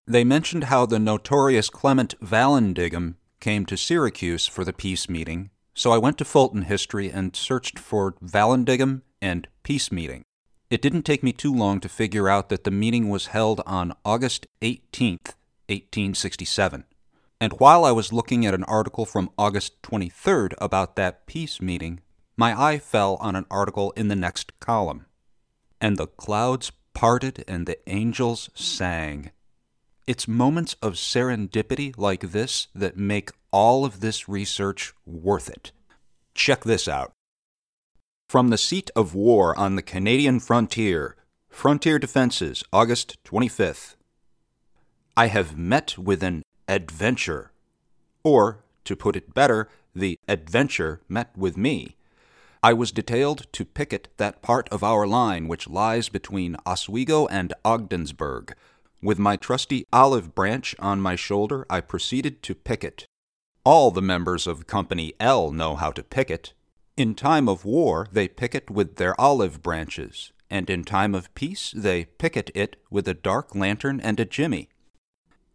They 0.07 0.23
mentioned 0.23 0.65
how 0.65 0.87
the 0.87 0.97
notorious 0.97 1.69
Clement 1.69 2.15
Vallandigham 2.19 3.15
came 3.39 3.65
to 3.67 3.77
Syracuse 3.77 4.47
for 4.47 4.65
the 4.65 4.73
peace 4.73 5.07
meeting 5.07 5.51
so 5.73 5.91
I 5.91 5.97
went 5.97 6.17
to 6.17 6.25
Fulton 6.25 6.63
History 6.63 7.09
and 7.09 7.35
searched 7.35 7.79
for 7.79 8.15
Vallandigham 8.21 9.03
and 9.21 9.47
peace 9.63 9.91
meeting. 9.91 10.23
It 10.69 10.81
didn't 10.81 11.03
take 11.03 11.23
me 11.23 11.33
too 11.33 11.53
long 11.53 11.79
to 11.81 11.89
figure 11.89 12.29
out 12.29 12.49
that 12.49 12.63
the 12.63 12.71
meeting 12.71 13.09
was 13.09 13.27
held 13.27 13.61
on 13.65 13.93
August 14.03 14.47
18th, 14.61 15.35
1867. 15.69 16.85
And 17.41 17.53
while 17.53 17.83
I 17.83 17.91
was 17.91 18.13
looking 18.13 18.45
at 18.45 18.53
an 18.53 18.63
article 18.65 19.03
from 19.03 19.31
August 19.35 19.81
23rd 19.81 20.53
about 20.59 20.95
that 20.95 21.25
peace 21.25 21.59
meeting, 21.59 21.99
my 22.37 22.53
eye 22.53 22.77
fell 22.77 23.17
on 23.19 23.35
an 23.35 23.47
article 23.49 23.89
in 23.97 24.09
the 24.09 24.15
next 24.15 24.59
column. 24.59 25.07
And 25.81 25.97
the 25.97 26.05
clouds 26.05 26.71
parted 26.93 27.43
and 27.47 27.65
the 27.65 27.79
angels 27.89 28.51
sang. 28.53 29.31
It's 30.05 30.27
moments 30.27 30.75
of 30.83 30.93
serendipity 30.93 31.97
like 31.97 32.31
this 32.31 32.67
that 32.75 32.95
make 32.95 33.31
all 33.51 33.85
of 33.85 34.01
this 34.01 34.29
research 34.29 34.93
worth 35.07 35.49
it. 35.49 35.71
Check 36.35 36.63
this 36.63 36.87
out. 36.87 37.11
From 38.29 38.49
the 38.49 38.57
seat 38.57 38.91
of 38.95 39.15
war 39.15 39.57
on 39.57 39.75
the 39.75 39.81
Canadian 39.81 40.39
frontier, 40.39 41.15
Frontier 41.49 41.97
Defenses, 41.97 42.63
August 42.71 43.17
25th. 43.23 43.95
I 45.17 45.25
have 45.27 45.57
met 45.57 45.97
with 45.97 46.21
an 46.21 46.43
adventure. 46.71 47.51
Or, 48.23 48.63
to 48.85 48.95
put 48.95 49.17
it 49.17 49.33
better, 49.33 49.67
the 49.93 50.17
adventure 50.27 51.01
met 51.09 51.37
with 51.37 51.57
me. 51.57 51.97
I 52.63 52.71
was 52.73 52.93
detailed 52.93 53.47
to 53.51 53.65
picket 53.65 54.07
that 54.17 54.41
part 54.41 54.69
of 54.69 54.83
our 54.83 55.05
line 55.05 55.47
which 55.49 55.67
lies 55.67 56.07
between 56.07 56.55
Oswego 56.65 57.27
and 57.27 57.53
Ogdensburg. 57.65 58.55
With 59.01 59.19
my 59.19 59.35
trusty 59.35 59.85
olive 59.91 60.33
branch 60.33 60.75
on 60.79 61.01
my 61.01 61.15
shoulder, 61.15 61.65
I 61.69 61.81
proceeded 61.81 62.41
to 62.43 62.55
picket. 62.55 63.05
All 63.65 63.91
the 63.91 64.01
members 64.01 64.47
of 64.47 64.67
Company 64.67 65.13
L 65.19 65.51
know 65.51 65.75
how 65.75 65.91
to 65.91 66.03
picket. 66.03 66.53
In 66.95 67.15
time 67.15 67.49
of 67.49 67.65
war, 67.65 68.07
they 68.11 68.27
picket 68.27 68.69
with 68.69 68.95
their 68.95 69.19
olive 69.19 69.61
branches, 69.61 70.31
and 70.49 70.69
in 70.69 70.83
time 70.83 71.15
of 71.15 71.33
peace, 71.35 71.73
they 71.75 72.05
picket 72.05 72.49
it 72.53 72.77
with 72.89 73.07
a 73.07 73.13
dark 73.13 73.55
lantern 73.55 73.99
and 73.99 74.19
a 74.19 74.25
jimmy. 74.25 74.69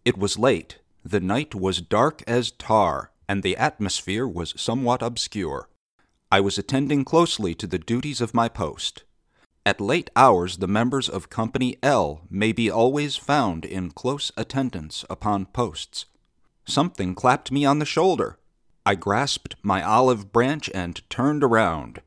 It 0.05 0.19
was 0.19 0.39
late. 0.39 0.79
The 1.09 1.21
night 1.21 1.55
was 1.55 1.81
dark 1.81 2.25
as 2.27 2.51
tar, 2.51 3.13
and 3.29 3.45
the 3.45 3.57
atmosphere 3.57 4.27
was 4.27 4.55
somewhat 4.57 5.03
obscure. 5.03 5.69
I 6.33 6.41
was 6.41 6.59
attending 6.59 7.05
closely 7.05 7.55
to 7.55 7.69
the 7.69 7.79
duties 7.79 8.21
of 8.21 8.35
my 8.35 8.49
post. 8.49 9.05
At 9.65 9.81
late 9.81 10.11
hours, 10.17 10.57
the 10.57 10.67
members 10.67 11.09
of 11.09 11.31
Company 11.31 11.77
L 11.81 12.23
may 12.29 12.51
be 12.51 12.69
always 12.69 13.15
found 13.15 13.65
in 13.65 13.93
close 13.93 14.33
attendance 14.37 15.05
upon 15.09 15.47
posts. 15.47 16.07
Something 16.65 17.15
clapped 17.15 17.53
me 17.53 17.65
on 17.65 17.79
the 17.79 17.87
shoulder. 17.87 18.41
I 18.85 18.97
grasped 18.97 19.55
my 19.63 19.85
olive 19.85 20.33
branch 20.33 20.69
and 20.75 21.09
turned 21.09 21.45
around. 21.45 22.03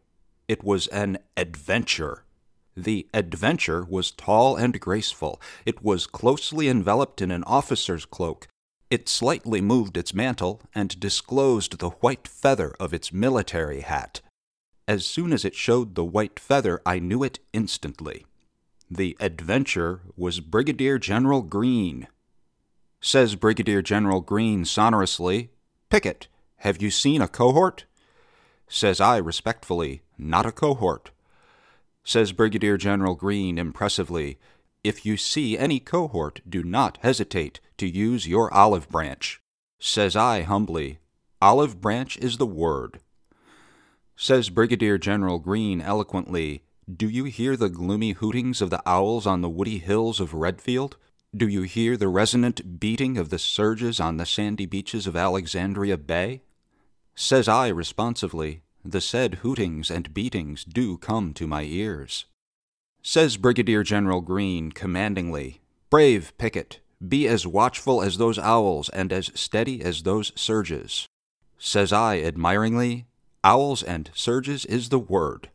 It 0.50 0.62
was 0.62 0.88
an 0.88 1.20
adventure. 1.38 2.26
The 2.76 3.08
adventure 3.14 3.86
was 3.86 4.12
tall 4.12 4.58
and 4.58 4.78
graceful. 4.78 5.40
It 5.66 5.82
was 5.82 6.06
closely 6.06 6.68
enveloped 6.68 7.22
in 7.22 7.32
an 7.32 7.46
officer's 7.46 8.04
cloak. 8.04 8.50
It 8.90 9.08
slightly 9.08 9.62
moved 9.62 9.98
its 9.98 10.16
mantle 10.16 10.62
and 10.74 11.00
disclosed 11.00 11.78
the 11.78 11.90
white 11.90 12.28
feather 12.28 12.74
of 12.80 12.94
its 12.94 13.14
military 13.14 13.82
hat. 13.82 14.22
As 14.88 15.06
soon 15.06 15.32
as 15.32 15.46
it 15.46 15.54
showed 15.54 15.94
the 15.94 16.04
white 16.04 16.40
feather, 16.40 16.82
I 16.86 16.98
knew 16.98 17.24
it 17.24 17.38
instantly. 17.54 18.26
The 18.90 19.16
adventure 19.20 20.02
was 20.18 20.40
Brigadier 20.40 20.98
General 20.98 21.44
Greene. 21.44 22.08
Says 23.00 23.36
Brigadier 23.36 23.84
General 23.84 24.22
Greene 24.22 24.66
sonorously, 24.66 25.52
Pickett, 25.92 26.28
have 26.58 26.82
you 26.82 26.90
seen 26.90 27.22
a 27.22 27.28
cohort? 27.28 27.86
Says 28.68 29.00
I 29.00 29.18
respectfully, 29.18 30.02
Not 30.18 30.48
a 30.48 30.52
cohort. 30.52 31.12
Says 32.04 32.32
Brigadier 32.32 32.78
General 32.78 33.14
Greene 33.14 33.60
impressively, 33.60 34.40
If 34.84 35.06
you 35.06 35.16
see 35.16 35.58
any 35.58 35.80
cohort, 35.80 36.42
do 36.50 36.64
not 36.64 36.98
hesitate 37.04 37.60
to 37.80 37.90
use 37.90 38.28
your 38.28 38.54
olive 38.54 38.90
branch. 38.90 39.42
Says 39.80 40.16
I 40.16 40.44
humbly, 40.44 41.00
Olive 41.42 41.80
branch 41.80 42.18
is 42.18 42.38
the 42.38 42.46
word. 42.46 43.00
Says 44.16 44.50
Brigadier 44.50 44.98
General 44.98 45.40
Greene 45.40 45.80
eloquently, 45.80 46.64
Do 46.94 47.08
you 47.08 47.26
hear 47.26 47.56
the 47.56 47.70
gloomy 47.70 48.12
hootings 48.12 48.62
of 48.62 48.70
the 48.70 48.82
owls 48.86 49.26
on 49.26 49.42
the 49.42 49.50
woody 49.50 49.78
hills 49.78 50.20
of 50.20 50.34
Redfield? 50.34 50.98
Do 51.36 51.48
you 51.48 51.62
hear 51.62 51.96
the 51.96 52.10
resonant 52.10 52.80
beating 52.80 53.18
of 53.18 53.30
the 53.30 53.40
surges 53.40 54.00
on 54.00 54.18
the 54.18 54.26
sandy 54.26 54.66
beaches 54.66 55.08
of 55.08 55.16
Alexandria 55.16 55.98
Bay? 55.98 56.42
Says 57.16 57.48
I 57.48 57.70
responsively, 57.70 58.62
the 58.84 59.00
said 59.00 59.36
hootings 59.36 59.90
and 59.90 60.14
beatings 60.14 60.66
do 60.66 60.98
come 60.98 61.34
to 61.36 61.48
my 61.48 61.64
ears. 61.64 62.26
Says 63.02 63.38
Brigadier 63.38 63.84
General 63.84 64.20
Greene 64.20 64.72
commandingly, 64.72 65.62
Brave 65.90 66.38
Pickett, 66.38 66.80
be 67.06 67.28
as 67.28 67.48
watchful 67.48 68.02
as 68.02 68.18
those 68.18 68.38
owls 68.38 68.90
and 68.90 69.14
as 69.14 69.32
steady 69.34 69.82
as 69.82 70.04
those 70.04 70.32
surges. 70.36 71.08
Says 71.58 71.94
I 71.94 72.20
admiringly, 72.20 73.06
Owls 73.44 73.82
and 73.84 74.12
surges 74.14 74.66
is 74.66 74.90
the 74.90 75.00
word. 75.00 75.50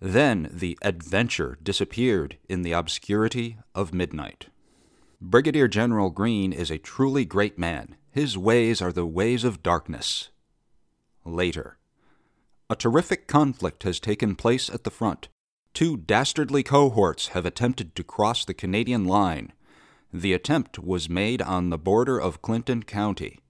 Then 0.00 0.48
the 0.52 0.78
adventure 0.82 1.58
disappeared 1.62 2.38
in 2.48 2.62
the 2.62 2.72
obscurity 2.72 3.58
of 3.74 3.94
midnight. 3.94 4.46
Brigadier 5.20 5.68
General 5.68 6.10
Greene 6.10 6.52
is 6.52 6.70
a 6.70 6.78
truly 6.78 7.24
great 7.24 7.58
man. 7.58 7.96
His 8.10 8.36
ways 8.36 8.82
are 8.82 8.92
the 8.92 9.06
ways 9.06 9.44
of 9.44 9.62
darkness. 9.62 10.30
Later. 11.24 11.78
A 12.68 12.76
terrific 12.76 13.26
conflict 13.26 13.82
has 13.84 14.00
taken 14.00 14.34
place 14.34 14.68
at 14.68 14.84
the 14.84 14.90
front. 14.90 15.28
Two 15.74 15.96
dastardly 15.96 16.62
cohorts 16.62 17.28
have 17.28 17.46
attempted 17.46 17.94
to 17.94 18.04
cross 18.04 18.44
the 18.44 18.54
Canadian 18.54 19.04
line. 19.04 19.52
The 20.12 20.34
attempt 20.34 20.78
was 20.78 21.08
made 21.08 21.40
on 21.40 21.70
the 21.70 21.78
border 21.78 22.20
of 22.20 22.42
Clinton 22.42 22.82
County. 22.82 23.40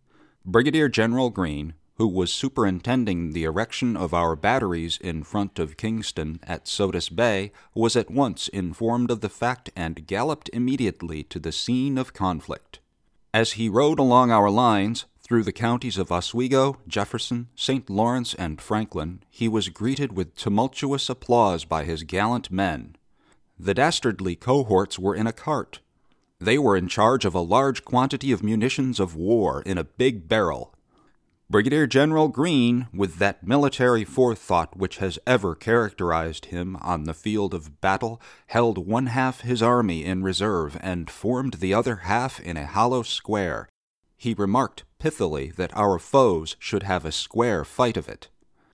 Brigadier 0.45 0.89
General 0.89 1.29
Greene, 1.29 1.75
who 1.97 2.07
was 2.07 2.33
superintending 2.33 3.33
the 3.33 3.45
erection 3.45 3.97
of 3.97 4.15
our 4.15 4.37
batteries 4.37 4.99
in 5.01 5.25
front 5.25 5.59
of 5.59 5.77
Kingston 5.77 6.39
at 6.45 6.69
Sodus 6.69 7.09
Bay, 7.09 7.53
was 7.75 7.97
at 7.97 8.11
once 8.11 8.49
informed 8.49 9.11
of 9.11 9.21
the 9.21 9.29
fact 9.29 9.71
and 9.75 10.07
galloped 10.07 10.51
immediately 10.53 11.23
to 11.25 11.39
the 11.39 11.53
scene 11.53 11.99
of 11.99 12.13
conflict. 12.13 12.79
As 13.35 13.53
he 13.53 13.69
rode 13.69 13.99
along 13.99 14.31
our 14.31 14.51
lines, 14.51 15.07
through 15.21 15.43
the 15.43 15.53
counties 15.53 15.99
of 15.99 16.13
Oswego, 16.13 16.79
Jefferson, 16.87 17.49
St. 17.57 17.89
Lawrence, 17.89 18.35
and 18.35 18.61
Franklin, 18.61 19.23
he 19.31 19.49
was 19.49 19.69
greeted 19.69 20.13
with 20.13 20.37
tumultuous 20.37 21.09
applause 21.09 21.65
by 21.65 21.85
his 21.85 22.03
gallant 22.03 22.51
men. 22.51 22.97
The 23.59 23.75
dastardly 23.75 24.37
cohorts 24.37 24.99
were 24.99 25.15
in 25.15 25.27
a 25.27 25.33
cart. 25.33 25.81
They 26.43 26.59
were 26.59 26.77
in 26.77 26.89
charge 26.89 27.25
of 27.25 27.35
a 27.35 27.41
large 27.41 27.85
quantity 27.85 28.33
of 28.33 28.43
munitions 28.43 28.99
of 28.99 29.15
war 29.15 29.63
in 29.63 29.79
a 29.79 29.85
big 29.85 30.29
barrel, 30.29 30.75
Brigadier 31.53 31.87
General 31.87 32.29
Greene, 32.29 32.89
with 32.95 33.19
that 33.19 33.47
military 33.47 34.05
forethought 34.05 34.75
which 34.75 34.97
has 34.97 35.19
ever 35.27 35.55
characterized 35.55 36.47
him 36.47 36.77
on 36.77 37.05
the 37.05 37.13
field 37.13 37.53
of 37.53 37.81
battle, 37.83 38.23
held 38.47 38.89
one 38.89 39.07
half 39.07 39.43
his 39.43 39.63
army 39.63 40.03
in 40.03 40.23
reserve 40.23 40.79
and 40.81 41.11
formed 41.11 41.55
the 41.55 41.75
other 41.75 41.97
half 41.97 42.41
in 42.41 42.57
a 42.57 42.67
hollow 42.67 43.03
square. 43.03 43.69
He 44.17 44.33
remarked 44.33 44.85
pithily 44.99 45.55
that 45.57 45.77
our 45.77 45.99
foes 45.99 46.57
should 46.59 46.85
have 46.85 47.05
a 47.05 47.13
square 47.13 47.67
fight 47.67 47.99
of 47.99 48.09
it. 48.09 48.29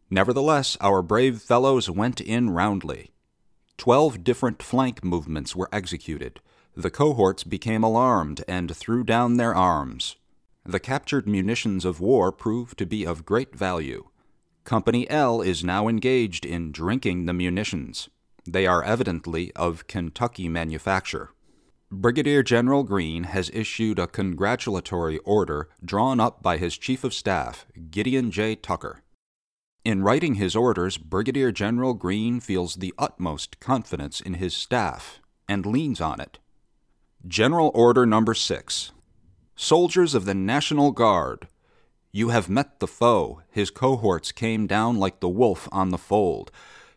Nevertheless, 0.08 0.78
our 0.80 1.02
brave 1.02 1.42
fellows 1.42 1.90
went 1.90 2.20
in 2.20 2.50
roundly. 2.50 3.10
Twelve 3.76 4.22
different 4.22 4.62
flank 4.62 5.02
movements 5.02 5.56
were 5.56 5.68
executed. 5.72 6.40
The 6.78 6.90
cohorts 6.90 7.42
became 7.42 7.82
alarmed 7.82 8.44
and 8.46 8.76
threw 8.76 9.02
down 9.02 9.36
their 9.36 9.52
arms. 9.52 10.14
The 10.64 10.78
captured 10.78 11.26
munitions 11.26 11.84
of 11.84 11.98
war 11.98 12.30
proved 12.30 12.78
to 12.78 12.86
be 12.86 13.04
of 13.04 13.26
great 13.26 13.52
value. 13.52 14.10
Company 14.62 15.10
L 15.10 15.40
is 15.40 15.64
now 15.64 15.88
engaged 15.88 16.46
in 16.46 16.70
drinking 16.70 17.26
the 17.26 17.32
munitions. 17.32 18.08
They 18.46 18.64
are 18.64 18.84
evidently 18.84 19.50
of 19.56 19.88
Kentucky 19.88 20.48
manufacture. 20.48 21.32
Brigadier 21.90 22.44
General 22.44 22.84
Greene 22.84 23.24
has 23.24 23.50
issued 23.52 23.98
a 23.98 24.06
congratulatory 24.06 25.18
order 25.24 25.68
drawn 25.84 26.20
up 26.20 26.44
by 26.44 26.58
his 26.58 26.78
Chief 26.78 27.02
of 27.02 27.12
Staff, 27.12 27.66
Gideon 27.90 28.30
J. 28.30 28.54
Tucker. 28.54 29.02
In 29.84 30.04
writing 30.04 30.36
his 30.36 30.54
orders, 30.54 30.96
Brigadier 30.96 31.50
General 31.50 31.94
Greene 31.94 32.38
feels 32.38 32.76
the 32.76 32.94
utmost 32.96 33.58
confidence 33.58 34.20
in 34.20 34.34
his 34.34 34.54
staff 34.54 35.20
and 35.48 35.66
leans 35.66 36.00
on 36.00 36.20
it. 36.20 36.38
General 37.26 37.72
Order 37.74 38.06
Number 38.06 38.32
6 38.32 38.92
Soldiers 39.56 40.14
of 40.14 40.24
the 40.24 40.34
National 40.34 40.92
Guard, 40.92 41.48
you 42.12 42.28
have 42.28 42.48
met 42.48 42.78
the 42.78 42.86
foe. 42.86 43.42
His 43.50 43.70
cohorts 43.70 44.30
came 44.30 44.68
down 44.68 44.98
like 44.98 45.18
the 45.18 45.28
wolf 45.28 45.68
on 45.72 45.90
the 45.90 45.98
fold. 45.98 46.52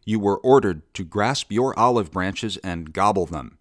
You 0.05 0.19
were 0.19 0.37
ordered 0.37 0.83
to 0.93 1.03
grasp 1.03 1.51
your 1.51 1.77
olive 1.77 2.11
branches 2.11 2.57
and 2.57 2.93
gobble 2.93 3.25
them. 3.25 3.57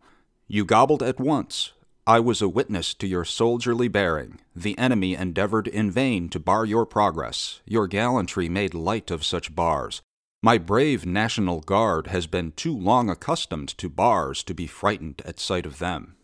You 0.49 0.67
gobbled 0.67 1.03
at 1.03 1.19
once. 1.19 1.73
I 2.07 2.21
was 2.21 2.43
a 2.43 2.49
witness 2.49 2.93
to 2.95 3.07
your 3.07 3.25
soldierly 3.25 3.89
bearing. 3.89 4.39
The 4.55 4.77
enemy 4.79 5.15
endeavored 5.15 5.67
in 5.67 5.91
vain 5.91 6.29
to 6.29 6.39
bar 6.39 6.67
your 6.67 6.85
progress. 6.85 7.63
Your 7.65 7.87
gallantry 7.87 8.51
made 8.51 8.75
light 8.75 9.11
of 9.11 9.25
such 9.25 9.55
bars. 9.55 10.03
My 10.43 10.59
brave 10.59 11.07
National 11.07 11.61
Guard 11.61 12.09
has 12.09 12.27
been 12.27 12.53
too 12.53 12.77
long 12.77 13.09
accustomed 13.09 13.69
to 13.79 13.89
bars 13.89 14.43
to 14.45 14.53
be 14.53 14.67
frightened 14.67 15.23
at 15.25 15.41
sight 15.41 15.65
of 15.65 15.79
them. 15.79 16.17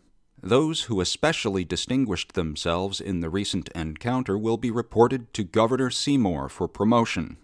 Those 0.47 0.83
who 0.83 1.01
especially 1.01 1.65
distinguished 1.65 2.31
themselves 2.31 3.01
in 3.01 3.19
the 3.19 3.29
recent 3.29 3.67
encounter 3.75 4.37
will 4.37 4.55
be 4.55 4.71
reported 4.71 5.33
to 5.33 5.43
Governor 5.43 5.89
Seymour 5.89 6.47
for 6.47 6.69
promotion. 6.69 7.35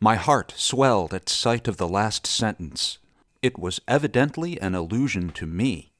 My 0.00 0.16
heart 0.16 0.52
swelled 0.56 1.14
at 1.14 1.28
sight 1.28 1.68
of 1.68 1.76
the 1.76 1.86
last 1.86 2.26
sentence. 2.26 2.98
It 3.42 3.60
was 3.60 3.80
evidently 3.86 4.60
an 4.60 4.74
allusion 4.74 5.30
to 5.34 5.46
me. 5.46 5.92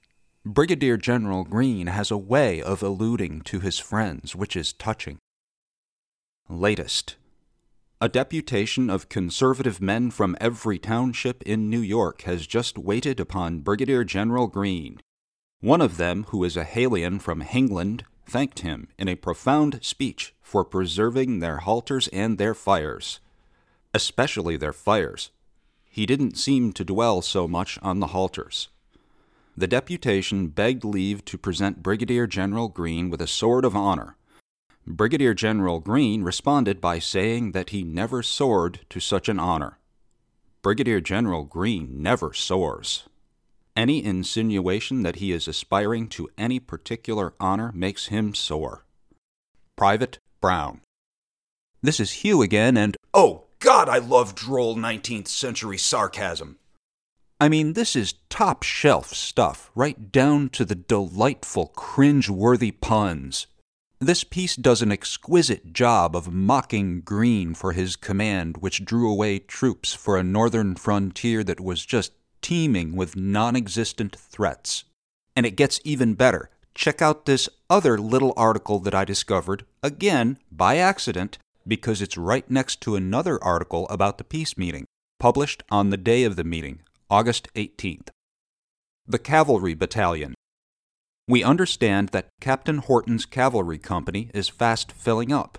Brigadier 0.44 0.96
General 0.96 1.44
Greene 1.44 1.86
has 1.86 2.10
a 2.10 2.18
way 2.18 2.60
of 2.60 2.82
alluding 2.82 3.42
to 3.42 3.60
his 3.60 3.78
friends 3.78 4.34
which 4.34 4.56
is 4.56 4.72
touching. 4.72 5.18
Latest. 6.48 7.14
A 8.00 8.08
deputation 8.08 8.90
of 8.90 9.08
conservative 9.08 9.80
men 9.80 10.10
from 10.10 10.36
every 10.40 10.80
township 10.80 11.44
in 11.44 11.70
New 11.70 11.78
York 11.78 12.22
has 12.22 12.48
just 12.48 12.76
waited 12.76 13.20
upon 13.20 13.60
Brigadier 13.60 14.02
General 14.02 14.48
Greene 14.48 14.98
one 15.60 15.80
of 15.80 15.96
them, 15.96 16.24
who 16.28 16.44
is 16.44 16.56
a 16.56 16.64
Halian 16.64 17.20
from 17.20 17.40
Hengland, 17.42 18.02
thanked 18.26 18.60
him 18.60 18.88
in 18.98 19.08
a 19.08 19.14
profound 19.16 19.78
speech 19.82 20.34
for 20.42 20.64
preserving 20.64 21.38
their 21.38 21.58
halters 21.58 22.08
and 22.08 22.38
their 22.38 22.54
fires, 22.54 23.20
especially 23.94 24.56
their 24.56 24.72
fires. 24.72 25.30
He 25.88 26.06
didn't 26.06 26.36
seem 26.36 26.72
to 26.74 26.84
dwell 26.84 27.22
so 27.22 27.48
much 27.48 27.78
on 27.82 28.00
the 28.00 28.08
halters. 28.08 28.68
The 29.56 29.66
deputation 29.66 30.48
begged 30.48 30.84
leave 30.84 31.24
to 31.24 31.38
present 31.38 31.82
Brigadier 31.82 32.26
General 32.26 32.68
Greene 32.68 33.08
with 33.08 33.22
a 33.22 33.26
sword 33.26 33.64
of 33.64 33.74
honor. 33.74 34.16
Brigadier 34.86 35.32
General 35.32 35.80
Greene 35.80 36.22
responded 36.22 36.80
by 36.80 36.98
saying 36.98 37.52
that 37.52 37.70
he 37.70 37.82
never 37.82 38.22
soared 38.22 38.80
to 38.90 39.00
such 39.00 39.28
an 39.28 39.40
honor. 39.40 39.78
Brigadier 40.60 41.00
General 41.00 41.44
Greene 41.44 42.02
never 42.02 42.34
soars. 42.34 43.04
Any 43.76 44.02
insinuation 44.02 45.02
that 45.02 45.16
he 45.16 45.32
is 45.32 45.46
aspiring 45.46 46.08
to 46.08 46.30
any 46.38 46.58
particular 46.58 47.34
honor 47.38 47.72
makes 47.74 48.06
him 48.06 48.34
sore. 48.34 48.86
Private 49.76 50.18
Brown. 50.40 50.80
This 51.82 52.00
is 52.00 52.22
Hugh 52.22 52.40
again, 52.40 52.78
and 52.78 52.96
oh, 53.12 53.44
God, 53.58 53.90
I 53.90 53.98
love 53.98 54.34
droll 54.34 54.76
19th 54.76 55.28
century 55.28 55.76
sarcasm. 55.76 56.56
I 57.38 57.50
mean, 57.50 57.74
this 57.74 57.94
is 57.94 58.14
top 58.30 58.62
shelf 58.62 59.12
stuff, 59.12 59.70
right 59.74 60.10
down 60.10 60.48
to 60.50 60.64
the 60.64 60.74
delightful, 60.74 61.66
cringe 61.66 62.30
worthy 62.30 62.70
puns. 62.70 63.46
This 63.98 64.24
piece 64.24 64.56
does 64.56 64.80
an 64.80 64.90
exquisite 64.90 65.74
job 65.74 66.16
of 66.16 66.32
mocking 66.32 67.02
Greene 67.02 67.52
for 67.52 67.72
his 67.72 67.94
command, 67.94 68.56
which 68.58 68.86
drew 68.86 69.10
away 69.10 69.38
troops 69.38 69.92
for 69.92 70.16
a 70.16 70.22
northern 70.22 70.76
frontier 70.76 71.44
that 71.44 71.60
was 71.60 71.84
just 71.84 72.12
teeming 72.46 72.94
with 72.94 73.16
non 73.16 73.56
existent 73.56 74.14
threats. 74.14 74.84
And 75.34 75.44
it 75.44 75.56
gets 75.56 75.80
even 75.82 76.14
better. 76.14 76.48
Check 76.76 77.02
out 77.02 77.26
this 77.26 77.48
other 77.68 77.98
little 77.98 78.32
article 78.36 78.78
that 78.80 78.94
I 78.94 79.04
discovered, 79.04 79.64
again 79.82 80.38
by 80.52 80.76
accident, 80.76 81.38
because 81.66 82.00
it's 82.00 82.16
right 82.16 82.48
next 82.48 82.80
to 82.82 82.94
another 82.94 83.42
article 83.42 83.88
about 83.88 84.18
the 84.18 84.22
peace 84.22 84.56
meeting, 84.56 84.84
published 85.18 85.64
on 85.72 85.90
the 85.90 85.96
day 85.96 86.22
of 86.22 86.36
the 86.36 86.44
meeting, 86.44 86.82
August 87.10 87.48
18th. 87.56 88.10
The 89.08 89.18
Cavalry 89.18 89.74
Battalion. 89.74 90.34
We 91.26 91.42
understand 91.42 92.10
that 92.10 92.28
Captain 92.40 92.78
Horton's 92.78 93.26
cavalry 93.26 93.78
company 93.78 94.30
is 94.32 94.48
fast 94.48 94.92
filling 94.92 95.32
up. 95.32 95.58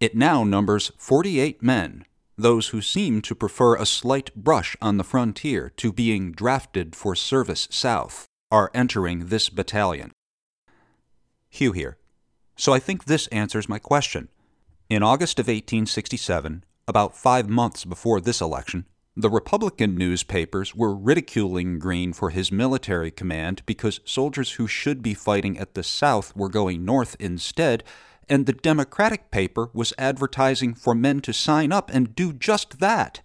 It 0.00 0.16
now 0.16 0.42
numbers 0.42 0.90
48 0.98 1.62
men, 1.62 2.04
those 2.36 2.68
who 2.68 2.80
seem 2.80 3.22
to 3.22 3.34
prefer 3.34 3.76
a 3.76 3.86
slight 3.86 4.34
brush 4.34 4.76
on 4.82 4.96
the 4.96 5.04
frontier 5.04 5.70
to 5.76 5.92
being 5.92 6.32
drafted 6.32 6.96
for 6.96 7.14
service 7.14 7.68
south 7.70 8.26
are 8.50 8.70
entering 8.74 9.26
this 9.26 9.48
battalion. 9.48 10.12
Hugh 11.48 11.72
here. 11.72 11.96
So 12.56 12.72
I 12.72 12.78
think 12.78 13.04
this 13.04 13.26
answers 13.28 13.68
my 13.68 13.78
question. 13.78 14.28
In 14.90 15.02
August 15.02 15.38
of 15.38 15.46
1867, 15.46 16.64
about 16.86 17.16
five 17.16 17.48
months 17.48 17.84
before 17.84 18.20
this 18.20 18.40
election, 18.40 18.86
the 19.16 19.30
Republican 19.30 19.96
newspapers 19.96 20.74
were 20.74 20.94
ridiculing 20.94 21.78
Greene 21.78 22.12
for 22.12 22.30
his 22.30 22.50
military 22.50 23.12
command 23.12 23.62
because 23.64 24.00
soldiers 24.04 24.52
who 24.52 24.66
should 24.66 25.02
be 25.02 25.14
fighting 25.14 25.56
at 25.56 25.74
the 25.74 25.84
South 25.84 26.34
were 26.36 26.48
going 26.48 26.84
north 26.84 27.16
instead 27.20 27.84
and 28.28 28.46
the 28.46 28.52
Democratic 28.52 29.30
paper 29.30 29.70
was 29.72 29.92
advertising 29.98 30.74
for 30.74 30.94
men 30.94 31.20
to 31.20 31.32
sign 31.32 31.72
up 31.72 31.90
and 31.92 32.14
do 32.14 32.32
just 32.32 32.80
that. 32.80 33.22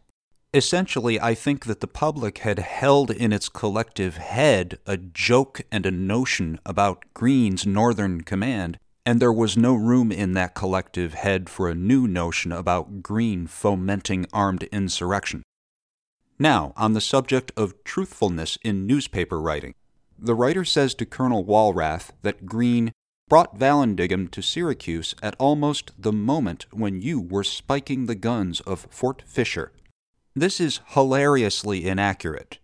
Essentially, 0.53 1.19
I 1.19 1.35
think 1.35 1.65
that 1.65 1.79
the 1.79 1.87
public 1.87 2.39
had 2.39 2.57
held 2.57 3.11
in 3.11 3.31
its 3.31 3.49
collective 3.49 4.17
head 4.17 4.79
a 4.87 4.97
joke 4.97 5.61
and 5.71 5.85
a 5.85 5.91
notion 5.91 6.59
about 6.65 7.03
Greene's 7.13 7.67
Northern 7.67 8.21
Command, 8.21 8.79
and 9.05 9.19
there 9.19 9.33
was 9.33 9.55
no 9.55 9.75
room 9.75 10.11
in 10.11 10.33
that 10.33 10.55
collective 10.55 11.13
head 11.13 11.49
for 11.49 11.69
a 11.69 11.75
new 11.75 12.07
notion 12.07 12.51
about 12.51 13.03
Greene 13.03 13.45
fomenting 13.45 14.25
armed 14.33 14.63
insurrection. 14.63 15.43
Now, 16.39 16.73
on 16.75 16.93
the 16.93 17.01
subject 17.01 17.51
of 17.55 17.83
truthfulness 17.83 18.57
in 18.63 18.87
newspaper 18.87 19.39
writing, 19.39 19.75
the 20.17 20.35
writer 20.35 20.65
says 20.65 20.95
to 20.95 21.05
Colonel 21.05 21.45
Walrath 21.45 22.11
that 22.23 22.45
Greene 22.45 22.91
brought 23.29 23.57
Vallandigham 23.57 24.29
to 24.31 24.41
Syracuse 24.41 25.15
at 25.21 25.35
almost 25.37 25.91
the 25.97 26.11
moment 26.11 26.65
when 26.71 27.01
you 27.01 27.21
were 27.21 27.43
spiking 27.43 28.07
the 28.07 28.15
guns 28.15 28.59
of 28.61 28.87
Fort 28.89 29.21
Fisher. 29.25 29.71
This 30.35 30.59
is 30.59 30.81
hilariously 30.87 31.87
inaccurate. 31.87 32.57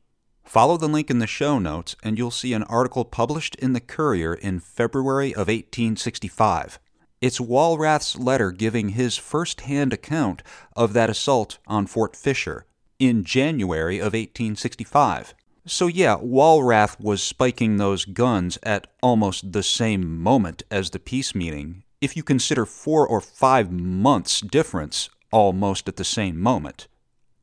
Follow 0.43 0.77
the 0.77 0.87
link 0.87 1.09
in 1.11 1.19
the 1.19 1.27
show 1.27 1.59
notes, 1.59 1.95
and 2.03 2.17
you'll 2.17 2.31
see 2.31 2.53
an 2.53 2.63
article 2.63 3.05
published 3.05 3.55
in 3.55 3.73
the 3.73 3.79
Courier 3.79 4.33
in 4.33 4.59
February 4.59 5.31
of 5.33 5.47
1865. 5.47 6.79
It's 7.21 7.39
Walrath's 7.39 8.17
letter 8.17 8.51
giving 8.51 8.89
his 8.89 9.17
first 9.17 9.61
hand 9.61 9.93
account 9.93 10.41
of 10.75 10.93
that 10.93 11.09
assault 11.09 11.59
on 11.67 11.87
Fort 11.87 12.15
Fisher 12.15 12.65
in 12.99 13.23
January 13.23 13.97
of 13.97 14.13
1865. 14.13 15.33
So, 15.67 15.87
yeah, 15.87 16.17
Walrath 16.17 16.99
was 16.99 17.23
spiking 17.23 17.77
those 17.77 18.05
guns 18.05 18.59
at 18.61 18.85
almost 19.01 19.51
the 19.51 19.63
same 19.63 20.21
moment 20.21 20.61
as 20.69 20.91
the 20.91 20.99
peace 20.99 21.33
meeting, 21.33 21.83
if 21.99 22.15
you 22.15 22.21
consider 22.21 22.67
four 22.67 23.07
or 23.07 23.19
five 23.19 23.71
months' 23.71 24.41
difference 24.41 25.09
almost 25.31 25.87
at 25.87 25.95
the 25.95 26.03
same 26.03 26.39
moment. 26.39 26.87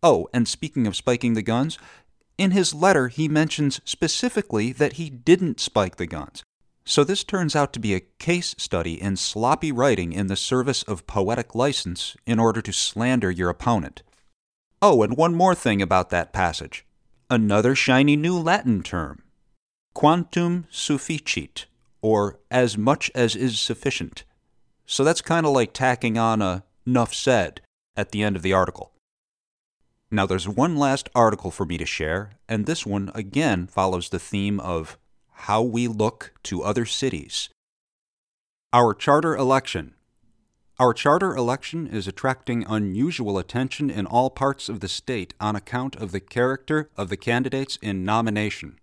Oh, 0.04 0.28
and 0.32 0.46
speaking 0.46 0.86
of 0.86 0.94
spiking 0.94 1.34
the 1.34 1.42
guns, 1.42 1.78
in 2.38 2.52
his 2.52 2.72
letter 2.72 3.08
he 3.08 3.28
mentions 3.28 3.80
specifically 3.84 4.72
that 4.72 4.94
he 4.94 5.10
didn't 5.10 5.58
spike 5.58 5.96
the 5.96 6.06
guns. 6.06 6.44
So 6.84 7.02
this 7.02 7.24
turns 7.24 7.56
out 7.56 7.72
to 7.72 7.80
be 7.80 7.94
a 7.94 8.06
case 8.18 8.54
study 8.56 9.00
in 9.00 9.16
sloppy 9.16 9.72
writing 9.72 10.12
in 10.12 10.28
the 10.28 10.36
service 10.36 10.84
of 10.84 11.08
poetic 11.08 11.56
license 11.56 12.16
in 12.24 12.38
order 12.38 12.62
to 12.62 12.72
slander 12.72 13.32
your 13.32 13.48
opponent. 13.48 14.02
Oh, 14.80 15.02
and 15.02 15.16
one 15.16 15.34
more 15.34 15.56
thing 15.56 15.82
about 15.82 16.10
that 16.10 16.32
passage 16.32 16.84
another 17.32 17.74
shiny 17.74 18.14
new 18.14 18.38
Latin 18.38 18.82
term, 18.82 19.22
quantum 19.94 20.66
sufficit, 20.70 21.64
or 22.02 22.38
as 22.50 22.76
much 22.76 23.10
as 23.14 23.34
is 23.34 23.58
sufficient. 23.58 24.24
So 24.84 25.02
that's 25.02 25.22
kind 25.22 25.46
of 25.46 25.52
like 25.52 25.72
tacking 25.72 26.18
on 26.18 26.42
a 26.42 26.64
nuff 26.84 27.14
said 27.14 27.62
at 27.96 28.10
the 28.10 28.22
end 28.22 28.36
of 28.36 28.42
the 28.42 28.52
article. 28.52 28.92
Now, 30.10 30.26
there's 30.26 30.46
one 30.46 30.76
last 30.76 31.08
article 31.14 31.50
for 31.50 31.64
me 31.64 31.78
to 31.78 31.86
share, 31.86 32.32
and 32.46 32.66
this 32.66 32.84
one 32.84 33.10
again 33.14 33.66
follows 33.66 34.10
the 34.10 34.18
theme 34.18 34.60
of 34.60 34.98
how 35.32 35.62
we 35.62 35.88
look 35.88 36.34
to 36.42 36.62
other 36.62 36.84
cities. 36.84 37.48
Our 38.74 38.92
charter 38.92 39.34
election 39.34 39.94
our 40.82 40.92
charter 40.92 41.36
election 41.36 41.86
is 41.86 42.08
attracting 42.08 42.66
unusual 42.68 43.38
attention 43.38 43.88
in 43.88 44.04
all 44.04 44.28
parts 44.30 44.68
of 44.68 44.80
the 44.80 44.88
state 44.88 45.32
on 45.38 45.54
account 45.54 45.94
of 45.94 46.10
the 46.10 46.18
character 46.18 46.90
of 46.96 47.08
the 47.08 47.16
candidates 47.16 47.78
in 47.80 48.04
nomination. 48.04 48.80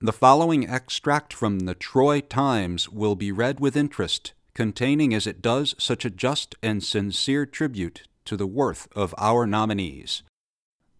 The 0.00 0.12
following 0.12 0.68
extract 0.68 1.32
from 1.32 1.58
the 1.58 1.74
Troy 1.74 2.20
Times 2.20 2.88
will 2.88 3.16
be 3.16 3.32
read 3.32 3.58
with 3.58 3.76
interest, 3.76 4.32
containing 4.54 5.12
as 5.12 5.26
it 5.26 5.42
does 5.42 5.74
such 5.76 6.04
a 6.04 6.10
just 6.10 6.54
and 6.62 6.84
sincere 6.84 7.46
tribute 7.46 8.06
to 8.26 8.36
the 8.36 8.46
worth 8.46 8.86
of 8.94 9.12
our 9.18 9.44
nominees. 9.44 10.22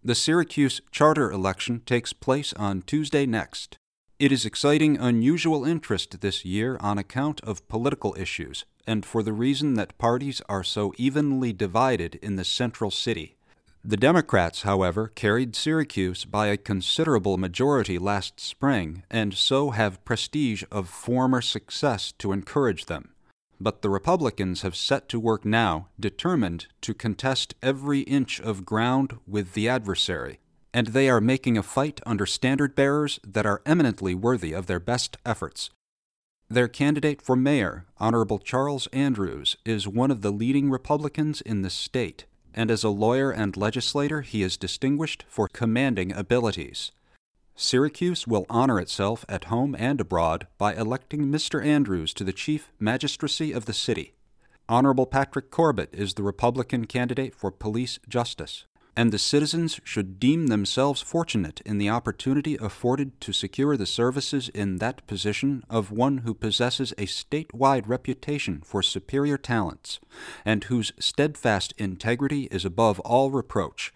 The 0.02 0.16
Syracuse 0.16 0.80
charter 0.90 1.30
election 1.30 1.82
takes 1.86 2.12
place 2.12 2.52
on 2.54 2.82
Tuesday 2.82 3.24
next. 3.24 3.78
It 4.18 4.32
is 4.32 4.44
exciting 4.44 4.98
unusual 4.98 5.64
interest 5.64 6.20
this 6.20 6.44
year 6.44 6.76
on 6.80 6.98
account 6.98 7.40
of 7.42 7.68
political 7.68 8.16
issues, 8.18 8.64
and 8.86 9.04
for 9.04 9.22
the 9.22 9.32
reason 9.32 9.74
that 9.74 9.98
parties 9.98 10.42
are 10.48 10.64
so 10.64 10.92
evenly 10.96 11.52
divided 11.52 12.18
in 12.22 12.36
the 12.36 12.44
central 12.44 12.90
city. 12.90 13.36
The 13.82 13.96
Democrats, 13.96 14.62
however, 14.62 15.08
carried 15.08 15.56
Syracuse 15.56 16.26
by 16.26 16.48
a 16.48 16.58
considerable 16.58 17.38
majority 17.38 17.98
last 17.98 18.38
spring, 18.38 19.04
and 19.10 19.32
so 19.32 19.70
have 19.70 20.04
prestige 20.04 20.64
of 20.70 20.88
former 20.88 21.40
success 21.40 22.12
to 22.18 22.32
encourage 22.32 22.86
them. 22.86 23.14
But 23.58 23.80
the 23.80 23.88
Republicans 23.88 24.62
have 24.62 24.76
set 24.76 25.08
to 25.10 25.18
work 25.18 25.46
now, 25.46 25.88
determined 25.98 26.66
to 26.82 26.92
contest 26.92 27.54
every 27.62 28.00
inch 28.00 28.38
of 28.40 28.66
ground 28.66 29.18
with 29.26 29.54
the 29.54 29.68
adversary, 29.68 30.40
and 30.74 30.88
they 30.88 31.08
are 31.08 31.20
making 31.20 31.56
a 31.56 31.62
fight 31.62 32.00
under 32.04 32.26
standard 32.26 32.74
bearers 32.74 33.18
that 33.26 33.46
are 33.46 33.62
eminently 33.64 34.14
worthy 34.14 34.52
of 34.52 34.66
their 34.66 34.80
best 34.80 35.16
efforts. 35.24 35.70
Their 36.50 36.68
candidate 36.68 37.22
for 37.22 37.36
mayor, 37.36 37.86
Honorable 37.98 38.40
Charles 38.40 38.88
Andrews, 38.88 39.56
is 39.64 39.86
one 39.86 40.10
of 40.10 40.20
the 40.20 40.32
leading 40.32 40.68
Republicans 40.68 41.40
in 41.40 41.62
the 41.62 41.70
state 41.70 42.26
and 42.54 42.70
as 42.70 42.84
a 42.84 42.88
lawyer 42.88 43.30
and 43.30 43.56
legislator, 43.56 44.22
he 44.22 44.42
is 44.42 44.56
distinguished 44.56 45.24
for 45.28 45.48
commanding 45.48 46.12
abilities. 46.12 46.90
Syracuse 47.54 48.26
will 48.26 48.46
honor 48.48 48.80
itself 48.80 49.24
at 49.28 49.44
home 49.44 49.76
and 49.78 50.00
abroad 50.00 50.46
by 50.58 50.74
electing 50.74 51.26
Mr. 51.26 51.64
Andrews 51.64 52.14
to 52.14 52.24
the 52.24 52.32
chief 52.32 52.72
magistracy 52.78 53.52
of 53.52 53.66
the 53.66 53.74
city. 53.74 54.14
Honorable 54.68 55.06
Patrick 55.06 55.50
Corbett 55.50 55.90
is 55.92 56.14
the 56.14 56.22
Republican 56.22 56.86
candidate 56.86 57.34
for 57.34 57.50
police 57.50 57.98
justice 58.08 58.64
and 59.00 59.12
the 59.12 59.18
citizens 59.18 59.80
should 59.82 60.20
deem 60.20 60.48
themselves 60.48 61.00
fortunate 61.00 61.62
in 61.64 61.78
the 61.78 61.88
opportunity 61.88 62.58
afforded 62.60 63.18
to 63.18 63.32
secure 63.32 63.74
the 63.74 63.86
services 63.86 64.50
in 64.50 64.76
that 64.76 65.06
position 65.06 65.64
of 65.70 65.90
one 65.90 66.18
who 66.18 66.34
possesses 66.34 66.92
a 66.98 67.06
statewide 67.06 67.88
reputation 67.88 68.60
for 68.62 68.82
superior 68.82 69.38
talents, 69.38 70.00
and 70.44 70.64
whose 70.64 70.92
steadfast 70.98 71.72
integrity 71.78 72.42
is 72.50 72.66
above 72.66 73.00
all 73.00 73.30
reproach. 73.30 73.90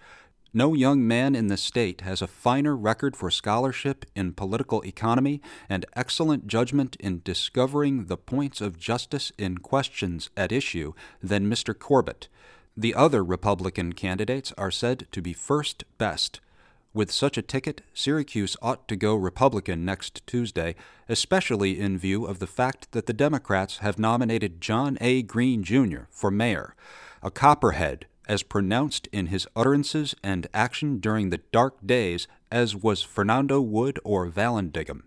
No 0.55 0.73
young 0.73 1.07
man 1.07 1.35
in 1.35 1.49
the 1.49 1.59
state 1.59 2.01
has 2.01 2.23
a 2.23 2.27
finer 2.27 2.75
record 2.75 3.15
for 3.15 3.31
scholarship 3.31 4.07
in 4.17 4.33
political 4.33 4.81
economy 4.87 5.43
and 5.69 5.85
excellent 5.95 6.47
judgment 6.47 6.97
in 6.99 7.21
discovering 7.23 8.07
the 8.07 8.17
points 8.17 8.63
of 8.63 8.79
justice 8.79 9.33
in 9.37 9.59
questions 9.59 10.31
at 10.35 10.51
issue 10.51 10.95
than 11.23 11.51
Mr. 11.51 11.79
Corbett 11.79 12.29
the 12.77 12.95
other 12.95 13.23
Republican 13.23 13.93
candidates 13.93 14.53
are 14.59 14.71
said 14.71 15.07
to 15.13 15.23
be 15.23 15.33
first 15.33 15.85
best. 15.99 16.41
With 16.93 17.11
such 17.11 17.37
a 17.37 17.43
ticket, 17.43 17.83
Syracuse 17.93 18.57
ought 18.63 18.87
to 18.89 18.97
go 18.97 19.17
Republican 19.17 19.85
next 19.85 20.25
Tuesday, 20.27 20.77
especially 21.09 21.81
in 21.81 21.99
view 21.99 22.25
of 22.25 22.39
the 22.39 22.47
fact 22.47 22.93
that 22.93 23.07
the 23.07 23.13
Democrats 23.13 23.79
have 23.79 23.99
nominated 23.99 24.61
John 24.61 24.97
A. 25.01 25.23
Green, 25.23 25.65
Jr. 25.65 26.03
for 26.11 26.31
mayor, 26.31 26.77
a 27.23 27.31
copperhead 27.31 28.07
as 28.29 28.43
pronounced 28.43 29.09
in 29.09 29.27
his 29.27 29.47
utterances 29.55 30.15
and 30.23 30.47
action 30.55 30.99
during 30.99 31.31
the 31.31 31.41
dark 31.53 31.85
days 31.85 32.27
as 32.51 32.77
was 32.77 33.03
Fernando 33.03 33.61
Wood 33.61 33.99
or 34.05 34.31
Vallandigham. 34.31 35.03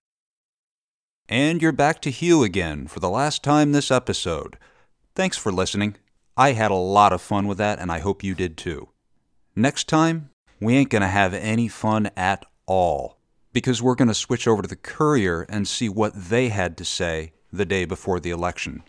And 1.29 1.61
you're 1.61 1.71
back 1.71 2.01
to 2.01 2.11
Hugh 2.11 2.43
again 2.43 2.87
for 2.87 2.99
the 2.99 3.09
last 3.09 3.43
time 3.43 3.71
this 3.71 3.91
episode. 3.91 4.57
Thanks 5.15 5.37
for 5.37 5.51
listening. 5.51 5.95
I 6.39 6.51
had 6.51 6.69
a 6.69 6.75
lot 6.75 7.13
of 7.13 7.21
fun 7.21 7.47
with 7.47 7.57
that, 7.57 7.79
and 7.79 7.91
I 7.91 7.97
hope 7.97 8.23
you 8.23 8.35
did 8.35 8.57
too. 8.57 8.89
Next 9.55 9.89
time, 9.89 10.29
we 10.61 10.75
ain't 10.75 10.91
going 10.91 11.01
to 11.01 11.07
have 11.07 11.33
any 11.33 11.67
fun 11.67 12.11
at 12.15 12.45
all 12.67 13.17
because 13.53 13.81
we're 13.81 13.95
going 13.95 14.07
to 14.07 14.13
switch 14.13 14.47
over 14.47 14.61
to 14.61 14.67
the 14.67 14.75
Courier 14.75 15.47
and 15.49 15.67
see 15.67 15.89
what 15.89 16.13
they 16.13 16.49
had 16.49 16.77
to 16.77 16.85
say 16.85 17.33
the 17.51 17.65
day 17.65 17.85
before 17.85 18.19
the 18.19 18.29
election. 18.29 18.83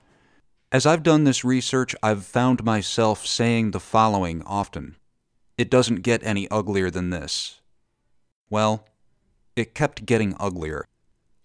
As 0.70 0.84
I've 0.84 1.02
done 1.02 1.24
this 1.24 1.42
research, 1.42 1.96
I've 2.02 2.26
found 2.26 2.64
myself 2.64 3.26
saying 3.26 3.70
the 3.70 3.80
following 3.80 4.42
often 4.42 4.96
It 5.56 5.70
doesn't 5.70 6.02
get 6.02 6.22
any 6.22 6.50
uglier 6.50 6.90
than 6.90 7.08
this. 7.08 7.62
Well, 8.50 8.86
it 9.56 9.74
kept 9.74 10.04
getting 10.04 10.36
uglier. 10.38 10.84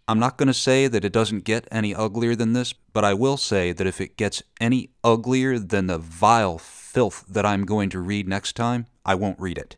I'm 0.05 0.19
not 0.19 0.37
going 0.37 0.47
to 0.47 0.53
say 0.53 0.87
that 0.87 1.05
it 1.05 1.13
doesn't 1.13 1.45
get 1.45 1.65
any 1.71 1.95
uglier 1.95 2.35
than 2.35 2.51
this, 2.51 2.73
but 2.73 3.05
I 3.05 3.13
will 3.13 3.37
say 3.37 3.71
that 3.71 3.87
if 3.87 4.01
it 4.01 4.17
gets 4.17 4.43
any 4.59 4.89
uglier 5.01 5.57
than 5.57 5.87
the 5.87 5.97
vile 5.97 6.57
filth 6.57 7.23
that 7.29 7.45
I'm 7.45 7.63
going 7.63 7.89
to 7.91 7.99
read 7.99 8.27
next 8.27 8.57
time, 8.57 8.87
I 9.05 9.15
won't 9.15 9.39
read 9.39 9.57
it. 9.57 9.77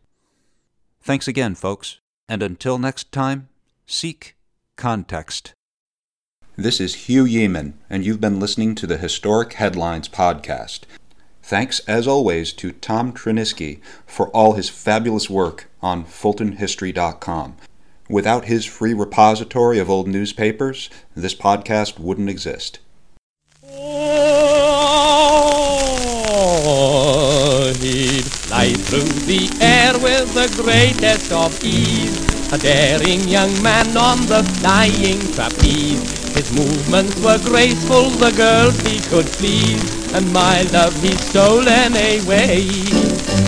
Thanks 1.00 1.28
again, 1.28 1.54
folks, 1.54 2.00
and 2.28 2.42
until 2.42 2.80
next 2.80 3.12
time, 3.12 3.50
seek 3.86 4.36
context. 4.78 5.54
This 6.56 6.80
is 6.80 7.06
Hugh 7.06 7.26
Yeaman, 7.26 7.78
and 7.88 8.04
you've 8.04 8.22
been 8.22 8.40
listening 8.40 8.74
to 8.76 8.88
the 8.88 8.98
Historic 8.98 9.54
Headlines 9.54 10.10
podcast. 10.10 10.82
Thanks, 11.44 11.80
as 11.82 12.08
always, 12.08 12.52
to 12.54 12.72
Tom 12.72 13.14
Tryniski 13.14 13.80
for 14.08 14.30
all 14.30 14.54
his 14.54 14.70
fabulous 14.70 15.30
work 15.30 15.70
on 15.84 16.04
FultonHistory.com. 16.04 17.58
Without 18.08 18.46
his 18.46 18.66
free 18.66 18.94
repository 18.94 19.80
of 19.80 19.90
old 19.90 20.08
newspapers, 20.08 20.92
this 21.16 21.34
podcast 21.34 21.98
wouldn't 21.98 22.30
exist. 22.30 22.78
Oh, 26.68 27.74
he'd 27.80 28.26
fly 28.26 28.74
through 28.74 29.10
the 29.26 29.50
air 29.60 29.94
with 29.98 30.32
the 30.36 30.48
greatest 30.62 31.32
of 31.32 31.64
ease. 31.64 32.54
A 32.54 32.60
daring 32.60 33.28
young 33.28 33.64
man 33.64 33.98
on 33.98 34.24
the 34.28 34.44
flying 34.60 35.20
trapeze. 35.34 36.36
His 36.36 36.52
movements 36.54 37.20
were 37.22 37.40
graceful, 37.40 38.12
the 38.12 38.32
girls 38.34 38.80
he 38.82 39.00
could 39.10 39.26
please, 39.26 40.14
and 40.14 40.32
my 40.32 40.62
love 40.72 40.94
he 41.02 41.12
stolen 41.14 41.96
away. 41.96 43.45